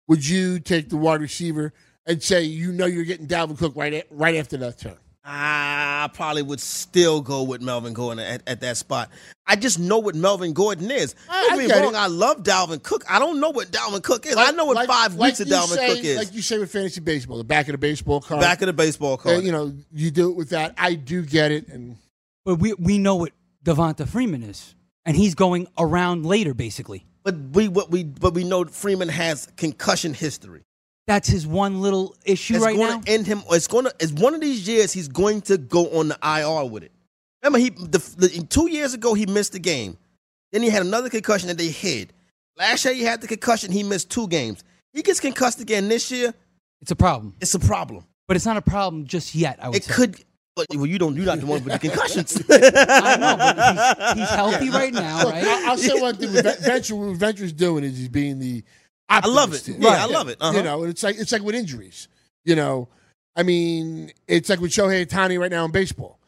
would 0.08 0.26
you 0.28 0.58
take 0.60 0.90
the 0.90 0.96
wide 0.98 1.20
receiver 1.22 1.72
and 2.04 2.22
say 2.22 2.42
you 2.42 2.70
know 2.70 2.84
you're 2.86 3.04
getting 3.04 3.26
Dalvin 3.26 3.56
Cook 3.58 3.72
right 3.76 3.94
at, 3.94 4.06
right 4.10 4.36
after 4.36 4.56
that 4.58 4.78
turn? 4.78 4.96
I 5.28 6.08
probably 6.12 6.42
would 6.42 6.60
still 6.60 7.20
go 7.20 7.42
with 7.42 7.60
Melvin 7.60 7.94
Gordon 7.94 8.24
at, 8.24 8.42
at 8.46 8.60
that 8.60 8.76
spot. 8.76 9.10
I 9.44 9.56
just 9.56 9.76
know 9.80 9.98
what 9.98 10.14
Melvin 10.14 10.52
Gordon 10.52 10.88
is. 10.90 11.16
I- 11.28 11.42
Don't 11.48 11.52
I 11.52 11.66
get 11.66 11.76
me 11.78 11.82
wrong, 11.82 11.94
it. 11.94 11.98
I 11.98 12.06
love 12.06 12.42
Dalvin 12.44 12.80
Cook. 12.80 13.04
I 13.10 13.18
don't 13.18 13.40
know 13.40 13.50
what 13.50 13.72
Dalvin 13.72 14.02
Cook 14.04 14.24
is. 14.26 14.36
I 14.36 14.52
know 14.52 14.66
what 14.66 14.76
Like- 14.76 14.86
five 14.88 15.14
like 15.16 15.30
weeks 15.30 15.40
of 15.40 15.48
Dalvin 15.48 15.74
say- 15.74 15.88
Cook 15.96 16.04
is. 16.04 16.16
Like 16.18 16.34
you 16.34 16.42
say 16.42 16.58
with 16.58 16.70
fantasy 16.70 17.00
baseball, 17.00 17.38
the 17.38 17.44
back 17.44 17.66
of 17.66 17.72
the 17.72 17.78
baseball 17.78 18.20
card. 18.20 18.40
Back 18.40 18.60
of 18.62 18.66
the 18.66 18.72
baseball 18.72 19.14
Uh, 19.14 19.16
card. 19.16 19.42
you 19.42 19.50
know, 19.50 19.74
you 19.92 20.12
do 20.12 20.30
it 20.30 20.36
with 20.36 20.50
that. 20.50 20.74
I 20.78 20.94
do 20.94 21.22
get 21.22 21.50
it, 21.50 21.66
and 21.68 21.96
But 22.44 22.56
we 22.60 22.74
we 22.74 22.98
know 22.98 23.16
what 23.16 23.32
Devonta 23.66 24.08
Freeman 24.08 24.42
is, 24.42 24.74
and 25.04 25.16
he's 25.16 25.34
going 25.34 25.66
around 25.78 26.24
later, 26.24 26.54
basically. 26.54 27.04
but 27.24 27.34
we 27.52 27.68
what 27.68 27.90
we 27.90 28.04
but 28.04 28.32
we 28.34 28.44
know 28.44 28.64
Freeman 28.64 29.08
has 29.08 29.48
concussion 29.56 30.14
history. 30.14 30.62
That's 31.06 31.28
his 31.28 31.46
one 31.46 31.80
little 31.80 32.16
issue 32.24 32.54
It's 32.56 32.64
right 32.64 32.76
going 32.76 32.90
now. 32.90 33.00
to 33.00 33.10
end 33.12 33.26
him. 33.26 33.42
It's 33.50 33.66
going 33.68 33.84
to. 33.84 33.94
It's 34.00 34.12
one 34.12 34.34
of 34.34 34.40
these 34.40 34.66
years 34.66 34.92
he's 34.92 35.08
going 35.08 35.40
to 35.42 35.58
go 35.58 35.88
on 35.98 36.08
the 36.08 36.18
IR 36.22 36.68
with 36.70 36.82
it. 36.82 36.92
Remember, 37.42 37.58
he 37.58 37.70
the, 37.70 37.98
the 38.16 38.46
two 38.48 38.68
years 38.70 38.94
ago 38.94 39.14
he 39.14 39.26
missed 39.26 39.52
the 39.52 39.58
game. 39.60 39.98
Then 40.52 40.62
he 40.62 40.68
had 40.70 40.82
another 40.84 41.08
concussion 41.10 41.48
that 41.48 41.58
they 41.58 41.68
hid. 41.68 42.12
Last 42.56 42.84
year 42.84 42.94
he 42.94 43.02
had 43.02 43.20
the 43.20 43.26
concussion. 43.28 43.70
He 43.70 43.82
missed 43.82 44.10
two 44.10 44.26
games. 44.28 44.64
He 44.92 45.02
gets 45.02 45.20
concussed 45.20 45.60
again 45.60 45.88
this 45.88 46.10
year. 46.10 46.32
It's 46.80 46.90
a 46.90 46.96
problem, 46.96 47.34
It's 47.40 47.54
a 47.54 47.58
problem. 47.58 48.04
but 48.28 48.36
it's 48.36 48.46
not 48.46 48.56
a 48.56 48.62
problem 48.62 49.06
just 49.06 49.34
yet. 49.34 49.58
I 49.62 49.68
would 49.68 49.76
It 49.76 49.84
say. 49.84 49.92
could. 49.94 50.24
But 50.56 50.66
well, 50.74 50.86
you 50.86 50.98
don't. 50.98 51.14
You're 51.14 51.26
not 51.26 51.38
the 51.40 51.46
one 51.46 51.62
with 51.62 51.72
the 51.74 51.78
concussions. 51.78 52.42
I 52.50 53.16
know, 53.16 53.36
but 53.36 54.16
he's, 54.16 54.26
he's 54.26 54.30
healthy 54.34 54.70
right 54.70 54.92
now, 54.92 55.24
Look, 55.24 55.34
right? 55.34 55.44
I'll, 55.46 55.70
I'll 55.72 55.76
say 55.76 56.00
one 56.00 56.16
thing. 56.16 56.32
With 56.32 56.58
Venture, 56.64 56.96
what 56.96 57.14
Venture's 57.18 57.52
doing 57.52 57.84
is 57.84 57.98
he's 57.98 58.08
being 58.08 58.38
the. 58.38 58.64
I 59.08 59.26
love 59.28 59.52
it. 59.54 59.64
here. 59.66 59.76
Yeah, 59.78 60.02
I 60.02 60.06
love 60.06 60.28
it. 60.28 60.38
Uh-huh. 60.40 60.56
You 60.56 60.64
know, 60.64 60.84
it's 60.84 61.02
like 61.02 61.16
it's 61.18 61.30
like 61.30 61.42
with 61.42 61.54
injuries. 61.54 62.08
You 62.44 62.56
know, 62.56 62.88
I 63.36 63.42
mean, 63.42 64.10
it's 64.26 64.48
like 64.48 64.60
with 64.60 64.70
Shohei 64.72 65.04
Ohtani 65.06 65.38
right 65.38 65.50
now 65.50 65.64
in 65.66 65.72
baseball. 65.72 66.18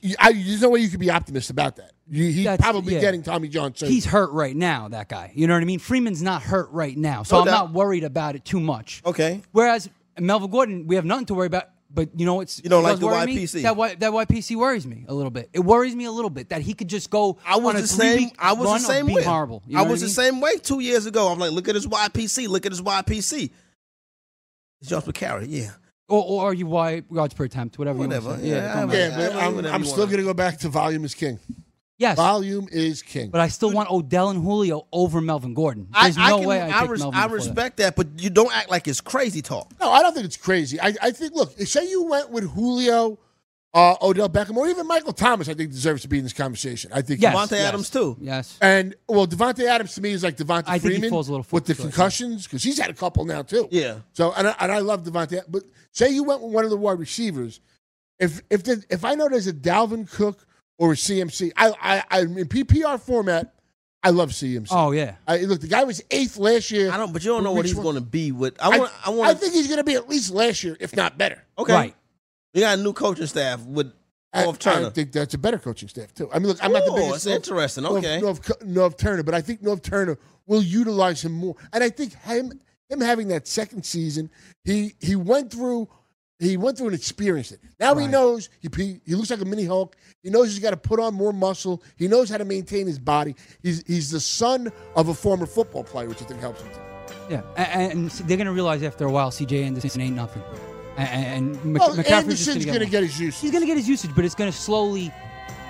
you- 0.00 0.16
I, 0.18 0.32
there's 0.32 0.62
no 0.62 0.70
way 0.70 0.80
you 0.80 0.88
could 0.88 0.98
be 1.00 1.10
optimist 1.10 1.50
about 1.50 1.76
that. 1.76 1.92
You, 2.08 2.24
he's 2.24 2.44
That's- 2.44 2.60
probably 2.60 2.94
yeah. 2.94 3.00
getting 3.00 3.22
Tommy 3.22 3.46
John 3.48 3.72
surgery. 3.74 3.94
He's 3.94 4.04
hurt 4.04 4.32
right 4.32 4.56
now, 4.56 4.88
that 4.88 5.08
guy. 5.08 5.30
You 5.34 5.46
know 5.46 5.54
what 5.54 5.62
I 5.62 5.66
mean? 5.66 5.78
Freeman's 5.78 6.22
not 6.22 6.42
hurt 6.42 6.70
right 6.72 6.96
now, 6.96 7.22
so 7.22 7.36
No 7.36 7.40
I'm 7.42 7.46
doubt. 7.46 7.52
not 7.66 7.72
worried 7.72 8.04
about 8.04 8.34
it 8.36 8.44
too 8.44 8.58
much. 8.60 9.00
Okay. 9.06 9.42
Whereas 9.52 9.88
Melvin 10.18 10.50
Gordon, 10.50 10.86
we 10.88 10.96
have 10.96 11.04
nothing 11.04 11.26
to 11.26 11.34
worry 11.34 11.46
about. 11.46 11.64
But 11.88 12.18
you 12.18 12.26
know 12.26 12.34
what's 12.34 12.62
You 12.62 12.68
don't 12.68 12.82
like 12.82 12.98
the 12.98 13.06
worry 13.06 13.26
me? 13.26 13.38
YPC? 13.44 13.62
That 13.62 13.76
Y, 13.76 13.94
that 13.94 14.12
YPC 14.12 14.56
worries 14.56 14.86
me 14.86 15.04
a 15.08 15.14
little 15.14 15.30
bit. 15.30 15.50
It 15.52 15.60
worries 15.60 15.94
me 15.94 16.04
a 16.04 16.10
little 16.10 16.30
bit 16.30 16.48
that 16.50 16.60
he 16.60 16.74
could 16.74 16.88
just 16.88 17.10
go. 17.10 17.38
I 17.46 17.56
was 17.56 17.66
on 17.74 17.76
a 17.76 17.80
the 17.82 17.86
same. 17.88 18.30
I 18.38 18.52
was 18.54 18.68
the 18.82 18.86
same 18.86 19.06
way. 19.06 19.22
Horrible. 19.22 19.62
You 19.66 19.78
I 19.78 19.84
know 19.84 19.90
was 19.90 20.00
what 20.02 20.12
the 20.14 20.22
mean? 20.22 20.32
same 20.34 20.40
way 20.40 20.56
two 20.58 20.80
years 20.80 21.06
ago. 21.06 21.28
I'm 21.28 21.38
like, 21.38 21.52
look 21.52 21.68
at 21.68 21.74
his 21.74 21.86
YPC. 21.86 22.48
Look 22.48 22.66
at 22.66 22.72
his 22.72 22.82
YPC. 22.82 23.50
It's 24.80 24.90
Josh 24.90 25.04
McCarry. 25.04 25.46
Yeah. 25.48 25.70
Or, 26.08 26.22
or 26.22 26.50
are 26.50 26.54
you 26.54 26.66
Y 26.66 27.02
yards 27.10 27.34
per 27.34 27.44
attempt, 27.44 27.78
whatever. 27.78 27.98
Whatever. 28.00 28.30
You 28.30 28.30
want 28.30 28.42
to 28.42 28.46
say. 28.48 28.54
Yeah, 28.56 28.82
I- 28.82 28.84
matter. 28.86 28.98
yeah, 28.98 29.16
but 29.16 29.32
I- 29.32 29.38
I- 29.40 29.46
I'm, 29.46 29.66
I'm 29.66 29.84
still 29.84 30.06
going 30.06 30.18
to 30.18 30.22
go 30.24 30.34
back 30.34 30.58
to 30.58 30.68
volume 30.68 31.04
is 31.04 31.14
king. 31.14 31.38
Yes, 31.98 32.16
Volume 32.16 32.68
is 32.70 33.00
king. 33.02 33.30
but 33.30 33.40
I 33.40 33.48
still 33.48 33.70
want 33.70 33.90
Odell 33.90 34.28
and 34.28 34.42
Julio 34.42 34.86
over 34.92 35.20
Melvin 35.22 35.54
Gordon. 35.54 35.88
I, 35.94 36.04
There's 36.04 36.18
I 36.18 36.28
no 36.30 36.38
can, 36.40 36.46
way 36.48 36.60
I 36.60 36.68
I, 36.78 36.80
take 36.82 36.90
res- 36.90 37.00
Melvin 37.00 37.18
I 37.18 37.22
before 37.22 37.38
that. 37.38 37.44
respect 37.46 37.76
that. 37.78 37.96
but 37.96 38.06
you 38.18 38.28
don't 38.28 38.54
act 38.54 38.70
like 38.70 38.86
it's 38.86 39.00
crazy 39.00 39.40
talk. 39.40 39.72
No, 39.80 39.90
I 39.90 40.02
don't 40.02 40.12
think 40.12 40.26
it's 40.26 40.36
crazy. 40.36 40.78
I, 40.78 40.92
I 41.00 41.10
think, 41.10 41.32
look, 41.34 41.58
say 41.60 41.88
you 41.88 42.04
went 42.04 42.30
with 42.30 42.50
Julio, 42.52 43.18
uh, 43.72 43.94
Odell 44.02 44.28
Beckham, 44.28 44.56
or 44.56 44.68
even 44.68 44.86
Michael 44.86 45.14
Thomas, 45.14 45.48
I 45.48 45.54
think 45.54 45.70
deserves 45.70 46.02
to 46.02 46.08
be 46.08 46.18
in 46.18 46.24
this 46.24 46.34
conversation. 46.34 46.90
I 46.94 47.00
think 47.00 47.22
Yes, 47.22 47.34
Davante 47.34 47.52
yes, 47.52 47.60
Adams 47.68 47.88
too. 47.90 48.16
Yes. 48.20 48.58
And 48.60 48.94
well, 49.08 49.26
Davante 49.26 49.64
Adams 49.66 49.94
to 49.94 50.02
me 50.02 50.10
is 50.12 50.22
like 50.22 50.36
Devonta 50.36 50.64
I 50.66 50.78
think 50.78 50.82
he 50.82 50.98
Freeman 50.98 51.10
falls 51.10 51.28
a 51.28 51.32
little 51.32 51.46
with 51.50 51.64
the 51.64 51.74
short, 51.74 51.88
concussions 51.88 52.44
because 52.44 52.62
he's 52.62 52.78
had 52.78 52.90
a 52.90 52.94
couple 52.94 53.24
now 53.24 53.40
too. 53.40 53.68
Yeah. 53.70 54.00
So 54.12 54.32
and 54.36 54.48
I, 54.48 54.54
and 54.60 54.70
I 54.70 54.78
love 54.80 55.02
Devontae, 55.04 55.42
but 55.48 55.62
say 55.92 56.10
you 56.10 56.24
went 56.24 56.42
with 56.42 56.52
one 56.52 56.64
of 56.64 56.70
the 56.70 56.76
wide 56.76 56.98
receivers, 56.98 57.60
if 58.18 58.42
if 58.50 58.64
the, 58.64 58.84
if 58.90 59.02
I 59.04 59.14
know 59.14 59.28
there's 59.30 59.46
a 59.46 59.52
Dalvin 59.54 60.10
Cook 60.10 60.46
or 60.78 60.92
CMC, 60.92 61.52
I 61.56 61.72
I, 61.80 62.04
I 62.10 62.20
in 62.20 62.34
PPR 62.46 63.00
format, 63.00 63.54
I 64.02 64.10
love 64.10 64.30
CMC. 64.30 64.68
Oh 64.70 64.92
yeah. 64.92 65.16
I, 65.26 65.38
look, 65.38 65.60
the 65.60 65.66
guy 65.68 65.84
was 65.84 66.02
eighth 66.10 66.36
last 66.36 66.70
year. 66.70 66.90
I 66.90 66.96
don't, 66.96 67.12
but 67.12 67.24
you 67.24 67.30
don't 67.32 67.42
know 67.42 67.52
what 67.52 67.64
he's 67.64 67.74
going 67.74 67.96
to 67.96 68.00
be 68.00 68.30
with. 68.32 68.56
I, 68.62 68.74
I 68.74 68.78
want. 68.78 68.92
I, 69.06 69.10
want. 69.10 69.30
I 69.30 69.34
think 69.34 69.52
he's 69.52 69.66
going 69.66 69.78
to 69.78 69.84
be 69.84 69.94
at 69.94 70.08
least 70.08 70.30
last 70.32 70.62
year, 70.62 70.76
if 70.78 70.94
not 70.94 71.18
better. 71.18 71.42
Okay. 71.58 71.72
Right. 71.72 71.94
We 72.54 72.60
got 72.60 72.78
a 72.78 72.82
new 72.82 72.92
coaching 72.92 73.26
staff 73.26 73.64
with 73.64 73.92
I, 74.32 74.44
Norv 74.44 74.58
Turner. 74.58 74.86
I 74.86 74.90
think 74.90 75.12
that's 75.12 75.34
a 75.34 75.38
better 75.38 75.58
coaching 75.58 75.88
staff 75.88 76.14
too. 76.14 76.30
I 76.32 76.38
mean, 76.38 76.48
look, 76.48 76.62
I'm 76.62 76.72
not 76.72 76.84
the 76.84 76.92
Ooh, 76.92 76.96
biggest. 76.96 77.26
it's 77.26 77.26
interesting. 77.26 77.84
Norv- 77.84 77.98
Okay. 77.98 78.20
Norv, 78.20 78.40
Norv 78.62 78.96
Turner, 78.96 79.22
but 79.22 79.34
I 79.34 79.40
think 79.40 79.62
Norv 79.62 79.82
Turner 79.82 80.18
will 80.46 80.62
utilize 80.62 81.24
him 81.24 81.32
more, 81.32 81.56
and 81.72 81.82
I 81.82 81.90
think 81.90 82.14
him 82.14 82.52
him 82.88 83.00
having 83.00 83.28
that 83.28 83.48
second 83.48 83.84
season, 83.84 84.30
he 84.64 84.94
he 85.00 85.16
went 85.16 85.50
through. 85.52 85.88
He 86.38 86.58
went 86.58 86.76
through 86.76 86.88
and 86.88 86.96
experienced 86.96 87.52
it. 87.52 87.60
Now 87.80 87.94
he 87.94 88.06
knows 88.06 88.50
he, 88.60 88.68
he 88.76 89.00
he 89.06 89.14
looks 89.14 89.30
like 89.30 89.40
a 89.40 89.44
mini 89.44 89.64
Hulk. 89.64 89.96
He 90.22 90.28
knows 90.28 90.50
he's 90.50 90.58
got 90.58 90.70
to 90.70 90.76
put 90.76 91.00
on 91.00 91.14
more 91.14 91.32
muscle. 91.32 91.82
He 91.96 92.08
knows 92.08 92.28
how 92.28 92.36
to 92.36 92.44
maintain 92.44 92.86
his 92.86 92.98
body. 92.98 93.34
He's 93.62 93.82
he's 93.86 94.10
the 94.10 94.20
son 94.20 94.70
of 94.94 95.08
a 95.08 95.14
former 95.14 95.46
football 95.46 95.82
player, 95.82 96.08
which 96.08 96.20
I 96.20 96.26
think 96.26 96.40
helps 96.40 96.60
him. 96.60 96.70
Yeah, 97.30 97.42
and, 97.56 97.92
and 97.92 98.10
they're 98.10 98.36
gonna 98.36 98.52
realize 98.52 98.82
after 98.82 99.06
a 99.06 99.10
while, 99.10 99.30
C.J. 99.30 99.64
Anderson 99.64 100.00
ain't 100.00 100.14
nothing, 100.14 100.42
and, 100.96 101.56
and 101.56 101.72
Mc- 101.72 101.82
oh, 101.82 101.96
just 101.96 102.10
Anderson's 102.10 102.64
gonna 102.64 102.80
get, 102.80 102.90
get 102.90 103.02
his 103.02 103.18
use. 103.18 103.40
he's 103.40 103.50
gonna 103.50 103.66
get 103.66 103.76
his 103.76 103.88
usage, 103.88 104.14
but 104.14 104.24
it's 104.24 104.34
gonna 104.34 104.52
slowly, 104.52 105.10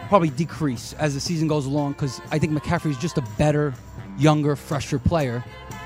probably 0.09 0.31
decrease 0.31 0.95
as 0.95 1.15
the 1.15 1.21
season 1.21 1.49
goes 1.49 1.67
along 1.67 1.93
because 1.93 2.21
I 2.31 2.39
think 2.39 2.53
McCaffrey's 2.53 2.99
just 2.99 3.17
a 3.17 3.25
better, 3.39 3.73
younger, 4.19 4.57
fresher 4.57 4.99
player 4.99 5.45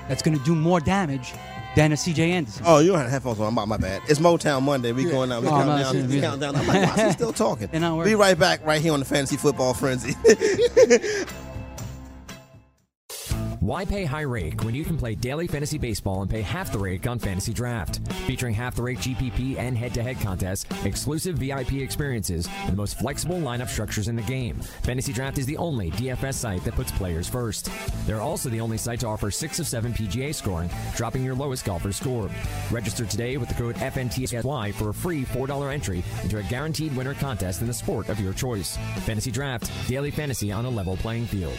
that's 0.08 0.22
gonna 0.22 0.38
do 0.40 0.54
more 0.54 0.80
damage 0.80 1.34
than 1.76 1.92
a 1.92 1.96
C.J. 1.96 2.32
Anderson. 2.32 2.64
Oh, 2.66 2.78
you 2.80 2.90
don't 2.92 2.98
have 3.00 3.10
headphones 3.10 3.40
on. 3.40 3.54
My, 3.54 3.64
my 3.64 3.76
bad. 3.76 4.02
It's 4.08 4.18
Motown 4.20 4.62
Monday. 4.62 4.92
We 4.92 5.04
Yeah. 5.04 5.10
going 5.12 5.32
out. 5.32 5.42
We 5.42 5.48
Oh, 5.48 5.50
counting 5.52 5.70
I'm 5.70 5.82
down. 5.94 6.08
We 6.08 6.20
counting 6.20 6.40
down. 6.40 6.56
I'm 6.56 6.66
like, 6.66 6.96
why 6.96 7.02
is 7.04 7.06
he 7.08 7.12
still 7.12 7.32
talking? 7.32 7.68
Be 8.04 8.14
right 8.14 8.38
back 8.38 8.64
right 8.66 8.80
here 8.82 8.92
on 8.92 8.98
the 9.00 9.06
Fantasy 9.06 9.36
Football 9.36 9.74
Frenzy. 9.74 10.14
Why 13.60 13.84
pay 13.84 14.06
high 14.06 14.22
rake 14.22 14.64
when 14.64 14.74
you 14.74 14.86
can 14.86 14.96
play 14.96 15.14
daily 15.14 15.46
fantasy 15.46 15.76
baseball 15.76 16.22
and 16.22 16.30
pay 16.30 16.40
half 16.40 16.72
the 16.72 16.78
rake 16.78 17.06
on 17.06 17.18
Fantasy 17.18 17.52
Draft? 17.52 18.00
Featuring 18.26 18.54
half 18.54 18.74
the 18.74 18.82
rake 18.82 19.00
GPP 19.00 19.58
and 19.58 19.76
head 19.76 19.92
to 19.92 20.02
head 20.02 20.18
contests, 20.18 20.64
exclusive 20.86 21.36
VIP 21.36 21.74
experiences, 21.74 22.48
and 22.62 22.72
the 22.72 22.76
most 22.78 22.98
flexible 22.98 23.36
lineup 23.36 23.68
structures 23.68 24.08
in 24.08 24.16
the 24.16 24.22
game. 24.22 24.58
Fantasy 24.82 25.12
Draft 25.12 25.36
is 25.36 25.44
the 25.44 25.58
only 25.58 25.90
DFS 25.90 26.36
site 26.36 26.64
that 26.64 26.74
puts 26.74 26.90
players 26.90 27.28
first. 27.28 27.70
They're 28.06 28.22
also 28.22 28.48
the 28.48 28.62
only 28.62 28.78
site 28.78 29.00
to 29.00 29.06
offer 29.08 29.30
6 29.30 29.58
of 29.58 29.66
7 29.66 29.92
PGA 29.92 30.34
scoring, 30.34 30.70
dropping 30.96 31.22
your 31.22 31.34
lowest 31.34 31.66
golfer 31.66 31.92
score. 31.92 32.30
Register 32.70 33.04
today 33.04 33.36
with 33.36 33.50
the 33.50 33.54
code 33.56 33.76
FNTSY 33.76 34.72
for 34.72 34.88
a 34.88 34.94
free 34.94 35.26
$4 35.26 35.70
entry 35.70 36.02
into 36.22 36.38
a 36.38 36.42
guaranteed 36.44 36.96
winner 36.96 37.12
contest 37.12 37.60
in 37.60 37.66
the 37.66 37.74
sport 37.74 38.08
of 38.08 38.20
your 38.20 38.32
choice. 38.32 38.78
Fantasy 39.04 39.30
Draft, 39.30 39.70
daily 39.86 40.10
fantasy 40.10 40.50
on 40.50 40.64
a 40.64 40.70
level 40.70 40.96
playing 40.96 41.26
field. 41.26 41.58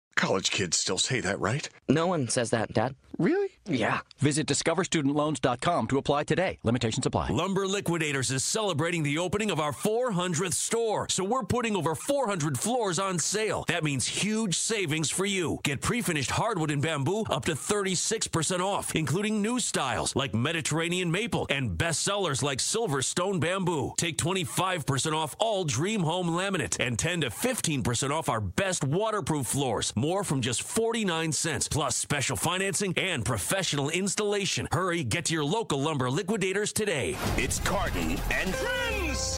College 0.15 0.51
kids 0.51 0.77
still 0.77 0.97
say 0.97 1.19
that, 1.21 1.39
right? 1.39 1.67
No 1.89 2.07
one 2.07 2.27
says 2.27 2.51
that, 2.51 2.73
Dad. 2.73 2.95
Really? 3.17 3.49
Yeah. 3.67 3.99
Visit 4.17 4.47
discoverstudentloans.com 4.47 5.87
to 5.87 5.97
apply 5.99 6.23
today. 6.23 6.57
Limitation 6.63 7.03
supply. 7.03 7.29
Lumber 7.29 7.67
Liquidators 7.67 8.31
is 8.31 8.43
celebrating 8.43 9.03
the 9.03 9.19
opening 9.19 9.51
of 9.51 9.59
our 9.59 9.71
400th 9.71 10.53
store, 10.53 11.07
so 11.09 11.23
we're 11.23 11.43
putting 11.43 11.75
over 11.75 11.93
400 11.93 12.57
floors 12.57 12.97
on 12.97 13.19
sale. 13.19 13.63
That 13.67 13.83
means 13.83 14.07
huge 14.07 14.57
savings 14.57 15.11
for 15.11 15.25
you. 15.25 15.59
Get 15.63 15.81
pre-finished 15.81 16.31
hardwood 16.31 16.71
and 16.71 16.81
bamboo 16.81 17.23
up 17.29 17.45
to 17.45 17.51
36% 17.53 18.59
off, 18.59 18.95
including 18.95 19.41
new 19.41 19.59
styles 19.59 20.15
like 20.15 20.33
Mediterranean 20.33 21.11
maple 21.11 21.45
and 21.51 21.77
bestsellers 21.77 22.41
like 22.41 22.57
Silverstone 22.57 23.39
bamboo. 23.39 23.93
Take 23.97 24.17
25% 24.17 25.13
off 25.13 25.35
all 25.37 25.63
Dream 25.63 26.01
Home 26.01 26.29
laminate 26.29 26.83
and 26.83 26.97
10 26.97 27.21
to 27.21 27.29
15% 27.29 28.09
off 28.09 28.29
our 28.29 28.41
best 28.41 28.83
waterproof 28.83 29.45
floors. 29.45 29.93
More 30.01 30.23
from 30.23 30.41
just 30.41 30.63
49 30.63 31.31
cents, 31.31 31.67
plus 31.67 31.95
special 31.95 32.35
financing 32.35 32.91
and 32.97 33.23
professional 33.23 33.91
installation. 33.91 34.67
Hurry, 34.71 35.03
get 35.03 35.25
to 35.25 35.33
your 35.35 35.45
local 35.45 35.79
lumber 35.79 36.09
liquidators 36.09 36.73
today. 36.73 37.15
It's 37.37 37.59
Carton 37.59 38.17
and 38.31 38.55
Friends. 38.55 39.37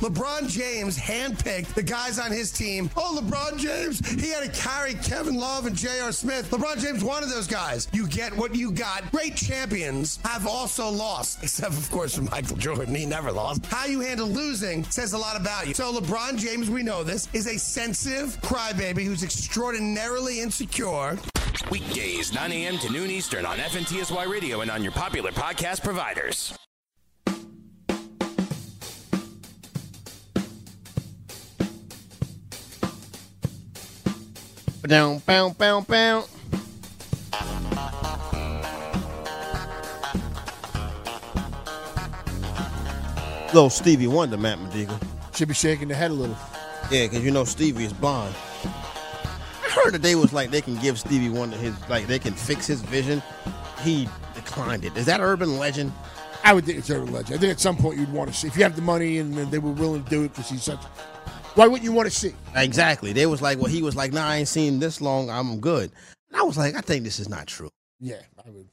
LeBron 0.00 0.48
James 0.48 0.96
handpicked 0.96 1.74
the 1.74 1.82
guys 1.82 2.20
on 2.20 2.30
his 2.30 2.52
team. 2.52 2.88
Oh, 2.96 3.18
LeBron 3.20 3.58
James, 3.58 3.98
he 4.08 4.30
had 4.30 4.44
to 4.44 4.60
carry 4.60 4.94
Kevin 4.94 5.34
Love 5.34 5.66
and 5.66 5.74
J.R. 5.74 6.12
Smith. 6.12 6.48
LeBron 6.50 6.80
James 6.80 7.02
wanted 7.02 7.30
those 7.30 7.48
guys. 7.48 7.88
You 7.92 8.06
get 8.06 8.36
what 8.36 8.54
you 8.54 8.70
got. 8.70 9.10
Great 9.10 9.34
champions 9.34 10.20
have 10.24 10.46
also 10.46 10.88
lost, 10.88 11.42
except, 11.42 11.72
of 11.72 11.90
course, 11.90 12.14
for 12.14 12.22
Michael 12.22 12.56
Jordan. 12.56 12.94
He 12.94 13.06
never 13.06 13.32
lost. 13.32 13.66
How 13.66 13.86
you 13.86 13.98
handle 13.98 14.28
losing 14.28 14.84
says 14.84 15.14
a 15.14 15.18
lot 15.18 15.38
about 15.40 15.66
you. 15.66 15.74
So, 15.74 15.92
LeBron 15.92 16.38
James, 16.38 16.70
we 16.70 16.84
know 16.84 17.02
this, 17.02 17.28
is 17.32 17.48
a 17.48 17.58
sensitive 17.58 18.40
crybaby 18.40 19.02
who's 19.02 19.24
extraordinarily 19.24 20.40
insecure. 20.40 21.18
Weekdays, 21.72 22.32
9 22.32 22.52
a.m. 22.52 22.78
to 22.78 22.92
noon 22.92 23.10
Eastern 23.10 23.44
on 23.44 23.58
FNTSY 23.58 24.30
Radio 24.30 24.60
and 24.60 24.70
on 24.70 24.82
your 24.82 24.92
popular 24.92 25.32
podcast 25.32 25.82
providers. 25.82 26.56
Down, 34.88 35.18
bow, 35.18 35.50
bow, 35.50 35.82
bow. 35.82 36.24
Little 43.52 43.68
Stevie 43.68 44.06
Wonder, 44.06 44.38
Matt 44.38 44.58
Mediga. 44.58 44.98
Should 45.34 45.48
be 45.48 45.54
shaking 45.54 45.88
the 45.88 45.94
head 45.94 46.10
a 46.10 46.14
little. 46.14 46.38
Yeah, 46.90 47.04
because 47.04 47.22
you 47.22 47.30
know 47.30 47.44
Stevie 47.44 47.84
is 47.84 47.92
blind. 47.92 48.34
I 48.64 49.68
heard 49.68 49.92
that 49.92 50.00
they 50.00 50.14
was 50.14 50.32
like 50.32 50.50
they 50.50 50.62
can 50.62 50.76
give 50.76 50.98
Stevie 50.98 51.28
Wonder 51.28 51.58
his 51.58 51.74
like 51.90 52.06
they 52.06 52.18
can 52.18 52.32
fix 52.32 52.66
his 52.66 52.80
vision. 52.80 53.22
He 53.82 54.08
declined 54.34 54.86
it. 54.86 54.96
Is 54.96 55.04
that 55.04 55.20
urban 55.20 55.58
legend? 55.58 55.92
I 56.44 56.54
would 56.54 56.64
think 56.64 56.78
it's 56.78 56.88
urban 56.88 57.12
legend. 57.12 57.36
I 57.36 57.40
think 57.40 57.52
at 57.52 57.60
some 57.60 57.76
point 57.76 57.98
you'd 57.98 58.10
want 58.10 58.30
to 58.30 58.34
see 58.34 58.48
if 58.48 58.56
you 58.56 58.62
have 58.62 58.74
the 58.74 58.80
money 58.80 59.18
and 59.18 59.34
they 59.34 59.58
were 59.58 59.72
willing 59.72 60.02
to 60.02 60.08
do 60.08 60.24
it 60.24 60.28
because 60.28 60.48
he's 60.48 60.62
such. 60.62 60.80
Why 61.54 61.66
wouldn't 61.66 61.82
you 61.84 61.92
want 61.92 62.06
to 62.10 62.14
see? 62.16 62.32
Exactly. 62.54 63.12
They 63.12 63.26
was 63.26 63.42
like, 63.42 63.58
well, 63.58 63.66
he 63.66 63.82
was 63.82 63.96
like, 63.96 64.12
nah, 64.12 64.26
I 64.28 64.36
ain't 64.36 64.48
seen 64.48 64.78
this 64.78 65.00
long. 65.00 65.28
I'm 65.30 65.58
good. 65.60 65.90
And 66.30 66.40
I 66.40 66.42
was 66.42 66.56
like, 66.56 66.76
I 66.76 66.80
think 66.80 67.04
this 67.04 67.18
is 67.18 67.28
not 67.28 67.46
true. 67.48 67.70
Yeah, 68.00 68.20
I 68.46 68.50
would. 68.50 68.68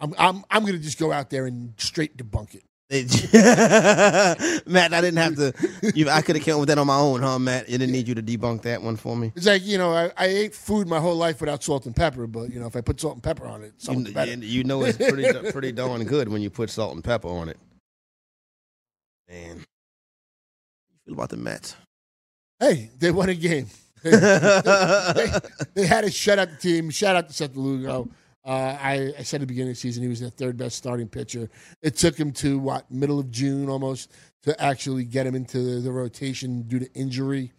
I'm 0.00 0.14
I'm 0.18 0.44
I'm 0.50 0.64
gonna 0.64 0.78
just 0.78 0.98
go 0.98 1.12
out 1.12 1.30
there 1.30 1.46
and 1.46 1.72
straight 1.78 2.16
debunk 2.16 2.54
it. 2.54 2.64
Matt, 4.66 4.92
I 4.92 5.00
didn't 5.00 5.18
have 5.18 5.36
to. 5.36 5.52
You, 5.94 6.10
I 6.10 6.22
could 6.22 6.34
have 6.36 6.44
came 6.44 6.58
with 6.58 6.68
that 6.70 6.78
on 6.78 6.86
my 6.88 6.96
own, 6.96 7.22
huh, 7.22 7.38
Matt? 7.38 7.66
It 7.68 7.78
didn't 7.78 7.92
need 7.92 8.08
you 8.08 8.16
to 8.16 8.22
debunk 8.22 8.62
that 8.62 8.82
one 8.82 8.96
for 8.96 9.14
me. 9.16 9.30
It's 9.36 9.46
like 9.46 9.64
you 9.64 9.78
know, 9.78 9.92
I, 9.92 10.06
I 10.16 10.26
ate 10.26 10.54
food 10.54 10.88
my 10.88 10.98
whole 10.98 11.14
life 11.14 11.40
without 11.40 11.62
salt 11.62 11.86
and 11.86 11.94
pepper, 11.94 12.26
but 12.26 12.50
you 12.50 12.58
know, 12.58 12.66
if 12.66 12.74
I 12.74 12.80
put 12.80 13.00
salt 13.00 13.14
and 13.14 13.22
pepper 13.22 13.46
on 13.46 13.62
it, 13.62 13.74
something 13.78 14.06
You, 14.06 14.12
better. 14.12 14.32
you- 14.32 14.38
you 14.58 14.64
know 14.64 14.82
it's 14.84 14.96
pretty 14.98 15.32
pretty 15.52 15.70
darn 15.80 16.02
good 16.04 16.28
when 16.28 16.42
you 16.42 16.50
put 16.50 16.68
salt 16.70 16.94
and 16.94 17.04
pepper 17.04 17.28
on 17.28 17.48
it. 17.48 17.58
Man, 19.28 19.50
how 19.50 19.54
you 19.54 20.98
feel 21.06 21.14
about 21.14 21.28
the 21.28 21.36
Mets? 21.36 21.76
Hey, 22.60 22.90
they 22.98 23.10
won 23.10 23.28
a 23.30 23.34
game. 23.34 23.66
they, 24.02 24.10
they- 24.10 25.30
they 25.74 25.86
had 25.86 26.04
a 26.04 26.10
shut 26.10 26.38
out 26.38 26.60
team. 26.60 26.90
Shout 26.90 27.16
out 27.16 27.28
to 27.28 27.34
Seth 27.34 27.56
Lugo. 27.56 28.08
Uh, 28.44 28.50
I, 28.80 29.12
I 29.18 29.22
said 29.22 29.36
at 29.36 29.40
the 29.42 29.46
beginning 29.46 29.70
of 29.70 29.76
the 29.76 29.80
season 29.80 30.02
he 30.02 30.08
was 30.08 30.20
the 30.20 30.30
third 30.30 30.56
best 30.56 30.76
starting 30.76 31.06
pitcher. 31.08 31.50
It 31.82 31.96
took 31.96 32.16
him 32.18 32.32
to 32.34 32.58
what 32.58 32.90
middle 32.90 33.18
of 33.18 33.30
June 33.30 33.68
almost 33.68 34.12
to 34.44 34.58
actually 34.62 35.04
get 35.04 35.26
him 35.26 35.34
into 35.34 35.58
the, 35.58 35.80
the 35.82 35.92
rotation 35.92 36.62
due 36.62 36.78
to 36.78 36.90
injury, 36.94 37.52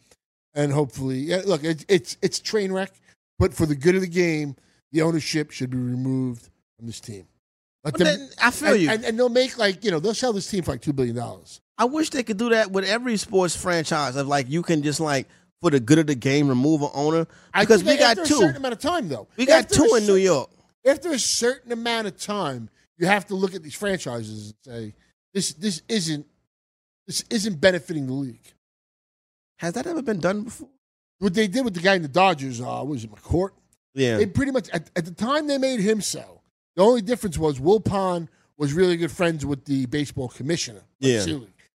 and 0.55 0.71
hopefully, 0.73 1.19
yeah, 1.19 1.41
look, 1.45 1.63
it, 1.63 1.85
it's 1.87 2.17
it's 2.23 2.39
train 2.39 2.71
wreck. 2.71 2.91
But 3.37 3.53
for 3.53 3.67
the 3.67 3.75
good 3.75 3.93
of 3.93 4.01
the 4.01 4.07
game, 4.07 4.55
the 4.91 5.03
ownership 5.03 5.51
should 5.51 5.69
be 5.69 5.77
removed 5.77 6.49
from 6.77 6.87
this 6.87 6.99
team. 6.99 7.27
Let 7.83 7.93
But 7.93 8.03
then- 8.03 8.29
I 8.41 8.49
feel 8.49 8.73
and, 8.73 8.81
you. 8.81 8.89
and, 8.89 9.05
and 9.05 9.19
they'll 9.19 9.29
make 9.29 9.59
like 9.59 9.83
you 9.85 9.91
know 9.91 9.99
they'll 9.99 10.15
sell 10.15 10.33
this 10.33 10.49
team 10.49 10.63
for 10.63 10.71
like 10.71 10.81
two 10.81 10.93
billion 10.93 11.15
dollars. 11.15 11.61
I 11.81 11.85
wish 11.85 12.11
they 12.11 12.21
could 12.21 12.37
do 12.37 12.49
that 12.49 12.69
with 12.69 12.85
every 12.85 13.17
sports 13.17 13.55
franchise. 13.55 14.15
Of 14.15 14.27
like 14.27 14.47
you 14.47 14.61
can 14.61 14.83
just 14.83 14.99
like 14.99 15.27
for 15.61 15.71
the 15.71 15.79
good 15.79 15.97
of 15.97 16.05
the 16.05 16.13
game 16.13 16.47
remove 16.47 16.83
an 16.83 16.91
owner 16.93 17.25
I 17.55 17.63
because 17.63 17.83
we 17.83 17.97
got 17.97 18.19
after 18.19 18.29
two. 18.29 18.35
a 18.35 18.37
certain 18.37 18.57
amount 18.57 18.73
of 18.73 18.79
time, 18.79 19.09
though. 19.09 19.27
We 19.35 19.47
got 19.47 19.63
After 19.63 19.75
two 19.77 19.95
in 19.95 20.05
New 20.05 20.15
York. 20.15 20.51
After 20.85 21.09
a 21.09 21.17
certain 21.17 21.71
amount 21.71 22.05
of 22.05 22.17
time, 22.17 22.69
you 22.99 23.07
have 23.07 23.25
to 23.27 23.35
look 23.35 23.55
at 23.55 23.63
these 23.63 23.73
franchises 23.73 24.53
and 24.53 24.73
say, 24.73 24.93
"This, 25.33 25.53
this 25.53 25.81
isn't, 25.89 26.27
this 27.07 27.25
isn't 27.31 27.59
benefiting 27.59 28.05
the 28.05 28.13
league." 28.13 28.53
Has 29.57 29.73
that 29.73 29.87
ever 29.87 30.03
been 30.03 30.19
done 30.19 30.43
before? 30.43 30.69
What 31.17 31.33
they 31.33 31.47
did 31.47 31.65
with 31.65 31.73
the 31.73 31.81
guy 31.81 31.95
in 31.95 32.03
the 32.03 32.07
Dodgers, 32.07 32.61
uh, 32.61 32.83
was 32.85 33.05
it 33.05 33.11
McCourt? 33.11 33.51
Yeah. 33.95 34.17
They 34.17 34.27
pretty 34.27 34.51
much 34.51 34.69
at, 34.69 34.91
at 34.95 35.05
the 35.05 35.11
time 35.11 35.47
they 35.47 35.57
made 35.57 35.79
him 35.79 35.99
sell. 35.99 36.43
The 36.75 36.83
only 36.83 37.01
difference 37.01 37.39
was 37.39 37.59
Wilpon 37.59 38.27
was 38.55 38.73
really 38.73 38.97
good 38.97 39.11
friends 39.11 39.47
with 39.47 39.65
the 39.65 39.87
baseball 39.87 40.29
commissioner. 40.29 40.83
Yeah. 40.99 41.25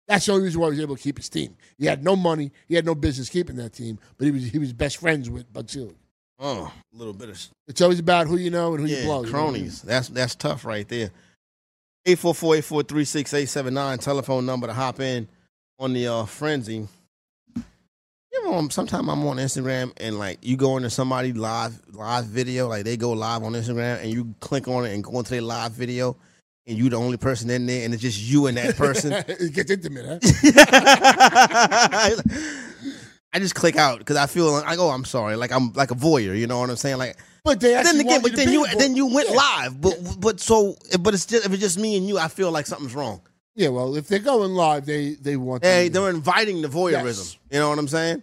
That's 0.08 0.26
the 0.26 0.32
only 0.32 0.44
reason 0.44 0.60
why 0.60 0.66
he 0.66 0.70
was 0.72 0.80
able 0.80 0.96
to 0.96 1.02
keep 1.02 1.16
his 1.16 1.28
team. 1.28 1.56
He 1.78 1.86
had 1.86 2.02
no 2.02 2.16
money. 2.16 2.52
He 2.68 2.74
had 2.74 2.84
no 2.84 2.94
business 2.94 3.28
keeping 3.28 3.56
that 3.56 3.72
team, 3.72 3.98
but 4.18 4.24
he 4.24 4.30
was 4.30 4.44
he 4.44 4.58
was 4.58 4.72
best 4.72 4.98
friends 4.98 5.30
with 5.30 5.52
Bud 5.52 5.70
Selig. 5.70 5.96
Oh, 6.38 6.72
a 6.92 6.96
little 6.96 7.12
bit 7.14 7.28
of 7.28 7.40
It's 7.68 7.80
always 7.80 8.00
about 8.00 8.26
who 8.26 8.36
you 8.36 8.50
know 8.50 8.74
and 8.74 8.82
who 8.82 8.90
you 8.90 8.96
yeah, 8.96 9.04
blow. 9.04 9.22
you 9.24 9.30
know 9.32 9.38
I 9.38 9.42
mean? 9.42 9.52
cronies. 9.52 9.82
That's 9.82 10.08
that's 10.08 10.34
tough 10.34 10.64
right 10.64 10.88
there. 10.88 11.10
844-843-6879, 12.06 14.00
telephone 14.00 14.44
number 14.44 14.66
to 14.66 14.72
hop 14.72 14.98
in 14.98 15.28
on 15.78 15.92
the 15.92 16.08
uh, 16.08 16.24
frenzy. 16.24 16.88
You 17.54 18.44
know, 18.44 18.68
sometimes 18.70 19.08
I'm 19.08 19.24
on 19.24 19.36
Instagram 19.36 19.92
and 19.98 20.18
like 20.18 20.38
you 20.42 20.56
go 20.56 20.76
into 20.78 20.90
somebody 20.90 21.32
live 21.32 21.80
live 21.92 22.24
video, 22.24 22.66
like 22.66 22.84
they 22.84 22.96
go 22.96 23.12
live 23.12 23.44
on 23.44 23.52
Instagram 23.52 24.02
and 24.02 24.10
you 24.10 24.34
click 24.40 24.66
on 24.66 24.84
it 24.84 24.94
and 24.94 25.04
go 25.04 25.16
into 25.18 25.30
their 25.30 25.42
live 25.42 25.72
video 25.72 26.16
and 26.66 26.78
you 26.78 26.88
the 26.88 26.96
only 26.96 27.16
person 27.16 27.50
in 27.50 27.66
there 27.66 27.84
and 27.84 27.92
it's 27.92 28.02
just 28.02 28.20
you 28.20 28.46
and 28.46 28.56
that 28.56 28.76
person. 28.84 29.12
it 29.12 29.52
gets 29.52 29.70
intimate, 29.70 30.06
huh? 30.06 30.18
I 33.34 33.38
just 33.38 33.54
click 33.54 33.76
out 33.76 33.98
because 33.98 34.16
I 34.16 34.26
feel 34.26 34.52
like 34.52 34.78
oh 34.78 34.90
I'm 34.90 35.04
sorry, 35.04 35.36
like 35.36 35.52
I'm 35.52 35.72
like 35.72 35.90
a 35.90 35.94
voyeur, 35.94 36.38
you 36.38 36.46
know 36.46 36.60
what 36.60 36.68
I'm 36.70 36.76
saying? 36.76 36.98
Like 36.98 37.16
But 37.44 37.60
then 37.60 37.98
again, 38.00 38.20
but 38.22 38.32
you 38.32 38.36
then 38.36 38.52
you 38.52 38.66
then 38.76 38.94
you 38.96 39.06
went 39.06 39.30
Yeah. 39.30 39.36
live, 39.36 39.80
but 39.80 39.98
but 40.18 40.40
so 40.40 40.76
but 41.00 41.14
it's 41.14 41.24
just 41.26 41.46
if 41.46 41.52
it's 41.52 41.60
just 41.62 41.78
me 41.78 41.96
and 41.96 42.06
you, 42.06 42.18
I 42.18 42.28
feel 42.28 42.50
like 42.50 42.66
something's 42.66 42.94
wrong. 42.94 43.22
Yeah, 43.54 43.68
well, 43.68 43.96
if 43.96 44.08
they're 44.08 44.18
going 44.18 44.52
live, 44.52 44.86
they 44.86 45.14
they 45.14 45.36
want. 45.36 45.62
Hey, 45.64 45.88
they're 45.88 46.08
inviting 46.10 46.62
the 46.62 46.68
voyeurism. 46.68 47.02
Yes. 47.04 47.38
You 47.50 47.58
know 47.58 47.68
what 47.70 47.78
I'm 47.78 47.88
saying? 47.88 48.22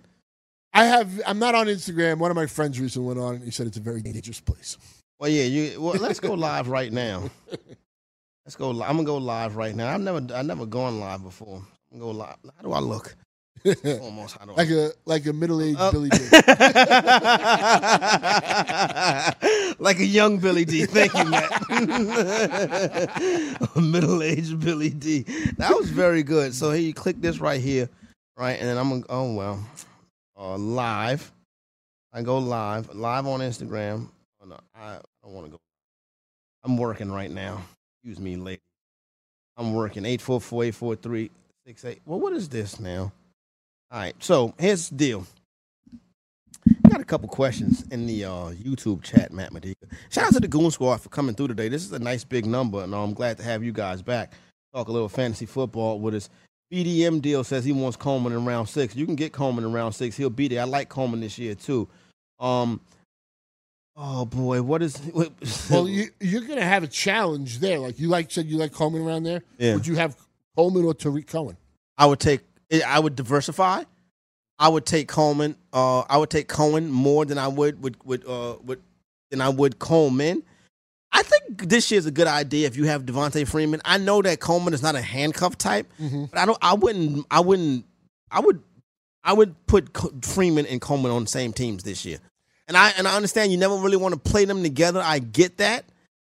I 0.74 0.86
have. 0.86 1.22
I'm 1.26 1.40
not 1.40 1.56
on 1.56 1.68
Instagram. 1.68 2.18
One 2.20 2.32
of 2.32 2.36
my 2.36 2.46
friends 2.48 2.80
recently 2.80 3.08
went 3.08 3.20
on 3.20 3.36
and 3.36 3.44
he 3.44 3.52
said 3.52 3.68
it's 3.68 3.78
a 3.78 3.82
very 3.82 4.02
dangerous 4.02 4.40
place. 4.40 4.78
Well, 5.20 5.30
yeah, 5.30 5.44
you. 5.44 5.82
Well, 5.82 5.96
let's 5.96 6.20
go 6.20 6.34
live 6.34 6.68
right 6.68 6.92
now. 6.94 7.30
Let's 8.50 8.56
go. 8.56 8.72
I'm 8.72 8.80
gonna 8.80 9.04
go 9.04 9.18
live 9.18 9.58
right 9.58 9.76
now. 9.76 9.94
I've 9.94 10.02
never, 10.02 10.26
I've 10.34 10.44
never 10.48 10.66
gone 10.66 11.00
live 11.00 11.22
before. 11.22 11.62
I'm 11.92 12.00
gonna 12.00 12.14
go 12.14 12.18
live. 12.18 12.36
How 12.58 12.64
do 12.64 12.72
I 12.72 12.80
look? 12.80 13.16
Almost. 14.02 14.38
How 14.40 14.46
do 14.46 14.54
I? 14.54 14.56
like 14.56 14.70
a 14.72 14.90
like 15.06 15.28
a 15.28 15.34
middle 15.34 15.62
aged 15.62 15.78
Oh. 15.80 15.92
Billy 15.92 16.10
D. 16.10 16.18
like 19.78 20.00
a 20.00 20.04
young 20.04 20.40
Billy 20.40 20.66
Dee. 20.66 20.86
Thank 20.88 21.14
you, 21.14 21.26
Matt. 21.26 21.62
a 23.76 23.80
middle-aged 23.80 24.60
Billy 24.60 24.90
Dee. 24.90 25.26
That 25.60 25.76
was 25.76 25.92
very 25.92 26.24
good. 26.24 26.56
So 26.56 26.72
here 26.72 26.82
you 26.82 26.96
click 26.96 27.22
this 27.22 27.38
right 27.38 27.62
here, 27.62 27.88
right, 28.36 28.54
and 28.60 28.68
then 28.68 28.80
I'm 28.80 28.90
gonna. 28.90 29.04
Oh 29.10 29.32
well, 29.36 29.64
uh, 30.40 30.58
live. 30.58 31.32
I 32.12 32.24
go 32.24 32.40
live, 32.40 32.96
live 32.96 33.28
on 33.28 33.42
Instagram. 33.42 34.10
Oh, 34.42 34.48
no, 34.48 34.58
I 34.74 34.98
don't 35.24 35.34
want 35.34 35.46
to 35.46 35.52
go. 35.52 35.60
I'm 36.64 36.78
working 36.78 37.12
right 37.12 37.30
now. 37.30 37.62
Excuse 38.10 38.26
me, 38.26 38.38
lady. 38.38 38.62
I'm 39.56 39.76
working. 39.76 40.02
844-843-68. 40.02 41.30
Well, 42.08 42.20
what 42.20 42.34
is 42.34 42.50
this 42.50 42.80
now? 42.80 43.12
All 43.92 44.00
right. 44.00 44.16
So 44.18 44.52
here's 44.58 44.90
the 44.90 44.96
deal. 44.96 45.28
Got 46.90 47.02
a 47.02 47.06
couple 47.06 47.30
questions 47.30 47.86
in 47.92 48.08
the 48.08 48.26
uh, 48.26 48.52
YouTube 48.54 49.04
chat, 49.04 49.32
Matt 49.32 49.54
Medica. 49.54 49.86
Shout 50.10 50.26
out 50.26 50.34
to 50.34 50.40
the 50.40 50.48
Goon 50.48 50.72
Squad 50.72 51.02
for 51.02 51.10
coming 51.10 51.36
through 51.36 51.50
today. 51.50 51.70
This 51.70 51.86
is 51.86 51.92
a 51.92 52.00
nice 52.00 52.24
big 52.24 52.48
number, 52.48 52.82
and 52.82 52.96
I'm 52.96 53.14
glad 53.14 53.38
to 53.38 53.44
have 53.44 53.64
you 53.64 53.72
guys 53.72 54.02
back. 54.02 54.34
Talk 54.74 54.88
a 54.88 54.92
little 54.92 55.08
fantasy 55.08 55.46
football 55.46 56.00
with 56.00 56.16
us. 56.16 56.32
BDM 56.74 57.22
deal 57.22 57.44
says 57.44 57.64
he 57.64 57.74
wants 57.74 57.96
Coleman 57.96 58.34
in 58.34 58.44
round 58.44 58.70
six. 58.70 58.96
You 58.96 59.06
can 59.06 59.16
get 59.16 59.34
Coleman 59.34 59.66
in 59.66 59.72
round 59.72 59.94
six. 59.94 60.18
He'll 60.18 60.32
be 60.32 60.48
there. 60.48 60.62
I 60.62 60.66
like 60.66 60.90
Coleman 60.90 61.20
this 61.20 61.38
year 61.38 61.54
too. 61.54 61.88
Um, 62.40 62.82
oh 64.00 64.26
boy, 64.26 64.62
what 64.62 64.82
is? 64.82 64.98
What, 64.98 65.32
well, 65.70 65.88
you, 65.88 66.10
you're 66.20 66.42
going 66.42 66.58
to 66.60 66.66
have 66.66 66.84
a 66.84 66.88
challenge 66.88 67.60
there. 67.60 67.78
Like 67.80 68.00
you 68.00 68.08
like 68.08 68.32
said, 68.32 68.46
you 68.46 68.58
like 68.58 68.72
Coleman 68.72 69.04
around 69.04 69.24
there. 69.24 69.44
Yeah. 69.58 69.76
Would 69.76 69.86
you 69.86 69.96
have 69.96 70.16
Coleman 70.56 70.86
or 70.86 70.94
Tarik 70.94 71.28
Cohen? 71.28 71.58
I 71.98 72.06
would 72.06 72.20
take. 72.20 72.42
I 72.86 73.00
would 73.00 73.16
diversify. 73.16 73.84
I 74.58 74.68
would 74.68 74.86
take 74.86 75.08
Coleman. 75.08 75.56
Uh, 75.74 76.02
I 76.02 76.18
would 76.18 76.30
take 76.30 76.48
Cohen 76.48 76.90
more 76.90 77.26
than 77.26 77.38
I 77.38 77.48
would 77.48 77.82
with 77.82 77.96
with 78.06 78.28
uh 78.28 78.56
with 78.64 78.80
than 79.32 79.42
I 79.42 79.50
would 79.50 79.80
Coleman. 79.80 80.44
I 81.12 81.24
think 81.24 81.68
this 81.68 81.90
year's 81.90 82.06
a 82.06 82.12
good 82.12 82.28
idea 82.28 82.68
if 82.68 82.78
you 82.78 82.86
have 82.86 83.04
Devonta 83.04 83.48
Freeman. 83.48 83.82
I 83.84 83.98
know 83.98 84.22
that 84.22 84.40
Coleman 84.40 84.74
is 84.76 84.84
not 84.84 84.96
a 84.96 85.02
handcuff 85.02 85.58
type, 85.58 85.88
but 85.98 86.40
I 86.40 86.46
don't. 86.46 86.58
I 86.62 86.76
wouldn't. 86.76 87.26
I 87.32 87.40
wouldn't. 87.40 87.86
I 88.32 88.40
would. 88.40 88.62
I 89.24 89.34
would 89.34 89.56
put 89.66 89.90
Freeman 90.24 90.66
and 90.68 90.80
Coleman 90.80 91.12
on 91.12 91.24
the 91.24 91.30
same 91.30 91.52
teams 91.52 91.84
this 91.84 92.06
year. 92.06 92.20
And 92.70 92.78
I 92.78 92.92
and 92.98 93.08
I 93.08 93.16
understand 93.16 93.52
you 93.52 93.58
never 93.58 93.76
really 93.76 93.98
want 93.98 94.14
to 94.14 94.20
play 94.32 94.46
them 94.46 94.62
together. 94.62 95.02
I 95.04 95.18
get 95.18 95.58
that, 95.58 95.86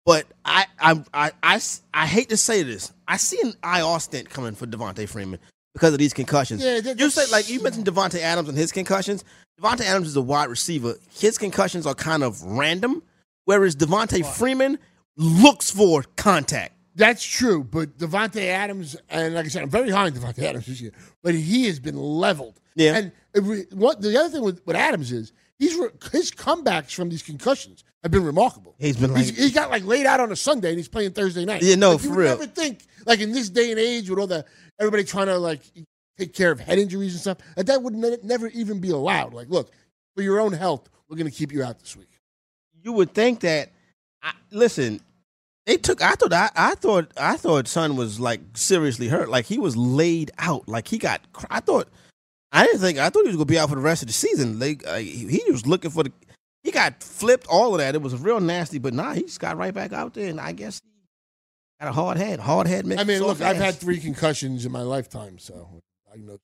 but 0.06 0.26
I 0.46 0.64
I 0.80 1.04
I 1.14 1.60
I 1.92 2.06
hate 2.06 2.30
to 2.30 2.38
say 2.38 2.62
this. 2.62 2.90
I 3.06 3.18
see 3.18 3.38
an 3.42 3.52
IR 3.62 4.00
stint 4.00 4.30
coming 4.30 4.54
for 4.54 4.66
Devonta 4.66 5.06
Freeman 5.06 5.38
because 5.74 5.92
of 5.92 5.98
these 5.98 6.14
concussions. 6.14 6.64
Yeah, 6.64 6.80
that- 6.80 6.98
you 6.98 7.10
say 7.10 7.30
like 7.30 7.50
you 7.50 7.62
mentioned 7.62 7.84
Davante 7.84 8.18
Adams 8.18 8.48
and 8.48 8.56
his 8.56 8.72
concussions. 8.72 9.24
Davante 9.60 9.82
Adams 9.82 10.08
is 10.08 10.16
a 10.16 10.22
wide 10.22 10.48
receiver. 10.48 10.94
His 11.12 11.36
concussions 11.36 11.86
are 11.86 11.94
kind 11.94 12.22
of 12.22 12.42
random, 12.42 13.02
whereas 13.44 13.76
Devonta 13.76 14.24
Freeman 14.24 14.78
looks 15.18 15.70
for 15.70 16.02
contact. 16.16 16.72
That's 16.94 17.22
true, 17.22 17.62
but 17.62 17.98
Davante 17.98 18.46
Adams, 18.46 18.96
and 19.10 19.34
like 19.34 19.44
I 19.44 19.48
said, 19.48 19.62
I'm 19.62 19.70
very 19.70 19.90
high 19.90 20.06
on 20.06 20.12
Davante 20.12 20.42
Adams 20.42 20.64
this 20.66 20.80
year, 20.80 20.92
but 21.22 21.34
he 21.34 21.66
has 21.66 21.78
been 21.78 21.96
leveled. 21.96 22.58
Yeah. 22.74 22.96
And 23.34 23.46
we, 23.46 23.62
what 23.72 24.00
the 24.00 24.18
other 24.18 24.30
thing 24.30 24.42
with, 24.42 24.66
with 24.66 24.76
Adams 24.76 25.12
is 25.12 25.32
he's 25.62 25.76
re, 25.76 25.88
his 26.10 26.32
comebacks 26.32 26.92
from 26.94 27.08
these 27.08 27.22
concussions 27.22 27.84
have 28.02 28.10
been 28.10 28.24
remarkable. 28.24 28.74
He's 28.78 28.96
been 28.96 29.12
like 29.14 29.24
He's, 29.26 29.38
he 29.38 29.50
got 29.50 29.70
like 29.70 29.84
laid 29.84 30.06
out 30.06 30.18
on 30.20 30.32
a 30.32 30.36
Sunday 30.36 30.70
and 30.70 30.76
he's 30.78 30.88
playing 30.88 31.12
Thursday 31.12 31.44
night. 31.44 31.62
Yeah, 31.62 31.76
no, 31.76 31.92
Like, 31.92 32.00
for 32.00 32.06
you 32.08 32.14
real. 32.14 32.28
never 32.30 32.46
think 32.46 32.84
like 33.06 33.20
in 33.20 33.32
this 33.32 33.48
day 33.48 33.70
and 33.70 33.78
age 33.78 34.10
with 34.10 34.18
all 34.18 34.26
the 34.26 34.44
everybody 34.80 35.04
trying 35.04 35.26
to 35.26 35.38
like 35.38 35.60
take 36.18 36.34
care 36.34 36.50
of 36.50 36.58
head 36.60 36.78
injuries 36.78 37.12
and 37.12 37.20
stuff 37.20 37.38
that 37.56 37.66
that 37.66 37.82
would 37.82 37.94
ne- 37.94 38.18
never 38.22 38.48
even 38.48 38.80
be 38.80 38.90
allowed. 38.90 39.32
Like, 39.34 39.48
look, 39.48 39.70
for 40.16 40.22
your 40.22 40.40
own 40.40 40.52
health, 40.52 40.88
we're 41.08 41.16
going 41.16 41.30
to 41.30 41.36
keep 41.36 41.52
you 41.52 41.62
out 41.62 41.78
this 41.78 41.96
week. 41.96 42.08
you 42.82 42.92
would 42.92 43.14
think 43.14 43.40
that. 43.40 43.70
I, 44.22 44.32
listen, 44.50 45.00
they 45.66 45.76
took. 45.76 46.02
I 46.02 46.12
thought. 46.14 46.32
I, 46.32 46.50
I 46.56 46.74
thought. 46.74 47.12
I 47.16 47.36
thought 47.36 47.66
Son 47.68 47.96
was 47.96 48.18
like 48.20 48.40
seriously 48.54 49.08
hurt. 49.08 49.28
Like 49.28 49.46
he 49.46 49.58
was 49.58 49.76
laid 49.76 50.30
out. 50.38 50.68
Like 50.68 50.88
he 50.88 50.98
got. 50.98 51.20
I 51.50 51.60
thought. 51.60 51.88
I 52.52 52.66
didn't 52.66 52.80
think. 52.80 52.98
I 52.98 53.08
thought 53.08 53.22
he 53.22 53.28
was 53.28 53.36
gonna 53.36 53.46
be 53.46 53.58
out 53.58 53.70
for 53.70 53.74
the 53.76 53.80
rest 53.80 54.02
of 54.02 54.08
the 54.08 54.12
season. 54.12 54.58
Like 54.58 54.86
uh, 54.86 54.96
he, 54.96 55.26
he 55.26 55.50
was 55.50 55.66
looking 55.66 55.90
for 55.90 56.04
the. 56.04 56.12
He 56.62 56.70
got 56.70 57.02
flipped. 57.02 57.46
All 57.48 57.74
of 57.74 57.78
that. 57.78 57.94
It 57.94 58.02
was 58.02 58.14
real 58.20 58.40
nasty. 58.40 58.78
But 58.78 58.92
nah, 58.94 59.14
he 59.14 59.22
just 59.22 59.40
got 59.40 59.56
right 59.56 59.72
back 59.74 59.92
out 59.92 60.14
there. 60.14 60.28
And 60.28 60.40
I 60.40 60.52
guess 60.52 60.80
he 60.84 61.84
got 61.84 61.90
a 61.90 61.92
hard 61.92 62.18
head. 62.18 62.40
Hard 62.40 62.66
head. 62.66 62.84
I 62.92 63.04
mean, 63.04 63.20
look, 63.22 63.40
I've 63.40 63.56
ass. 63.56 63.62
had 63.62 63.74
three 63.76 63.98
concussions 63.98 64.66
in 64.66 64.72
my 64.72 64.82
lifetime, 64.82 65.38
so 65.38 65.82
I 66.12 66.18
know. 66.18 66.38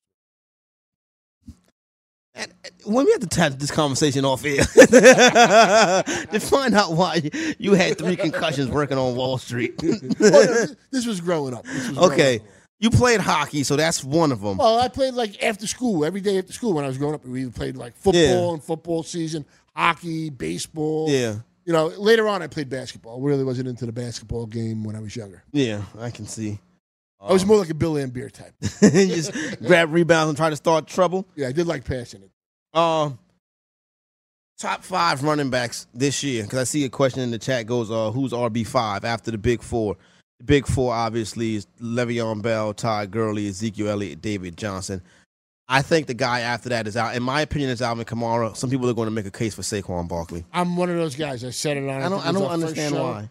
when 2.84 3.04
we 3.04 3.12
have 3.12 3.28
to 3.28 3.40
have 3.40 3.58
this 3.58 3.70
conversation 3.70 4.24
off 4.24 4.44
air 4.44 4.64
to 4.64 6.40
find 6.40 6.74
out 6.74 6.92
why 6.92 7.30
you 7.58 7.74
had 7.74 7.98
three 7.98 8.16
concussions 8.16 8.70
working 8.70 8.96
on 8.96 9.14
Wall 9.14 9.36
Street. 9.38 9.74
Oh, 10.20 10.24
no, 10.30 10.66
this 10.90 11.06
was 11.06 11.20
growing 11.20 11.54
up. 11.54 11.64
Was 11.66 11.90
growing 11.90 12.12
okay, 12.12 12.36
up. 12.38 12.42
You 12.80 12.90
played 12.90 13.20
hockey, 13.20 13.64
so 13.64 13.74
that's 13.76 14.04
one 14.04 14.30
of 14.30 14.40
them. 14.40 14.56
Well, 14.58 14.78
I 14.78 14.88
played 14.88 15.14
like 15.14 15.42
after 15.42 15.66
school, 15.66 16.04
every 16.04 16.20
day 16.20 16.38
after 16.38 16.52
school 16.52 16.74
when 16.74 16.84
I 16.84 16.88
was 16.88 16.96
growing 16.98 17.14
up. 17.14 17.24
We 17.24 17.48
played 17.50 17.76
like 17.76 17.96
football 17.96 18.22
Yeah. 18.22 18.52
and 18.52 18.62
football 18.62 19.02
season, 19.02 19.44
hockey, 19.74 20.30
baseball. 20.30 21.10
Yeah. 21.10 21.36
You 21.64 21.72
know, 21.72 21.88
later 21.88 22.28
on 22.28 22.40
I 22.40 22.46
played 22.46 22.68
basketball. 22.70 23.20
Really 23.20 23.42
wasn't 23.44 23.68
into 23.68 23.84
the 23.84 23.92
basketball 23.92 24.46
game 24.46 24.84
when 24.84 24.94
I 24.94 25.00
was 25.00 25.14
younger. 25.16 25.42
Yeah, 25.52 25.82
I 25.98 26.10
can 26.10 26.26
see. 26.26 26.60
I 27.20 27.32
was 27.32 27.44
more 27.44 27.56
like 27.58 27.68
a 27.68 27.74
Bill 27.74 27.94
Laimbeer 27.94 28.30
type. 28.30 28.54
just 28.80 29.32
grab 29.66 29.92
rebounds 29.92 30.28
and 30.28 30.36
try 30.36 30.50
to 30.50 30.56
start 30.56 30.86
trouble. 30.86 31.26
Yeah, 31.34 31.48
I 31.48 31.52
did 31.52 31.66
like 31.66 31.84
passing 31.84 32.22
it. 32.22 32.30
Um, 32.78 33.18
top 34.56 34.84
five 34.84 35.24
running 35.24 35.50
backs 35.50 35.88
this 35.92 36.22
year 36.22 36.44
because 36.44 36.60
I 36.60 36.64
see 36.64 36.84
a 36.84 36.88
question 36.88 37.20
in 37.20 37.32
the 37.32 37.38
chat 37.38 37.66
goes, 37.66 37.90
uh, 37.90 38.12
who's 38.12 38.32
RB 38.32 38.64
five 38.64 39.04
after 39.04 39.32
the 39.32 39.38
big 39.38 39.62
four? 39.62 39.96
The 40.38 40.44
big 40.44 40.66
four 40.66 40.94
obviously 40.94 41.56
is 41.56 41.66
Le'Veon 41.80 42.42
Bell, 42.42 42.72
Todd 42.74 43.10
Gurley, 43.10 43.48
Ezekiel 43.48 43.88
Elliott, 43.88 44.22
David 44.22 44.56
Johnson. 44.56 45.02
I 45.68 45.82
think 45.82 46.06
the 46.06 46.14
guy 46.14 46.40
after 46.40 46.70
that 46.70 46.86
is 46.86 46.96
out. 46.96 47.14
In 47.14 47.22
my 47.22 47.42
opinion, 47.42 47.70
is 47.70 47.82
Alvin 47.82 48.06
Kamara. 48.06 48.56
Some 48.56 48.70
people 48.70 48.88
are 48.88 48.94
going 48.94 49.08
to 49.08 49.14
make 49.14 49.26
a 49.26 49.30
case 49.30 49.54
for 49.54 49.62
Saquon 49.62 50.08
Barkley. 50.08 50.44
I'm 50.52 50.76
one 50.76 50.88
of 50.88 50.96
those 50.96 51.14
guys. 51.14 51.44
I 51.44 51.50
said 51.50 51.76
it 51.76 51.88
on. 51.88 51.90
I 51.90 52.08
don't. 52.08 52.22
think 52.22 52.24
I 52.24 52.32
don't 52.32 52.50
understand 52.50 52.94
why. 52.94 53.28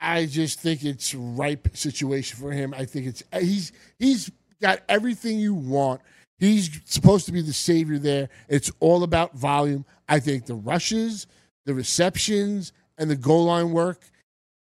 I 0.00 0.26
just 0.26 0.58
think 0.58 0.84
it's 0.84 1.14
ripe 1.14 1.76
situation 1.76 2.40
for 2.40 2.50
him. 2.50 2.74
I 2.76 2.84
think 2.84 3.06
it's 3.06 3.22
he's 3.38 3.70
he's 4.00 4.32
got 4.60 4.80
everything 4.88 5.38
you 5.38 5.54
want. 5.54 6.00
He's 6.38 6.80
supposed 6.86 7.26
to 7.26 7.32
be 7.32 7.40
the 7.40 7.52
savior 7.52 7.98
there. 7.98 8.28
It's 8.48 8.72
all 8.80 9.04
about 9.04 9.34
volume. 9.34 9.84
I 10.08 10.18
think 10.18 10.46
the 10.46 10.56
rushes, 10.56 11.28
the 11.66 11.74
receptions, 11.74 12.72
and 12.98 13.08
the 13.08 13.14
goal 13.14 13.44
line 13.44 13.70
work, 13.70 14.00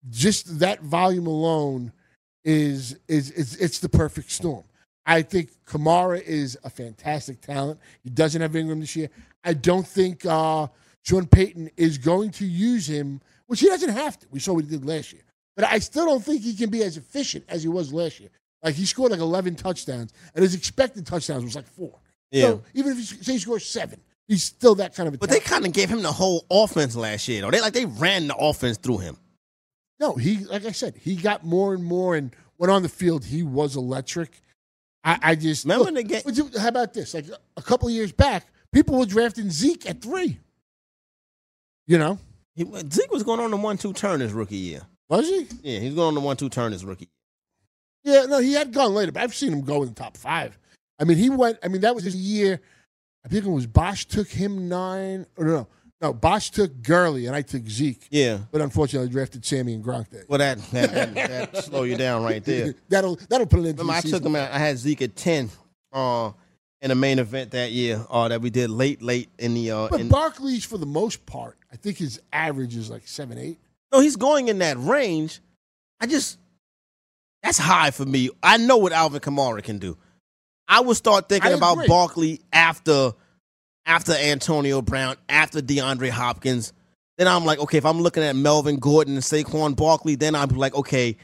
just 0.10 0.60
that 0.60 0.82
volume 0.82 1.28
alone 1.28 1.92
is 2.44 2.98
is 3.08 3.32
is 3.32 3.56
it's 3.58 3.80
the 3.80 3.90
perfect 3.90 4.32
storm. 4.32 4.64
I 5.06 5.22
think 5.22 5.50
Kamara 5.66 6.22
is 6.22 6.58
a 6.64 6.70
fantastic 6.70 7.42
talent. 7.42 7.80
He 8.04 8.10
doesn't 8.10 8.42
have 8.42 8.56
Ingram 8.56 8.80
this 8.80 8.96
year. 8.96 9.10
I 9.44 9.54
don't 9.54 9.86
think 9.86 10.26
uh, 10.26 10.68
Sean 11.04 11.28
Payton 11.28 11.72
is 11.76 11.98
going 11.98 12.32
to 12.32 12.46
use 12.46 12.88
him, 12.88 13.20
which 13.48 13.60
he 13.60 13.68
doesn't 13.68 13.90
have 13.90 14.18
to. 14.20 14.28
We 14.32 14.40
saw 14.40 14.54
what 14.54 14.64
he 14.64 14.70
did 14.70 14.86
last 14.86 15.12
year. 15.12 15.24
But 15.56 15.66
I 15.66 15.80
still 15.80 16.06
don't 16.06 16.24
think 16.24 16.42
he 16.42 16.56
can 16.56 16.70
be 16.70 16.84
as 16.84 16.98
efficient 16.98 17.46
as 17.50 17.64
he 17.64 17.70
was 17.70 17.94
last 17.94 18.20
year. 18.20 18.30
Like 18.64 18.76
he 18.76 18.86
scored 18.86 19.12
like 19.12 19.20
11 19.20 19.56
touchdowns, 19.56 20.14
and 20.34 20.42
his 20.42 20.56
expected 20.56 21.06
touchdowns 21.06 21.44
was 21.44 21.56
like 21.56 21.68
four. 21.68 22.00
Yeah. 22.32 22.44
So 22.44 22.64
even 22.74 22.94
if 22.94 22.98
he 22.98 23.04
say 23.04 23.34
he 23.34 23.40
scores 23.40 23.66
seven, 23.66 24.00
he's 24.28 24.44
still 24.44 24.76
that 24.76 24.96
kind 24.96 25.08
of 25.08 25.14
a. 25.14 25.18
But 25.18 25.30
they 25.30 25.42
kind 25.42 25.66
of 25.66 25.74
gave 25.74 25.90
him 25.90 26.02
the 26.02 26.12
whole 26.12 26.46
offense 26.50 26.96
last 26.96 27.28
year. 27.28 27.42
Though 27.42 27.52
they 27.52 27.62
like 27.62 27.74
they 27.74 27.86
ran 27.86 28.28
the 28.28 28.36
offense 28.36 28.78
through 28.78 29.00
him. 29.00 29.18
No, 30.00 30.14
he 30.16 30.38
like 30.46 30.66
I 30.66 30.72
said, 30.72 30.96
he 31.00 31.16
got 31.16 31.44
more 31.46 31.74
and 31.74 31.84
more, 31.84 32.16
and 32.16 32.36
when 32.58 32.70
on 32.70 32.82
the 32.84 32.90
field, 32.90 33.26
he 33.26 33.44
was 33.44 33.76
electric. 33.76 34.42
I, 35.04 35.20
I 35.22 35.36
just 35.36 35.66
Remember 35.66 35.86
look, 35.86 35.96
the 35.96 36.04
game- 36.04 36.22
would 36.26 36.38
you- 36.38 36.50
How 36.60 36.70
about 36.70 36.94
this? 36.94 37.14
Like 37.14 37.26
a 37.58 37.62
couple 37.62 37.88
of 37.90 37.94
years 37.94 38.12
back, 38.12 38.48
people 38.72 38.98
were 38.98 39.06
drafting 39.06 39.50
Zeke 39.50 39.90
at 39.90 40.02
three. 40.02 40.40
You 41.88 41.98
know, 41.98 42.18
He, 42.56 42.64
Zeke 42.92 43.12
was 43.12 43.24
going 43.24 43.40
on 43.42 43.52
the 43.52 43.58
one-two 43.58 43.94
turn 43.94 44.20
his 44.22 44.32
rookie 44.32 44.56
year. 44.56 44.82
was 45.10 45.28
he? 45.28 45.48
Yeah, 45.62 45.80
he's 45.80 45.94
going 45.96 46.08
on 46.10 46.14
the 46.16 46.22
one-two 46.22 46.50
turn 46.50 46.72
his 46.72 46.86
rookie. 46.86 47.10
Yeah, 48.06 48.26
no, 48.26 48.40
he 48.40 48.54
had 48.54 48.72
gone 48.74 48.94
later, 48.94 49.12
but 49.12 49.24
I've 49.24 49.36
seen 49.36 49.52
him 49.54 49.62
go 49.62 49.84
in 49.84 49.90
the 49.90 49.96
top 49.96 50.16
five. 50.18 50.58
I 51.00 51.04
mean, 51.06 51.18
he 51.18 51.30
went. 51.30 51.58
I 51.64 51.68
mean, 51.68 51.82
that 51.82 51.96
was 51.96 52.04
his 52.04 52.16
year. 52.16 52.62
I 53.26 53.30
think 53.30 53.46
it 53.46 53.50
was 53.50 53.66
Bosch 53.68 54.06
took 54.06 54.28
him 54.30 54.68
nine. 54.70 55.26
Or 55.38 55.46
no, 55.46 55.52
no, 55.54 55.68
Bosch 56.12 56.50
took 56.50 56.82
Gurley, 56.84 57.28
and 57.28 57.36
I 57.36 57.42
took 57.44 57.66
Zeke. 57.70 58.08
Yeah. 58.10 58.40
But 58.52 58.62
unfortunately, 58.62 59.08
I 59.08 59.12
drafted 59.12 59.46
Sammy 59.46 59.74
and 59.74 59.84
Gronk 59.84 60.10
there. 60.10 60.26
Well, 60.28 60.40
that 60.40 60.58
that, 60.72 60.92
that, 60.94 61.14
that 61.16 61.58
slow 61.64 61.84
you 61.84 61.96
down 61.96 62.24
right 62.24 62.44
there. 62.44 62.76
that'll 62.90 63.16
that'll 63.30 63.48
put 63.48 63.60
it 63.60 63.68
into. 63.68 63.84
Remember, 63.84 64.02
the 64.02 64.08
I 64.08 64.12
took 64.12 64.26
him 64.26 64.36
out. 64.36 64.52
I 64.52 64.58
had 64.58 64.78
Zeke 64.78 65.04
at 65.04 65.16
ten 65.16 65.50
uh, 65.94 66.32
in 66.82 66.90
the 66.90 66.96
main 66.96 67.20
event 67.20 67.52
that 67.52 67.72
year 67.72 68.04
uh, 68.10 68.28
that 68.28 68.42
we 68.42 68.50
did 68.50 68.70
late, 68.70 69.02
late 69.02 69.30
in 69.40 69.54
the. 69.54 69.72
Uh, 69.72 69.88
But 69.90 70.02
in, 70.02 70.10
Barkley's, 70.10 70.66
for 70.66 70.78
the 70.78 70.86
most 70.86 71.26
part, 71.26 71.58
I 71.72 71.78
think 71.78 71.98
his 71.98 72.20
average 72.34 72.76
is 72.76 72.90
like 72.90 73.08
seven, 73.08 73.38
eight. 73.38 73.60
no, 73.94 74.00
he's 74.02 74.18
going 74.18 74.50
in 74.50 74.58
that 74.60 74.78
range. 74.78 75.40
I 76.02 76.08
just 76.08 76.38
that's 77.44 77.58
high 77.58 77.92
for 77.92 78.06
me. 78.06 78.30
I 78.42 78.58
know 78.58 78.78
what 78.78 78.92
Alvin 78.92 79.22
Kamara 79.22 79.64
can 79.64 79.78
do. 79.78 79.98
I 80.68 80.80
would 80.80 80.98
start 80.98 81.30
thinking 81.30 81.54
about. 81.54 81.88
Barkley 81.88 82.42
after 82.52 83.14
after 83.86 84.14
Antonio 84.14 84.82
Brown, 84.82 85.16
after 85.30 85.60
DeAndre 85.62 86.10
Hopkins. 86.10 86.74
Then 87.18 87.28
I'm 87.28 87.46
like, 87.46 87.60
okay, 87.60 87.78
if 87.78 87.86
I'm 87.86 88.02
looking 88.02 88.24
at 88.24 88.36
Melvin 88.36 88.78
Gordon 88.80 89.14
and 89.14 89.24
Saquon 89.24 89.76
Barkley, 89.76 90.16
then 90.16 90.34
I'm 90.36 90.50
like, 90.50 90.74
okay, 90.74 91.18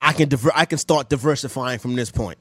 I 0.00 0.12
can 0.12 0.28
diver- 0.28 0.52
I 0.54 0.64
can 0.66 0.78
start 0.78 1.08
diversifying 1.08 1.78
from 1.78 1.94
this 1.96 2.10
point. 2.10 2.38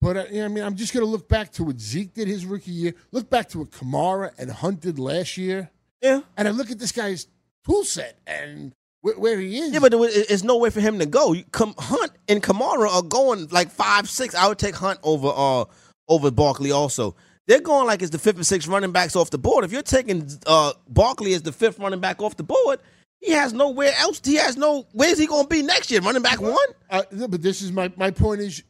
But 0.00 0.16
uh, 0.16 0.24
yeah, 0.30 0.46
I 0.46 0.48
mean, 0.48 0.64
I'm 0.64 0.76
just 0.76 0.92
going 0.94 1.04
to 1.04 1.10
look 1.10 1.28
back 1.28 1.52
to 1.52 1.64
what 1.64 1.78
Zeke 1.78 2.14
did 2.14 2.26
his 2.26 2.46
rookie 2.46 2.70
year. 2.72 2.94
Look 3.12 3.28
back 3.30 3.50
to 3.50 3.58
what 3.60 3.70
Kamara 3.70 4.30
and 4.38 4.50
Hunt 4.50 4.80
did 4.80 4.98
last 4.98 5.36
year. 5.36 5.70
Yeah. 6.00 6.22
And 6.36 6.48
I 6.48 6.52
look 6.52 6.70
at 6.70 6.78
this 6.78 6.90
guy's 6.92 7.26
tool 7.66 7.84
set 7.84 8.18
and 8.26 8.72
where, 9.02 9.18
where 9.18 9.38
he 9.38 9.58
is. 9.58 9.72
Yeah, 9.72 9.78
but 9.80 9.90
there 9.90 9.98
was- 10.00 10.16
it's 10.16 10.42
no 10.42 10.56
way 10.56 10.70
for 10.70 10.80
him 10.80 10.98
to 11.00 11.06
go. 11.06 11.36
Kam- 11.52 11.74
Hunt 11.78 12.12
and 12.28 12.42
Kamara 12.42 12.90
are 12.90 13.02
going 13.02 13.48
like 13.50 13.70
five, 13.70 14.08
six. 14.08 14.34
I 14.34 14.48
would 14.48 14.58
take 14.58 14.74
Hunt 14.74 14.98
over 15.02 15.30
uh 15.34 15.64
over 16.08 16.30
Barkley 16.30 16.72
also. 16.72 17.14
They're 17.50 17.60
going 17.60 17.84
like 17.88 18.00
it's 18.00 18.12
the 18.12 18.18
fifth 18.20 18.36
and 18.36 18.46
sixth 18.46 18.68
running 18.68 18.92
backs 18.92 19.16
off 19.16 19.30
the 19.30 19.36
board. 19.38 19.64
If 19.64 19.72
you're 19.72 19.82
taking 19.82 20.30
uh 20.46 20.72
Barkley 20.88 21.34
as 21.34 21.42
the 21.42 21.50
fifth 21.50 21.80
running 21.80 21.98
back 21.98 22.22
off 22.22 22.36
the 22.36 22.44
board, 22.44 22.78
he 23.18 23.32
has 23.32 23.52
nowhere 23.52 23.92
else. 23.98 24.20
He 24.24 24.36
has 24.36 24.56
no. 24.56 24.86
Where's 24.92 25.18
he 25.18 25.26
going 25.26 25.42
to 25.42 25.48
be 25.48 25.60
next 25.60 25.90
year? 25.90 26.00
Running 26.00 26.22
back 26.22 26.40
one? 26.40 26.56
Uh, 26.88 27.02
no, 27.10 27.26
but 27.26 27.42
this 27.42 27.60
is 27.60 27.72
my 27.72 27.92
my 27.96 28.12
point 28.12 28.40
is, 28.40 28.62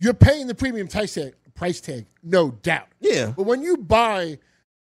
you're 0.00 0.14
paying 0.14 0.46
the 0.46 0.54
premium 0.54 0.88
price 0.88 1.12
tag, 1.12 1.34
price 1.54 1.82
tag, 1.82 2.06
no 2.22 2.52
doubt. 2.52 2.88
Yeah. 3.00 3.34
But 3.36 3.42
when 3.42 3.60
you 3.60 3.76
buy, 3.76 4.38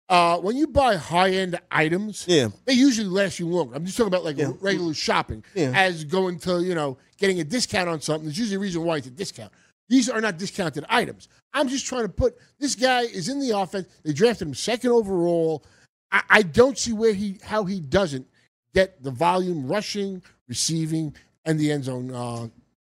uh, 0.09 0.39
when 0.39 0.57
you 0.57 0.67
buy 0.67 0.97
high 0.97 1.31
end 1.31 1.57
items, 1.71 2.25
Yeah. 2.27 2.49
they 2.65 2.73
usually 2.73 3.07
last 3.09 3.39
you 3.39 3.47
longer. 3.47 3.77
I'm 3.77 3.85
just 3.85 3.97
talking 3.97 4.13
about 4.13 4.25
like 4.25 4.39
regular 4.61 4.93
shopping, 4.93 5.45
Yeah. 5.55 5.71
as 5.73 6.03
going 6.03 6.41
to 6.41 6.65
you 6.65 6.75
know 6.75 6.99
getting 7.17 7.39
a 7.39 7.45
discount 7.45 7.89
on 7.89 8.01
something. 8.01 8.25
There's 8.25 8.41
usually 8.41 8.57
a 8.57 8.59
reason 8.59 8.83
why 8.83 8.97
it's 8.97 9.07
a 9.07 9.11
discount. 9.11 9.53
These 9.89 10.09
are 10.09 10.21
not 10.21 10.39
discounted 10.39 10.85
items. 10.89 11.29
I'm 11.55 11.69
just 11.69 11.87
trying 11.87 12.03
to 12.03 12.09
put 12.09 12.37
this 12.59 12.75
guy 12.75 13.03
is 13.03 13.29
in 13.29 13.41
the 13.41 13.57
offense. 13.57 13.89
They 14.03 14.13
drafted 14.13 14.49
him 14.49 14.55
second 14.55 14.91
overall. 14.91 15.65
I, 16.11 16.23
I 16.29 16.43
don't 16.43 16.77
see 16.77 16.93
where 16.93 17.15
he 17.15 17.39
how 17.43 17.65
he 17.65 17.81
doesn't 17.81 18.27
get 18.75 19.03
the 19.03 19.11
volume 19.11 19.67
rushing, 19.67 20.23
receiving, 20.49 21.15
and 21.45 21.59
the 21.59 21.71
end 21.73 21.85
zone 21.85 22.13
uh, 22.13 22.49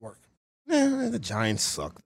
work. 0.01 0.19
The 0.67 1.19
Giants 1.21 1.63
suck. 1.63 2.01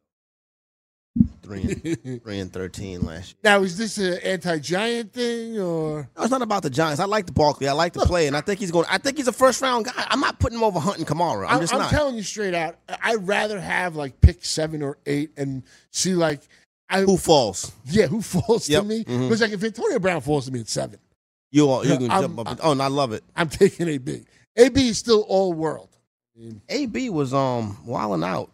Three 1.42 1.62
and 1.62 2.22
three 2.22 2.38
and 2.38 2.50
thirteen 2.50 3.02
last 3.02 3.30
year. 3.30 3.36
Now, 3.44 3.62
is 3.62 3.76
this 3.76 3.98
an 3.98 4.14
anti-giant 4.24 5.12
thing 5.12 5.58
or? 5.60 6.08
No, 6.16 6.22
it's 6.22 6.30
not 6.30 6.40
about 6.40 6.62
the 6.62 6.70
Giants. 6.70 7.00
I 7.00 7.04
like 7.04 7.26
the 7.26 7.32
Barkley. 7.32 7.68
I 7.68 7.72
like 7.72 7.92
the 7.92 8.00
play, 8.06 8.26
and 8.28 8.34
I 8.36 8.40
think 8.40 8.60
he's 8.60 8.70
going. 8.70 8.86
I 8.88 8.96
think 8.96 9.18
he's 9.18 9.28
a 9.28 9.32
first 9.32 9.60
round 9.60 9.84
guy. 9.84 9.92
I'm 10.08 10.20
not 10.20 10.38
putting 10.38 10.56
him 10.56 10.64
over 10.64 10.80
Hunt 10.80 10.96
and 10.98 11.06
Kamara. 11.06 11.46
I'm 11.48 11.60
just 11.60 11.72
not. 11.74 11.90
telling 11.90 12.14
you 12.16 12.22
straight 12.22 12.54
out. 12.54 12.76
I'd 13.02 13.26
rather 13.28 13.60
have 13.60 13.94
like 13.96 14.20
pick 14.22 14.42
seven 14.44 14.82
or 14.82 14.96
eight 15.04 15.32
and 15.36 15.64
see 15.90 16.14
like 16.14 16.40
I, 16.88 17.02
Who 17.02 17.18
falls? 17.18 17.72
Yeah, 17.84 18.06
who 18.06 18.22
falls 18.22 18.68
Yep, 18.70 18.82
to 18.82 18.88
me? 18.88 19.04
Because 19.04 19.42
like 19.42 19.52
if 19.52 19.62
Antonio 19.62 19.98
Brown 19.98 20.22
falls 20.22 20.46
to 20.46 20.52
me 20.52 20.60
at 20.60 20.68
seven, 20.70 20.98
You 21.50 21.68
are. 21.70 21.84
You 21.84 21.98
can 21.98 22.10
I'm- 22.10 22.22
jump 22.22 22.38
up. 22.38 22.48
and- 22.48 22.60
oh, 22.62 22.72
and 22.72 22.80
I 22.80 22.86
love 22.86 23.12
it. 23.12 23.22
I'm 23.36 23.50
taking 23.50 23.88
AB. 23.88 24.22
AB 24.56 24.88
is 24.88 24.96
still 24.96 25.22
all 25.28 25.52
world. 25.52 25.90
AB 26.70 27.10
was 27.10 27.34
um 27.34 27.76
wilding 27.84 28.24
out. 28.24 28.50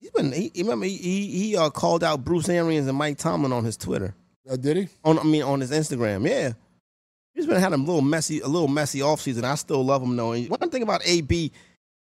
He's 0.00 0.10
been. 0.10 0.32
He, 0.32 0.50
remember 0.58 0.86
he 0.86 0.96
he, 0.96 1.26
he 1.26 1.56
uh, 1.56 1.70
called 1.70 2.02
out 2.02 2.24
Bruce 2.24 2.48
Arians 2.48 2.86
and 2.88 2.96
Mike 2.96 3.18
Tomlin 3.18 3.52
on 3.52 3.64
his 3.64 3.76
Twitter. 3.76 4.14
Uh, 4.50 4.56
did 4.56 4.76
he? 4.76 4.88
On 5.04 5.18
I 5.18 5.22
mean 5.22 5.42
on 5.42 5.60
his 5.60 5.70
Instagram. 5.70 6.28
Yeah. 6.28 6.52
He's 7.34 7.46
been 7.46 7.60
having 7.60 7.80
a 7.80 7.82
little 7.84 8.02
messy, 8.02 8.40
a 8.40 8.48
little 8.48 8.68
messy 8.68 8.98
offseason. 9.00 9.44
I 9.44 9.54
still 9.54 9.84
love 9.84 10.02
him 10.02 10.16
though. 10.16 10.32
And 10.32 10.48
one 10.48 10.70
thing 10.70 10.82
about 10.82 11.02
AB, 11.06 11.52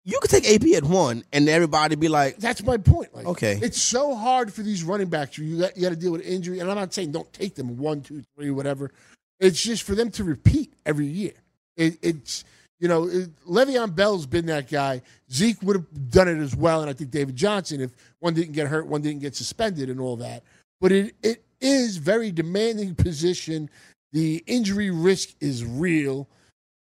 you 0.04 0.18
could 0.20 0.30
take 0.30 0.46
AB 0.48 0.74
at 0.74 0.84
one, 0.84 1.22
and 1.32 1.48
everybody 1.48 1.96
be 1.96 2.08
like, 2.08 2.38
That's 2.38 2.62
my 2.62 2.76
point. 2.78 3.14
Like, 3.14 3.26
Okay. 3.26 3.58
it's 3.60 3.80
so 3.80 4.14
hard 4.14 4.52
for 4.52 4.62
these 4.62 4.82
running 4.82 5.08
backs. 5.08 5.36
You 5.36 5.60
got, 5.60 5.76
you 5.76 5.82
got 5.82 5.90
to 5.90 5.96
deal 5.96 6.12
with 6.12 6.22
injury, 6.22 6.60
and 6.60 6.70
I'm 6.70 6.76
not 6.76 6.94
saying 6.94 7.12
don't 7.12 7.30
take 7.32 7.54
them 7.54 7.76
one, 7.76 8.00
two, 8.00 8.24
three, 8.36 8.50
whatever. 8.50 8.90
It's 9.38 9.62
just 9.62 9.82
for 9.82 9.94
them 9.94 10.10
to 10.12 10.24
repeat 10.24 10.72
every 10.86 11.06
year. 11.06 11.34
It, 11.76 11.98
it's 12.02 12.44
you 12.78 12.88
know, 12.88 13.02
Le'Veon 13.48 13.94
Bell's 13.94 14.26
been 14.26 14.46
that 14.46 14.70
guy. 14.70 15.02
Zeke 15.30 15.60
would 15.62 15.76
have 15.76 16.10
done 16.10 16.28
it 16.28 16.38
as 16.38 16.54
well, 16.54 16.80
and 16.80 16.88
I 16.88 16.92
think 16.92 17.10
David 17.10 17.34
Johnson, 17.36 17.80
if 17.80 17.90
one 18.20 18.34
didn't 18.34 18.52
get 18.52 18.68
hurt, 18.68 18.86
one 18.86 19.02
didn't 19.02 19.20
get 19.20 19.34
suspended, 19.34 19.90
and 19.90 20.00
all 20.00 20.16
that. 20.16 20.44
But 20.80 20.92
it 20.92 21.14
it 21.22 21.44
is 21.60 21.96
very 21.96 22.30
demanding 22.30 22.94
position. 22.94 23.68
The 24.12 24.42
injury 24.46 24.90
risk 24.90 25.30
is 25.40 25.64
real, 25.64 26.28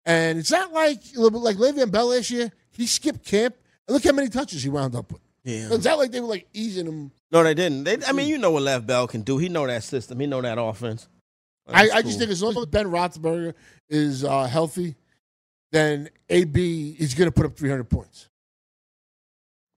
and 0.06 0.38
it's 0.38 0.52
not 0.52 0.72
like 0.72 1.02
like 1.16 1.58
Le'Veon 1.58 1.92
Bell 1.92 2.08
last 2.08 2.30
year. 2.30 2.52
He 2.72 2.86
skipped 2.86 3.26
camp, 3.26 3.56
and 3.88 3.96
look 3.96 4.04
how 4.04 4.12
many 4.12 4.30
touches 4.30 4.64
he 4.64 4.70
wound 4.70 4.96
up 4.96 5.12
with. 5.12 5.22
Yeah. 5.44 5.70
It's 5.72 5.86
not 5.86 5.98
like 5.98 6.12
they 6.12 6.20
were 6.20 6.28
like 6.28 6.48
easing 6.54 6.86
him. 6.86 7.12
No, 7.32 7.42
they 7.42 7.54
didn't. 7.54 7.86
They, 7.86 7.98
I 8.06 8.12
mean, 8.12 8.28
you 8.28 8.38
know 8.38 8.52
what 8.52 8.64
Lev 8.64 8.86
Bell 8.86 9.08
can 9.08 9.22
do. 9.22 9.38
He 9.38 9.50
know 9.50 9.66
that 9.66 9.84
system. 9.84 10.20
He 10.20 10.28
know 10.28 10.42
that 10.42 10.60
offense. 10.60 11.08
I, 11.68 11.84
That's 11.84 11.96
I 11.96 12.02
just 12.02 12.14
cool. 12.14 12.20
think 12.20 12.32
as 12.32 12.44
long 12.44 12.58
as 12.58 12.66
Ben 12.68 12.86
Roethlisberger 12.88 13.54
is 13.90 14.24
uh, 14.24 14.44
healthy, 14.46 14.96
then 15.72 16.10
AB 16.30 16.96
is 17.00 17.14
going 17.14 17.28
to 17.28 17.32
put 17.32 17.46
up 17.46 17.56
300 17.58 17.84
points. 17.90 18.30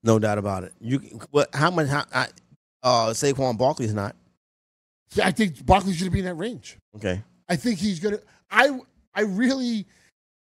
No 0.03 0.18
doubt 0.18 0.38
about 0.38 0.64
it. 0.64 0.72
You 0.80 0.99
what? 1.30 1.55
How 1.55 1.70
much? 1.70 1.88
How, 1.88 2.05
I, 2.14 2.28
uh, 2.82 3.11
Saquon 3.11 3.59
Barkley's 3.59 3.93
not 3.93 4.16
Yeah, 5.14 5.26
I 5.26 5.30
think 5.30 5.64
Barkley's 5.66 5.99
going 6.01 6.11
to 6.11 6.12
be 6.12 6.20
in 6.20 6.24
that 6.24 6.34
range. 6.34 6.78
okay. 6.97 7.22
I 7.49 7.57
think 7.57 7.78
he's 7.80 8.01
going 8.01 8.14
to. 8.16 8.22
I 8.51 8.78
I 9.14 9.22
really, 9.22 9.86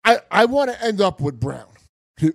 I 0.05 0.19
I 0.31 0.45
want 0.45 0.71
to 0.71 0.81
end 0.83 1.01
up 1.01 1.19
with 1.19 1.39
Brown, 1.39 1.65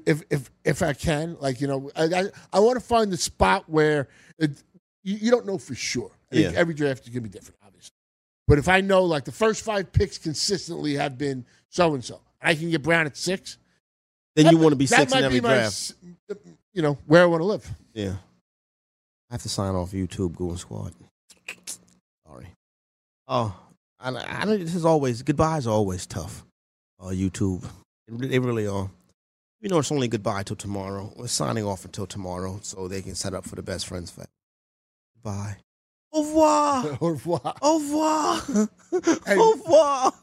if 0.05 0.23
if 0.29 0.51
if 0.65 0.83
I 0.83 0.93
can. 0.93 1.37
Like 1.41 1.61
you 1.61 1.69
know, 1.69 1.91
I 1.97 2.05
I, 2.05 2.25
I 2.53 2.61
want 2.61 2.79
to 2.79 2.85
find 2.85 3.11
the 3.11 3.17
spot 3.17 3.65
where 3.69 4.09
it, 4.39 4.63
you, 5.05 5.17
you 5.17 5.31
don't 5.31 5.47
know 5.47 5.57
for 5.59 5.75
sure. 5.77 6.11
I 6.31 6.35
think 6.35 6.53
Yeah. 6.53 6.59
every 6.59 6.75
draft 6.75 7.05
is 7.05 7.09
going 7.09 7.23
to 7.23 7.29
be 7.29 7.33
different, 7.33 7.59
obviously. 7.65 7.95
But 8.49 8.59
if 8.59 8.69
I 8.69 8.81
know 8.83 9.05
like 9.05 9.25
the 9.25 9.33
first 9.33 9.65
five 9.65 9.91
picks 9.93 10.19
consistently 10.19 10.95
have 10.97 11.17
been 11.17 11.47
so 11.71 11.95
and 11.95 12.05
so, 12.05 12.21
I 12.41 12.55
can 12.55 12.71
get 12.71 12.83
Brown 12.83 13.07
at 13.07 13.17
six. 13.17 13.59
Then 14.37 14.45
That 14.47 14.53
you 14.53 14.59
want 14.59 14.73
to 14.73 14.77
be 14.77 14.87
six 14.87 15.13
in 15.13 15.25
every 15.25 15.41
my 15.41 15.49
draft. 15.55 15.67
s- 15.67 15.95
You 16.73 16.83
know 16.83 16.99
where 17.07 17.23
I 17.23 17.27
want 17.27 17.41
to 17.41 17.45
live. 17.47 17.69
Yeah. 17.95 18.17
I 19.31 19.35
have 19.35 19.43
to 19.43 19.49
sign 19.49 19.75
off 19.75 19.91
YouTube, 19.93 20.37
Goon 20.37 20.57
Squad. 20.57 20.95
Sorry. 22.27 22.47
Oh, 23.27 23.55
I, 24.01 24.09
I 24.11 24.45
know 24.45 24.57
this 24.57 24.75
is 24.75 24.85
always 24.85 25.23
goodbyes 25.23 25.67
are 25.67 25.71
always 25.75 26.07
tough. 26.07 26.45
Uh, 27.01 27.07
YouTube, 27.07 27.65
they 28.09 28.27
they 28.29 28.39
really 28.39 28.67
are. 28.67 28.91
You 29.61 29.69
know, 29.69 29.79
it's 29.81 29.91
only 29.91 30.07
goodbye 30.09 30.45
till 30.45 30.57
tomorrow. 30.57 31.13
We're 31.17 31.27
signing 31.27 31.65
off 31.65 31.85
until 31.85 32.07
tomorrow, 32.07 32.61
so 32.63 32.87
they 32.89 33.03
can 33.03 33.15
set 33.17 33.35
up 33.35 33.45
for 33.45 33.57
the 33.57 33.63
best 33.63 33.87
friends 33.87 34.11
fest. 34.11 34.29
Bye. 35.23 35.57
Au 36.13 36.23
revoir. 36.23 36.99
Au 37.03 37.09
revoir. 37.09 37.57
Au 37.61 37.79
revoir. 37.79 38.47
Au 39.37 39.51
revoir. 39.53 40.15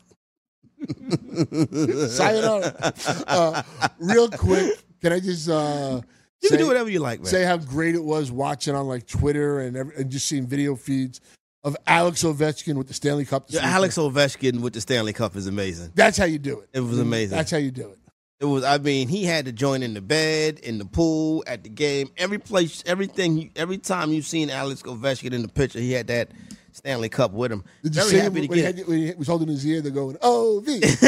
Sayonara. 2.10 2.94
Uh, 3.28 3.64
real 4.00 4.30
quick, 4.30 4.80
can 5.02 5.14
I 5.14 5.20
just 5.20 5.50
uh, 5.50 6.02
You 6.42 6.50
can 6.50 6.60
do 6.60 6.68
whatever 6.68 6.90
you 6.90 7.00
like, 7.00 7.20
man. 7.20 7.28
Say 7.28 7.44
how 7.44 7.58
great 7.58 7.96
it 7.96 8.04
was 8.04 8.32
watching 8.32 8.76
on 8.76 8.88
like 8.88 9.08
Twitter 9.08 9.60
and 9.60 9.76
every, 9.76 9.96
and 9.96 10.10
just 10.10 10.28
seeing 10.28 10.48
video 10.48 10.76
feeds 10.76 11.22
of 11.64 11.76
Alex 11.88 12.24
Ovechkin 12.24 12.76
with 12.76 12.88
the 12.88 12.94
Stanley 12.94 13.26
Cup. 13.26 13.46
Yeah. 13.50 13.62
Alex 13.64 13.98
Ovechkin 13.98 14.62
with 14.62 14.74
the 14.74 14.82
Stanley 14.82 15.14
Cup 15.14 15.36
is 15.36 15.48
amazing. 15.48 15.92
That's 15.96 16.18
how 16.18 16.26
you 16.26 16.38
do 16.40 16.60
it. 16.60 16.70
It 16.74 16.82
was 16.82 17.00
amazing. 17.00 17.36
That's 17.36 17.52
how 17.52 17.58
you 17.58 17.72
do 17.72 17.90
it. 17.90 18.00
It 18.40 18.46
was. 18.46 18.64
I 18.64 18.78
mean, 18.78 19.08
he 19.08 19.24
had 19.24 19.46
to 19.46 19.52
join 19.52 19.82
in 19.82 19.94
the 19.94 20.02
bed, 20.02 20.60
in 20.60 20.78
the 20.78 20.86
pool, 20.86 21.44
at 21.48 21.64
the 21.64 21.70
game, 21.70 22.10
every 22.18 22.38
place, 22.38 22.84
everything. 22.86 23.52
Every 23.56 23.78
time 23.78 24.12
you've 24.12 24.28
seen 24.28 24.50
Alex 24.50 24.84
Ovechkin 24.84 25.34
in 25.34 25.42
the 25.42 25.48
picture, 25.48 25.80
he 25.80 25.94
had 25.94 26.08
that 26.08 26.30
Stanley 26.76 27.10
Cup 27.10 27.32
with 27.32 27.52
him. 27.52 27.64
Did 27.84 27.96
you 27.96 28.02
Very 28.02 28.12
see 28.12 28.18
happy 28.18 28.36
him 28.40 28.44
to 28.44 28.48
when 28.50 28.58
he, 28.60 28.64
had, 28.64 28.88
when 28.88 28.98
he 28.98 29.14
was 29.14 29.28
holding 29.28 29.48
his 29.48 29.66
ear? 29.66 29.82
They're 29.82 29.92
going, 29.92 30.18
"Oh, 30.22 30.62
V," 30.66 30.80
he's 30.82 31.00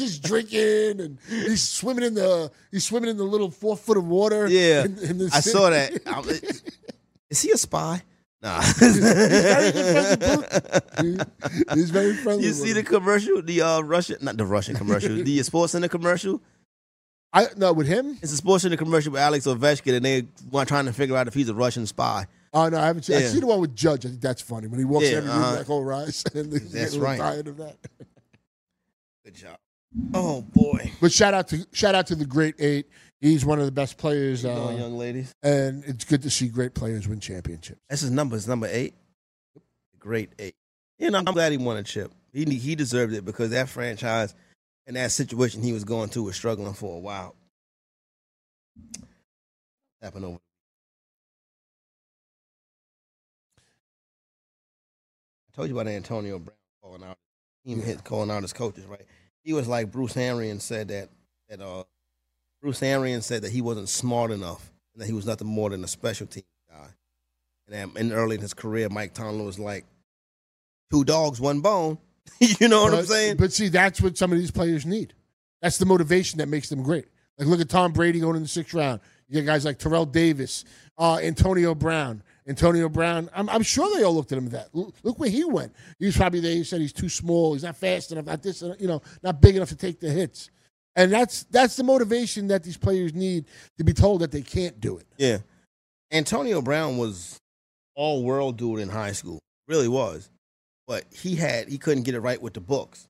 just 0.00 0.22
drinking 0.22 1.00
and 1.00 1.18
he's 1.28 1.62
swimming 1.68 2.04
in 2.04 2.14
the 2.14 2.50
he's 2.70 2.84
swimming 2.86 3.10
in 3.10 3.16
the 3.16 3.24
little 3.24 3.50
four 3.50 3.76
foot 3.76 3.96
of 3.98 4.06
water. 4.08 4.46
Yeah, 4.48 4.84
in- 4.84 4.98
in 4.98 5.22
I 5.32 5.40
city. 5.40 5.50
saw 5.50 5.70
that. 5.70 5.92
I'm- 6.06 6.24
he 7.42 7.50
a 7.50 7.56
spy? 7.58 8.02
Nah. 8.42 8.60
He's 8.80 8.98
very 8.98 9.72
good 9.72 11.26
He's 11.74 11.90
very 11.90 12.14
friendly. 12.14 12.44
You 12.44 12.52
see 12.52 12.72
the 12.72 12.82
commercial, 12.82 13.42
the 13.42 13.62
uh, 13.62 13.80
Russian, 13.80 14.18
not 14.20 14.36
the 14.36 14.44
Russian 14.46 14.76
commercial, 14.76 15.16
the 15.24 15.42
Sports 15.42 15.72
Center 15.72 15.88
commercial. 15.88 16.40
I 17.32 17.48
no 17.56 17.72
with 17.72 17.86
him. 17.88 18.18
It's 18.22 18.32
a 18.32 18.36
Sports 18.36 18.62
Center 18.62 18.76
commercial 18.76 19.12
with 19.12 19.20
Alex 19.20 19.46
Ovechkin, 19.46 19.96
and 19.96 20.04
they 20.04 20.26
want 20.50 20.68
trying 20.68 20.84
to 20.86 20.92
figure 20.92 21.16
out 21.16 21.26
if 21.28 21.34
he's 21.34 21.48
a 21.48 21.54
Russian 21.54 21.86
spy. 21.86 22.26
Oh 22.56 22.68
no, 22.70 22.78
I 22.78 22.86
haven't 22.86 23.02
seen. 23.02 23.16
I 23.16 23.20
see 23.22 23.40
the 23.40 23.46
one 23.46 23.60
with 23.60 23.76
Judge. 23.76 24.06
I 24.06 24.08
think 24.08 24.22
that's 24.22 24.40
funny 24.40 24.66
when 24.66 24.78
he 24.78 24.86
walks 24.86 25.04
Yeah, 25.10 25.18
of 25.18 25.24
the 25.24 25.30
room 25.30 25.42
uh-huh. 25.42 25.56
like 25.56 25.70
all 25.70 25.84
rise. 25.84 26.24
And 26.34 26.50
he's 26.50 26.72
That's 26.72 26.96
right. 26.96 27.18
Tired 27.18 27.48
of 27.48 27.58
that. 27.58 27.76
Good 29.24 29.34
job. 29.34 29.58
Oh 30.14 30.40
boy. 30.40 30.90
But 31.00 31.12
shout 31.12 31.34
out 31.34 31.48
to 31.48 31.66
shout 31.72 31.94
out 31.94 32.06
to 32.06 32.14
the 32.14 32.24
great 32.24 32.54
eight. 32.58 32.86
He's 33.20 33.44
one 33.44 33.58
of 33.58 33.66
the 33.66 33.72
best 33.72 33.98
players. 33.98 34.42
You 34.42 34.50
Uh, 34.50 34.70
young 34.70 34.96
ladies? 34.96 35.34
and 35.42 35.84
it's 35.84 36.04
good 36.04 36.22
to 36.22 36.30
see 36.30 36.48
great 36.48 36.74
players 36.74 37.06
win 37.06 37.20
championships. 37.20 37.80
That's 37.90 38.00
his 38.00 38.10
number. 38.10 38.36
It's 38.36 38.46
number 38.46 38.68
eight. 38.70 38.94
Great 39.98 40.30
eight. 40.38 40.54
You 40.98 41.10
know, 41.10 41.18
I'm 41.18 41.24
glad 41.34 41.52
he 41.52 41.58
won 41.58 41.76
a 41.76 41.82
chip. 41.82 42.10
He 42.32 42.44
he 42.56 42.74
deserved 42.74 43.12
it 43.12 43.24
because 43.26 43.50
that 43.50 43.68
franchise 43.68 44.34
and 44.86 44.96
that 44.96 45.12
situation 45.12 45.62
he 45.62 45.72
was 45.74 45.84
going 45.84 46.08
through 46.08 46.22
was 46.24 46.36
struggling 46.36 46.72
for 46.72 46.96
a 46.96 47.00
while. 47.00 47.34
Happened 50.00 50.24
over. 50.24 50.38
Told 55.56 55.68
you 55.68 55.78
about 55.78 55.90
Antonio 55.90 56.38
Brown 56.38 56.56
calling 56.82 57.02
out 57.02 57.16
team 57.66 57.80
hit 57.80 58.04
calling 58.04 58.30
out 58.30 58.42
his 58.42 58.52
coaches, 58.52 58.84
right? 58.84 59.04
He 59.42 59.52
was 59.52 59.66
like 59.66 59.90
Bruce 59.90 60.16
Arians 60.16 60.62
said 60.62 60.88
that 60.88 61.08
that 61.48 61.60
uh 61.60 61.84
Bruce 62.60 62.82
Arians 62.82 63.26
said 63.26 63.42
that 63.42 63.52
he 63.52 63.62
wasn't 63.62 63.88
smart 63.88 64.30
enough 64.30 64.70
and 64.92 65.02
that 65.02 65.06
he 65.06 65.12
was 65.12 65.26
nothing 65.26 65.46
more 65.46 65.70
than 65.70 65.82
a 65.82 65.88
special 65.88 66.26
team 66.26 66.44
guy. 66.68 66.88
And, 67.96 68.12
early 68.12 68.36
in 68.36 68.42
his 68.42 68.54
career, 68.54 68.88
Mike 68.88 69.12
Tomlin 69.12 69.44
was 69.44 69.58
like, 69.58 69.84
two 70.90 71.04
dogs, 71.04 71.40
one 71.40 71.60
bone. 71.60 71.98
you 72.40 72.68
know 72.68 72.84
what 72.84 72.94
I'm 72.94 73.04
saying? 73.04 73.36
But 73.36 73.52
see, 73.52 73.68
that's 73.68 74.00
what 74.00 74.16
some 74.16 74.32
of 74.32 74.38
these 74.38 74.50
players 74.50 74.86
need. 74.86 75.14
That's 75.60 75.78
the 75.78 75.86
motivation 75.86 76.38
that 76.38 76.48
makes 76.48 76.68
them 76.68 76.82
great. 76.82 77.06
Like 77.38 77.48
look 77.48 77.60
at 77.60 77.68
Tom 77.68 77.92
Brady 77.92 78.20
going 78.20 78.36
in 78.36 78.42
the 78.42 78.48
sixth 78.48 78.74
round. 78.74 79.00
You 79.28 79.40
got 79.40 79.46
guys 79.46 79.64
like 79.64 79.78
Terrell 79.78 80.06
Davis, 80.06 80.64
uh, 80.98 81.18
Antonio 81.22 81.74
Brown. 81.74 82.22
Antonio 82.48 82.88
Brown, 82.88 83.28
I'm, 83.34 83.48
I'm 83.48 83.62
sure 83.62 83.96
they 83.96 84.04
all 84.04 84.14
looked 84.14 84.30
at 84.30 84.38
him 84.38 84.46
at 84.46 84.52
that. 84.52 84.68
Look, 84.72 84.94
look 85.02 85.18
where 85.18 85.30
he 85.30 85.44
went. 85.44 85.74
He 85.98 86.06
was 86.06 86.16
probably 86.16 86.40
there. 86.40 86.52
He 86.52 86.64
said 86.64 86.80
he's 86.80 86.92
too 86.92 87.08
small. 87.08 87.54
He's 87.54 87.64
not 87.64 87.76
fast 87.76 88.12
enough. 88.12 88.26
Not 88.26 88.42
this. 88.42 88.62
You 88.78 88.86
know, 88.86 89.02
not 89.22 89.40
big 89.40 89.56
enough 89.56 89.70
to 89.70 89.76
take 89.76 89.98
the 89.98 90.10
hits. 90.10 90.50
And 90.94 91.12
that's 91.12 91.44
that's 91.44 91.76
the 91.76 91.84
motivation 91.84 92.48
that 92.48 92.62
these 92.62 92.76
players 92.76 93.14
need 93.14 93.46
to 93.78 93.84
be 93.84 93.92
told 93.92 94.20
that 94.22 94.30
they 94.30 94.42
can't 94.42 94.80
do 94.80 94.96
it. 94.96 95.06
Yeah. 95.16 95.38
Antonio 96.12 96.62
Brown 96.62 96.96
was 96.98 97.36
all 97.96 98.22
world 98.22 98.56
dude 98.56 98.78
in 98.80 98.88
high 98.88 99.12
school. 99.12 99.40
Really 99.66 99.88
was. 99.88 100.30
But 100.86 101.04
he 101.12 101.34
had 101.34 101.68
he 101.68 101.78
couldn't 101.78 102.04
get 102.04 102.14
it 102.14 102.20
right 102.20 102.40
with 102.40 102.54
the 102.54 102.60
books. 102.60 103.08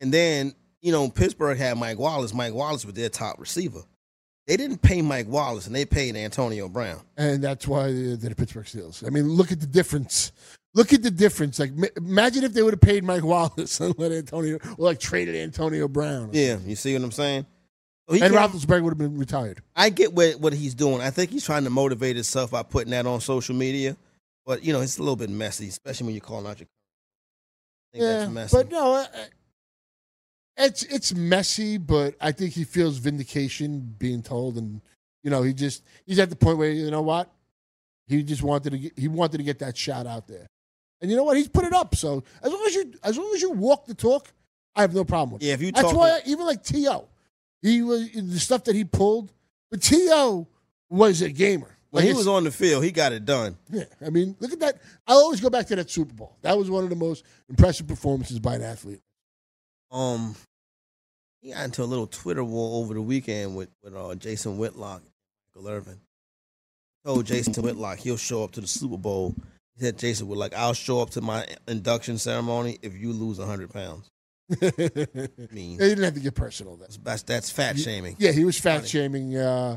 And 0.00 0.12
then, 0.12 0.54
you 0.82 0.92
know, 0.92 1.08
Pittsburgh 1.08 1.58
had 1.58 1.78
Mike 1.78 1.98
Wallace. 1.98 2.34
Mike 2.34 2.54
Wallace 2.54 2.84
was 2.84 2.94
their 2.94 3.08
top 3.08 3.38
receiver. 3.38 3.82
They 4.48 4.56
didn't 4.56 4.78
pay 4.82 5.02
Mike 5.02 5.28
Wallace 5.28 5.66
and 5.66 5.76
they 5.76 5.84
paid 5.84 6.16
Antonio 6.16 6.68
Brown. 6.70 7.02
and 7.18 7.44
that's 7.44 7.68
why 7.68 7.92
they're 7.92 8.16
the 8.16 8.34
Pittsburgh 8.34 8.64
Steelers. 8.64 9.06
I 9.06 9.10
mean, 9.10 9.28
look 9.28 9.52
at 9.52 9.60
the 9.60 9.66
difference. 9.66 10.32
Look 10.74 10.92
at 10.94 11.02
the 11.02 11.10
difference. 11.10 11.58
Like, 11.58 11.72
imagine 11.96 12.44
if 12.44 12.54
they 12.54 12.62
would 12.62 12.72
have 12.72 12.80
paid 12.80 13.04
Mike 13.04 13.24
Wallace 13.24 13.78
and 13.84 13.96
let 13.98 14.10
Antonio, 14.10 14.56
or 14.56 14.86
like 14.86 14.98
traded 14.98 15.36
Antonio 15.36 15.86
Brown, 15.86 16.30
Yeah, 16.32 16.56
you 16.64 16.76
see 16.76 16.94
what 16.94 17.02
I'm 17.02 17.12
saying? 17.12 17.46
He 18.10 18.22
and 18.22 18.32
Roethlisberger 18.34 18.82
would 18.82 18.90
have 18.92 18.98
been 18.98 19.18
retired. 19.18 19.62
I 19.76 19.90
get 19.90 20.14
what 20.14 20.40
what 20.40 20.54
he's 20.54 20.74
doing. 20.74 21.02
I 21.02 21.10
think 21.10 21.30
he's 21.30 21.44
trying 21.44 21.64
to 21.64 21.70
motivate 21.70 22.16
himself 22.16 22.52
by 22.52 22.62
putting 22.62 22.92
that 22.92 23.06
on 23.06 23.20
social 23.20 23.54
media. 23.54 23.98
But 24.46 24.64
you 24.64 24.72
know, 24.72 24.80
it's 24.80 24.96
a 24.96 25.02
little 25.02 25.16
bit 25.16 25.28
messy, 25.28 25.68
especially 25.68 26.06
when 26.06 26.14
you're 26.14 26.22
calling 26.22 26.46
out 26.46 26.58
your. 26.58 26.68
I 26.68 27.98
think 27.98 28.02
yeah, 28.02 28.18
that's 28.20 28.30
messy. 28.30 28.56
but 28.56 28.70
no, 28.70 28.94
uh, 28.94 29.06
it's 30.58 30.82
it's 30.84 31.14
messy. 31.14 31.78
But 31.78 32.14
I 32.20 32.32
think 32.32 32.52
he 32.54 32.64
feels 32.64 32.98
vindication 32.98 33.94
being 33.98 34.22
told, 34.22 34.56
and 34.56 34.80
you 35.22 35.30
know, 35.30 35.42
he 35.42 35.52
just 35.54 35.84
he's 36.06 36.18
at 36.18 36.30
the 36.30 36.36
point 36.36 36.58
where 36.58 36.70
you 36.70 36.90
know 36.90 37.02
what, 37.02 37.30
he 38.06 38.22
just 38.22 38.42
wanted 38.42 38.70
to 38.70 38.78
get, 38.78 38.98
he 38.98 39.08
wanted 39.08 39.38
to 39.38 39.44
get 39.44 39.58
that 39.60 39.76
shot 39.76 40.06
out 40.06 40.26
there, 40.28 40.46
and 41.00 41.10
you 41.10 41.16
know 41.16 41.24
what, 41.24 41.36
he's 41.36 41.48
put 41.48 41.64
it 41.64 41.72
up. 41.72 41.94
So 41.94 42.22
as 42.42 42.52
long 42.52 42.64
as 42.66 42.74
you 42.74 42.92
as 43.02 43.16
long 43.18 43.30
as 43.34 43.42
you 43.42 43.50
walk 43.50 43.86
the 43.86 43.94
talk, 43.94 44.32
I 44.74 44.82
have 44.82 44.94
no 44.94 45.04
problem 45.04 45.32
with. 45.32 45.42
it. 45.42 45.46
Yeah, 45.46 45.54
if 45.54 45.62
you 45.62 45.72
that's 45.72 45.88
talk 45.88 45.96
why 45.96 46.10
I, 46.10 46.20
even 46.26 46.46
like 46.46 46.62
To, 46.64 47.04
he 47.62 47.82
was 47.82 48.10
the 48.12 48.38
stuff 48.38 48.64
that 48.64 48.74
he 48.74 48.84
pulled, 48.84 49.32
but 49.70 49.82
To 49.82 50.46
was 50.90 51.22
a 51.22 51.30
gamer. 51.30 51.76
when 51.90 52.04
he 52.04 52.12
was 52.12 52.28
on 52.28 52.44
the 52.44 52.50
field, 52.50 52.84
he 52.84 52.90
got 52.92 53.12
it 53.12 53.24
done. 53.24 53.56
yeah, 53.70 53.84
I 54.04 54.10
mean, 54.10 54.36
look 54.40 54.52
at 54.52 54.60
that. 54.60 54.80
I 55.06 55.12
always 55.12 55.40
go 55.40 55.50
back 55.50 55.66
to 55.66 55.76
that 55.76 55.90
Super 55.90 56.14
Bowl. 56.14 56.36
That 56.42 56.56
was 56.56 56.70
one 56.70 56.84
of 56.84 56.90
the 56.90 56.96
most 56.96 57.24
impressive 57.48 57.86
performances 57.86 58.38
by 58.38 58.54
an 58.56 58.62
athlete. 58.62 59.00
Um, 59.90 60.34
he 61.40 61.52
got 61.52 61.64
into 61.64 61.82
a 61.82 61.84
little 61.84 62.06
Twitter 62.06 62.44
war 62.44 62.82
over 62.82 62.94
the 62.94 63.02
weekend 63.02 63.56
with 63.56 63.68
with 63.82 63.94
uh, 63.94 64.14
Jason 64.16 64.58
Whitlock, 64.58 65.02
Michael 65.54 65.68
Irvin. 65.70 66.00
Told 67.04 67.26
Jason 67.26 67.54
Whitlock 67.62 67.98
he'll 67.98 68.16
show 68.16 68.44
up 68.44 68.52
to 68.52 68.60
the 68.60 68.66
Super 68.66 68.96
Bowl. 68.96 69.34
He 69.76 69.84
said 69.84 69.98
Jason 69.98 70.26
Whitlock, 70.26 70.52
I'll 70.56 70.74
show 70.74 71.00
up 71.00 71.10
to 71.10 71.20
my 71.20 71.46
induction 71.68 72.18
ceremony 72.18 72.78
if 72.82 72.96
you 72.96 73.12
lose 73.12 73.38
hundred 73.38 73.70
pounds. 73.72 74.10
Mean, 75.52 75.76
didn't 75.78 76.04
have 76.04 76.14
to 76.14 76.20
get 76.20 76.34
personal. 76.34 76.76
Then. 76.76 76.88
that's 77.02 77.22
that's 77.22 77.50
fat 77.50 77.78
shaming. 77.78 78.16
Yeah, 78.18 78.32
he 78.32 78.44
was 78.44 78.58
fat 78.58 78.88
shaming. 78.88 79.36
Uh, 79.36 79.76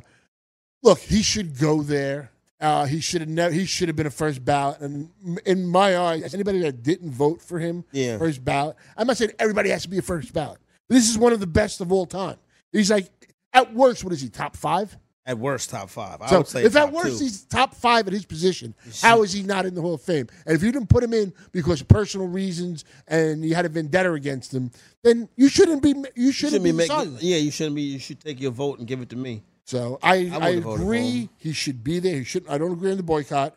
look, 0.81 0.99
he 0.99 1.21
should 1.21 1.59
go 1.59 1.81
there. 1.83 2.31
Uh, 2.59 2.85
he 2.85 2.99
should 3.01 3.21
have 3.21 3.29
never. 3.29 3.53
He 3.53 3.65
should 3.65 3.89
have 3.89 3.95
been 3.97 4.07
a 4.07 4.11
first 4.11 4.45
ballot. 4.45 4.79
And 4.79 5.09
in 5.45 5.67
my 5.67 5.97
eyes, 5.97 6.33
anybody 6.33 6.61
that 6.61 6.83
didn't 6.83 7.11
vote 7.11 7.41
for 7.41 7.59
him 7.59 7.83
Yeah. 7.91 8.17
first 8.17 8.45
ballot, 8.45 8.77
I'm 8.95 9.07
not 9.07 9.17
saying 9.17 9.31
everybody 9.39 9.71
has 9.71 9.81
to 9.81 9.89
be 9.89 9.97
a 9.97 10.01
first 10.01 10.31
ballot. 10.31 10.59
This 10.91 11.09
is 11.09 11.17
one 11.17 11.31
of 11.33 11.39
the 11.39 11.47
best 11.47 11.79
of 11.81 11.91
all 11.91 12.05
time. 12.05 12.37
He's 12.71 12.91
like, 12.91 13.09
at 13.53 13.73
worst, 13.73 14.03
what 14.03 14.11
is 14.13 14.21
he? 14.21 14.29
Top 14.29 14.55
five? 14.57 14.97
At 15.25 15.37
worst, 15.37 15.69
top 15.69 15.89
five. 15.89 16.21
I 16.21 16.27
So 16.27 16.37
would 16.39 16.47
say 16.47 16.63
if 16.63 16.75
at 16.75 16.91
worst 16.91 17.19
two. 17.19 17.23
he's 17.23 17.43
top 17.43 17.75
five 17.75 18.07
at 18.07 18.13
his 18.13 18.25
position, 18.25 18.73
how 19.01 19.21
is 19.21 19.31
he 19.31 19.43
not 19.43 19.65
in 19.65 19.75
the 19.75 19.81
Hall 19.81 19.93
of 19.93 20.01
Fame? 20.01 20.27
And 20.45 20.55
if 20.55 20.63
you 20.63 20.71
didn't 20.71 20.89
put 20.89 21.03
him 21.03 21.13
in 21.13 21.31
because 21.51 21.79
of 21.79 21.87
personal 21.87 22.27
reasons 22.27 22.83
and 23.07 23.45
you 23.45 23.53
had 23.55 23.65
a 23.65 23.69
vendetta 23.69 24.11
against 24.13 24.53
him, 24.53 24.71
then 25.03 25.29
you 25.37 25.47
shouldn't 25.47 25.81
be. 25.83 25.89
You 25.89 26.05
You 26.15 26.31
shouldn't, 26.31 26.63
shouldn't 26.63 26.63
be 26.63 26.71
making. 26.71 27.17
Yeah, 27.19 27.37
you 27.37 27.51
shouldn't 27.51 27.75
be. 27.75 27.83
You 27.83 27.99
should 27.99 28.19
take 28.19 28.41
your 28.41 28.51
vote 28.51 28.79
and 28.79 28.87
give 28.87 28.99
it 29.01 29.09
to 29.11 29.15
me. 29.15 29.43
So 29.63 29.99
I, 30.01 30.15
I 30.15 30.17
I, 30.17 30.49
would've 30.49 30.63
voted 30.63 30.63
for 30.63 30.83
agree 30.83 31.29
he 31.37 31.53
should 31.53 31.83
be 31.83 31.99
there. 31.99 32.15
He 32.17 32.23
should. 32.25 32.47
I 32.49 32.57
don't 32.57 32.71
agree 32.73 32.91
on 32.91 32.97
the 32.97 33.03
boycott. 33.03 33.55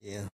Yeah. 0.00 0.28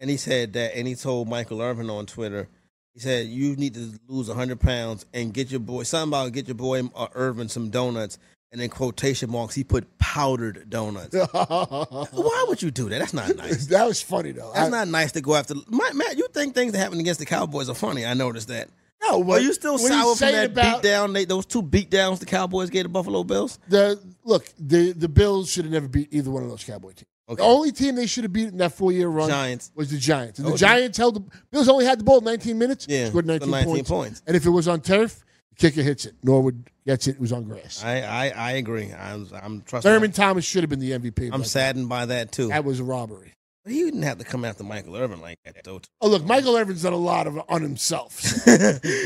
And 0.00 0.10
he 0.10 0.16
said 0.16 0.52
that, 0.54 0.76
and 0.76 0.88
he 0.88 0.96
told 0.96 1.28
Michael 1.28 1.62
Irvin 1.62 1.88
on 1.88 2.06
Twitter, 2.06 2.48
he 2.94 3.00
said, 3.00 3.26
you 3.26 3.56
need 3.56 3.74
to 3.74 3.98
lose 4.08 4.28
100 4.28 4.60
pounds 4.60 5.06
and 5.14 5.32
get 5.32 5.50
your 5.50 5.60
boy, 5.60 5.82
something 5.84 6.10
about 6.10 6.32
get 6.32 6.46
your 6.48 6.54
boy 6.54 6.82
uh, 6.94 7.08
Irvin 7.14 7.48
some 7.48 7.70
donuts. 7.70 8.18
And 8.52 8.60
in 8.60 8.68
quotation 8.68 9.30
marks, 9.30 9.54
he 9.54 9.64
put 9.64 9.96
powdered 9.96 10.68
donuts. 10.68 11.16
Why 11.32 12.44
would 12.48 12.60
you 12.60 12.70
do 12.70 12.90
that? 12.90 12.98
That's 12.98 13.14
not 13.14 13.34
nice. 13.36 13.66
that 13.68 13.86
was 13.86 14.02
funny 14.02 14.32
though. 14.32 14.52
That's 14.54 14.66
I- 14.66 14.70
not 14.70 14.88
nice 14.88 15.12
to 15.12 15.22
go 15.22 15.34
after. 15.34 15.54
Matt, 15.70 15.94
Matt, 15.96 16.18
you 16.18 16.28
think 16.34 16.54
things 16.54 16.72
that 16.72 16.78
happen 16.78 17.00
against 17.00 17.18
the 17.20 17.24
Cowboys 17.26 17.70
are 17.70 17.74
funny? 17.74 18.04
I 18.04 18.12
noticed 18.14 18.48
that. 18.48 18.68
No, 19.02 19.28
Are 19.32 19.40
you 19.40 19.52
still 19.52 19.78
sour 19.78 20.14
from 20.14 20.30
that 20.32 20.50
about- 20.50 20.82
beat 20.82 20.88
down? 20.88 21.12
They, 21.14 21.24
those 21.24 21.46
two 21.46 21.62
beat 21.62 21.88
downs 21.90 22.20
the 22.20 22.26
Cowboys 22.26 22.68
gave 22.70 22.82
the 22.84 22.88
Buffalo 22.90 23.24
Bills. 23.24 23.58
The 23.68 23.98
look, 24.22 24.46
the 24.58 24.92
the 24.92 25.08
Bills 25.08 25.50
should 25.50 25.64
have 25.64 25.72
never 25.72 25.88
beat 25.88 26.08
either 26.12 26.30
one 26.30 26.42
of 26.42 26.50
those 26.50 26.62
Cowboy 26.62 26.92
teams. 26.92 27.06
Okay. 27.28 27.36
The 27.40 27.42
only 27.48 27.72
team 27.72 27.94
they 27.94 28.06
should 28.06 28.24
have 28.24 28.32
beat 28.32 28.48
in 28.48 28.58
that 28.58 28.72
four 28.72 28.92
year 28.92 29.08
run 29.08 29.28
Giants. 29.30 29.70
was 29.74 29.90
the 29.90 29.98
Giants. 29.98 30.38
And 30.38 30.48
Oh, 30.48 30.52
the 30.52 30.58
Giants 30.58 30.98
held 30.98 31.14
the 31.16 31.36
Bills 31.50 31.68
only 31.68 31.84
had 31.84 32.00
the 32.00 32.04
ball 32.04 32.20
19 32.20 32.58
minutes, 32.58 32.86
Yeah, 32.88 33.06
scored 33.06 33.26
19, 33.26 33.48
19 33.50 33.72
points. 33.74 33.90
points. 33.90 34.22
And 34.26 34.36
if 34.36 34.44
it 34.44 34.50
was 34.50 34.66
on 34.68 34.80
turf, 34.80 35.24
the 35.50 35.56
kicker 35.56 35.82
hits 35.82 36.04
it. 36.04 36.14
Norwood 36.22 36.68
gets 36.84 37.06
it. 37.06 37.12
It 37.16 37.20
was 37.20 37.32
on 37.32 37.44
grass. 37.44 37.82
I 37.84 38.00
I, 38.00 38.28
I 38.30 38.50
agree. 38.52 38.92
I'm 38.92 39.28
I'm 39.40 39.62
trusting. 39.62 39.88
Thurman 39.90 40.12
Thomas 40.12 40.44
should 40.44 40.62
have 40.62 40.70
been 40.70 40.80
the 40.80 40.90
MVP. 40.92 41.30
I'm 41.32 41.40
but 41.42 41.46
saddened 41.48 41.88
by 41.88 42.06
that 42.06 42.32
too. 42.32 42.48
That 42.48 42.64
was 42.64 42.80
a 42.80 42.84
robbery. 42.84 43.32
But 43.64 43.72
he 43.74 43.84
didn't 43.84 44.02
have 44.02 44.18
to 44.18 44.24
come 44.24 44.44
after 44.44 44.64
Michael 44.64 44.96
Irvin 44.96 45.20
like 45.20 45.38
that, 45.44 45.62
though. 45.62 45.80
Oh 46.00 46.08
look, 46.08 46.24
Michael 46.24 46.56
Evans 46.56 46.82
done 46.82 46.92
a 46.92 46.96
lot 46.96 47.28
of 47.28 47.40
on 47.48 47.62
himself. 47.62 48.20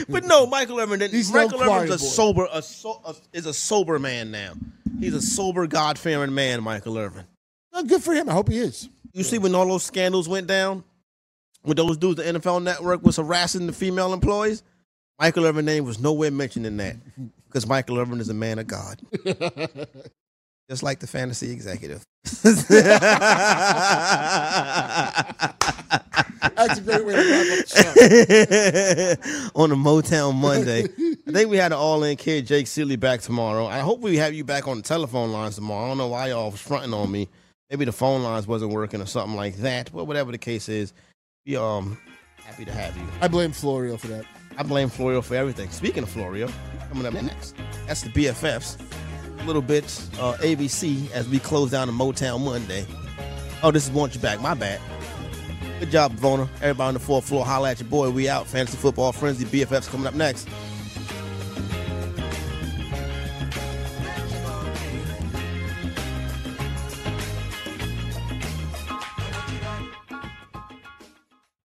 but 0.08 0.24
no, 0.24 0.46
Michael 0.46 0.80
Irvin. 0.80 1.00
Didn't, 1.00 1.14
He's 1.14 1.30
no 1.30 1.42
Michael 1.44 1.58
choir 1.58 1.82
Irvin's 1.82 2.00
a 2.00 2.04
boy. 2.04 2.08
sober, 2.08 2.48
a, 2.50 2.62
so, 2.62 3.02
a, 3.04 3.14
is 3.34 3.44
a 3.44 3.52
sober 3.52 3.98
man 3.98 4.30
now. 4.30 4.54
He's 4.98 5.12
a 5.12 5.20
sober, 5.20 5.66
God 5.66 5.98
fearing 5.98 6.34
man, 6.34 6.62
Michael 6.62 6.96
Irvin. 6.96 7.24
Oh, 7.78 7.84
good 7.84 8.02
for 8.02 8.14
him. 8.14 8.28
I 8.30 8.32
hope 8.32 8.48
he 8.48 8.56
is. 8.56 8.88
You 9.12 9.22
see, 9.22 9.36
when 9.36 9.54
all 9.54 9.66
those 9.66 9.84
scandals 9.84 10.30
went 10.30 10.46
down, 10.46 10.82
with 11.62 11.76
those 11.76 11.98
dudes, 11.98 12.16
the 12.22 12.32
NFL 12.32 12.62
Network 12.62 13.02
was 13.02 13.16
harassing 13.16 13.66
the 13.66 13.72
female 13.72 14.14
employees. 14.14 14.62
Michael 15.20 15.44
Irvin's 15.44 15.66
name 15.66 15.84
was 15.84 15.98
nowhere 15.98 16.30
mentioned 16.30 16.64
in 16.64 16.78
that 16.78 16.96
because 17.46 17.66
Michael 17.66 17.98
Irvin 17.98 18.18
is 18.20 18.30
a 18.30 18.34
man 18.34 18.58
of 18.58 18.66
God, 18.66 18.98
just 20.70 20.82
like 20.82 21.00
the 21.00 21.06
fantasy 21.06 21.52
executive. 21.52 22.02
That's 22.42 22.70
a 26.78 26.82
great 26.82 27.04
way 27.04 27.14
to 27.14 27.20
wrap 27.20 27.58
up 27.58 27.66
the 27.66 29.18
show. 29.52 29.60
on 29.60 29.70
a 29.70 29.76
Motown 29.76 30.34
Monday. 30.34 30.84
I 31.26 31.30
think 31.30 31.50
we 31.50 31.58
had 31.58 31.72
an 31.72 31.78
all 31.78 32.02
in 32.04 32.16
kid, 32.16 32.46
Jake 32.46 32.66
Ciely, 32.66 32.98
back 32.98 33.20
tomorrow. 33.20 33.66
I 33.66 33.80
hope 33.80 34.00
we 34.00 34.16
have 34.16 34.32
you 34.32 34.44
back 34.44 34.66
on 34.66 34.78
the 34.78 34.82
telephone 34.82 35.30
lines 35.30 35.56
tomorrow. 35.56 35.84
I 35.84 35.88
don't 35.88 35.98
know 35.98 36.08
why 36.08 36.28
y'all 36.28 36.50
was 36.50 36.60
fronting 36.60 36.94
on 36.94 37.10
me. 37.10 37.28
Maybe 37.70 37.84
the 37.84 37.92
phone 37.92 38.22
lines 38.22 38.46
wasn't 38.46 38.72
working 38.72 39.00
or 39.00 39.06
something 39.06 39.36
like 39.36 39.56
that. 39.56 39.90
But 39.92 40.04
whatever 40.04 40.30
the 40.32 40.38
case 40.38 40.68
is, 40.68 40.92
we 41.44 41.56
um 41.56 41.98
happy 42.44 42.64
to 42.64 42.72
have 42.72 42.96
you. 42.96 43.02
I 43.20 43.28
blame 43.28 43.52
Florio 43.52 43.96
for 43.96 44.08
that. 44.08 44.24
I 44.56 44.62
blame 44.62 44.88
Florio 44.88 45.20
for 45.20 45.34
everything. 45.34 45.68
Speaking 45.70 46.02
of 46.02 46.08
Florio, 46.08 46.48
coming 46.88 47.06
up 47.06 47.12
next, 47.14 47.54
that's 47.86 48.02
the 48.02 48.10
BFFs. 48.10 48.80
A 49.40 49.44
little 49.44 49.62
bit 49.62 49.84
uh, 50.18 50.34
ABC 50.34 51.10
as 51.12 51.28
we 51.28 51.38
close 51.38 51.70
down 51.70 51.88
the 51.88 51.92
Motown 51.92 52.44
Monday. 52.44 52.86
Oh, 53.62 53.70
this 53.70 53.84
is 53.86 53.90
Want 53.90 54.14
You 54.14 54.20
Back. 54.20 54.40
My 54.40 54.54
bad. 54.54 54.80
Good 55.78 55.90
job, 55.90 56.12
Vona. 56.14 56.48
Everybody 56.62 56.88
on 56.88 56.94
the 56.94 57.00
fourth 57.00 57.28
floor, 57.28 57.44
holla 57.44 57.70
at 57.70 57.80
your 57.80 57.88
boy. 57.88 58.08
We 58.10 58.28
out. 58.30 58.46
Fantasy 58.46 58.78
Football 58.78 59.12
Frenzy. 59.12 59.44
BFFs 59.44 59.90
coming 59.90 60.06
up 60.06 60.14
next. 60.14 60.48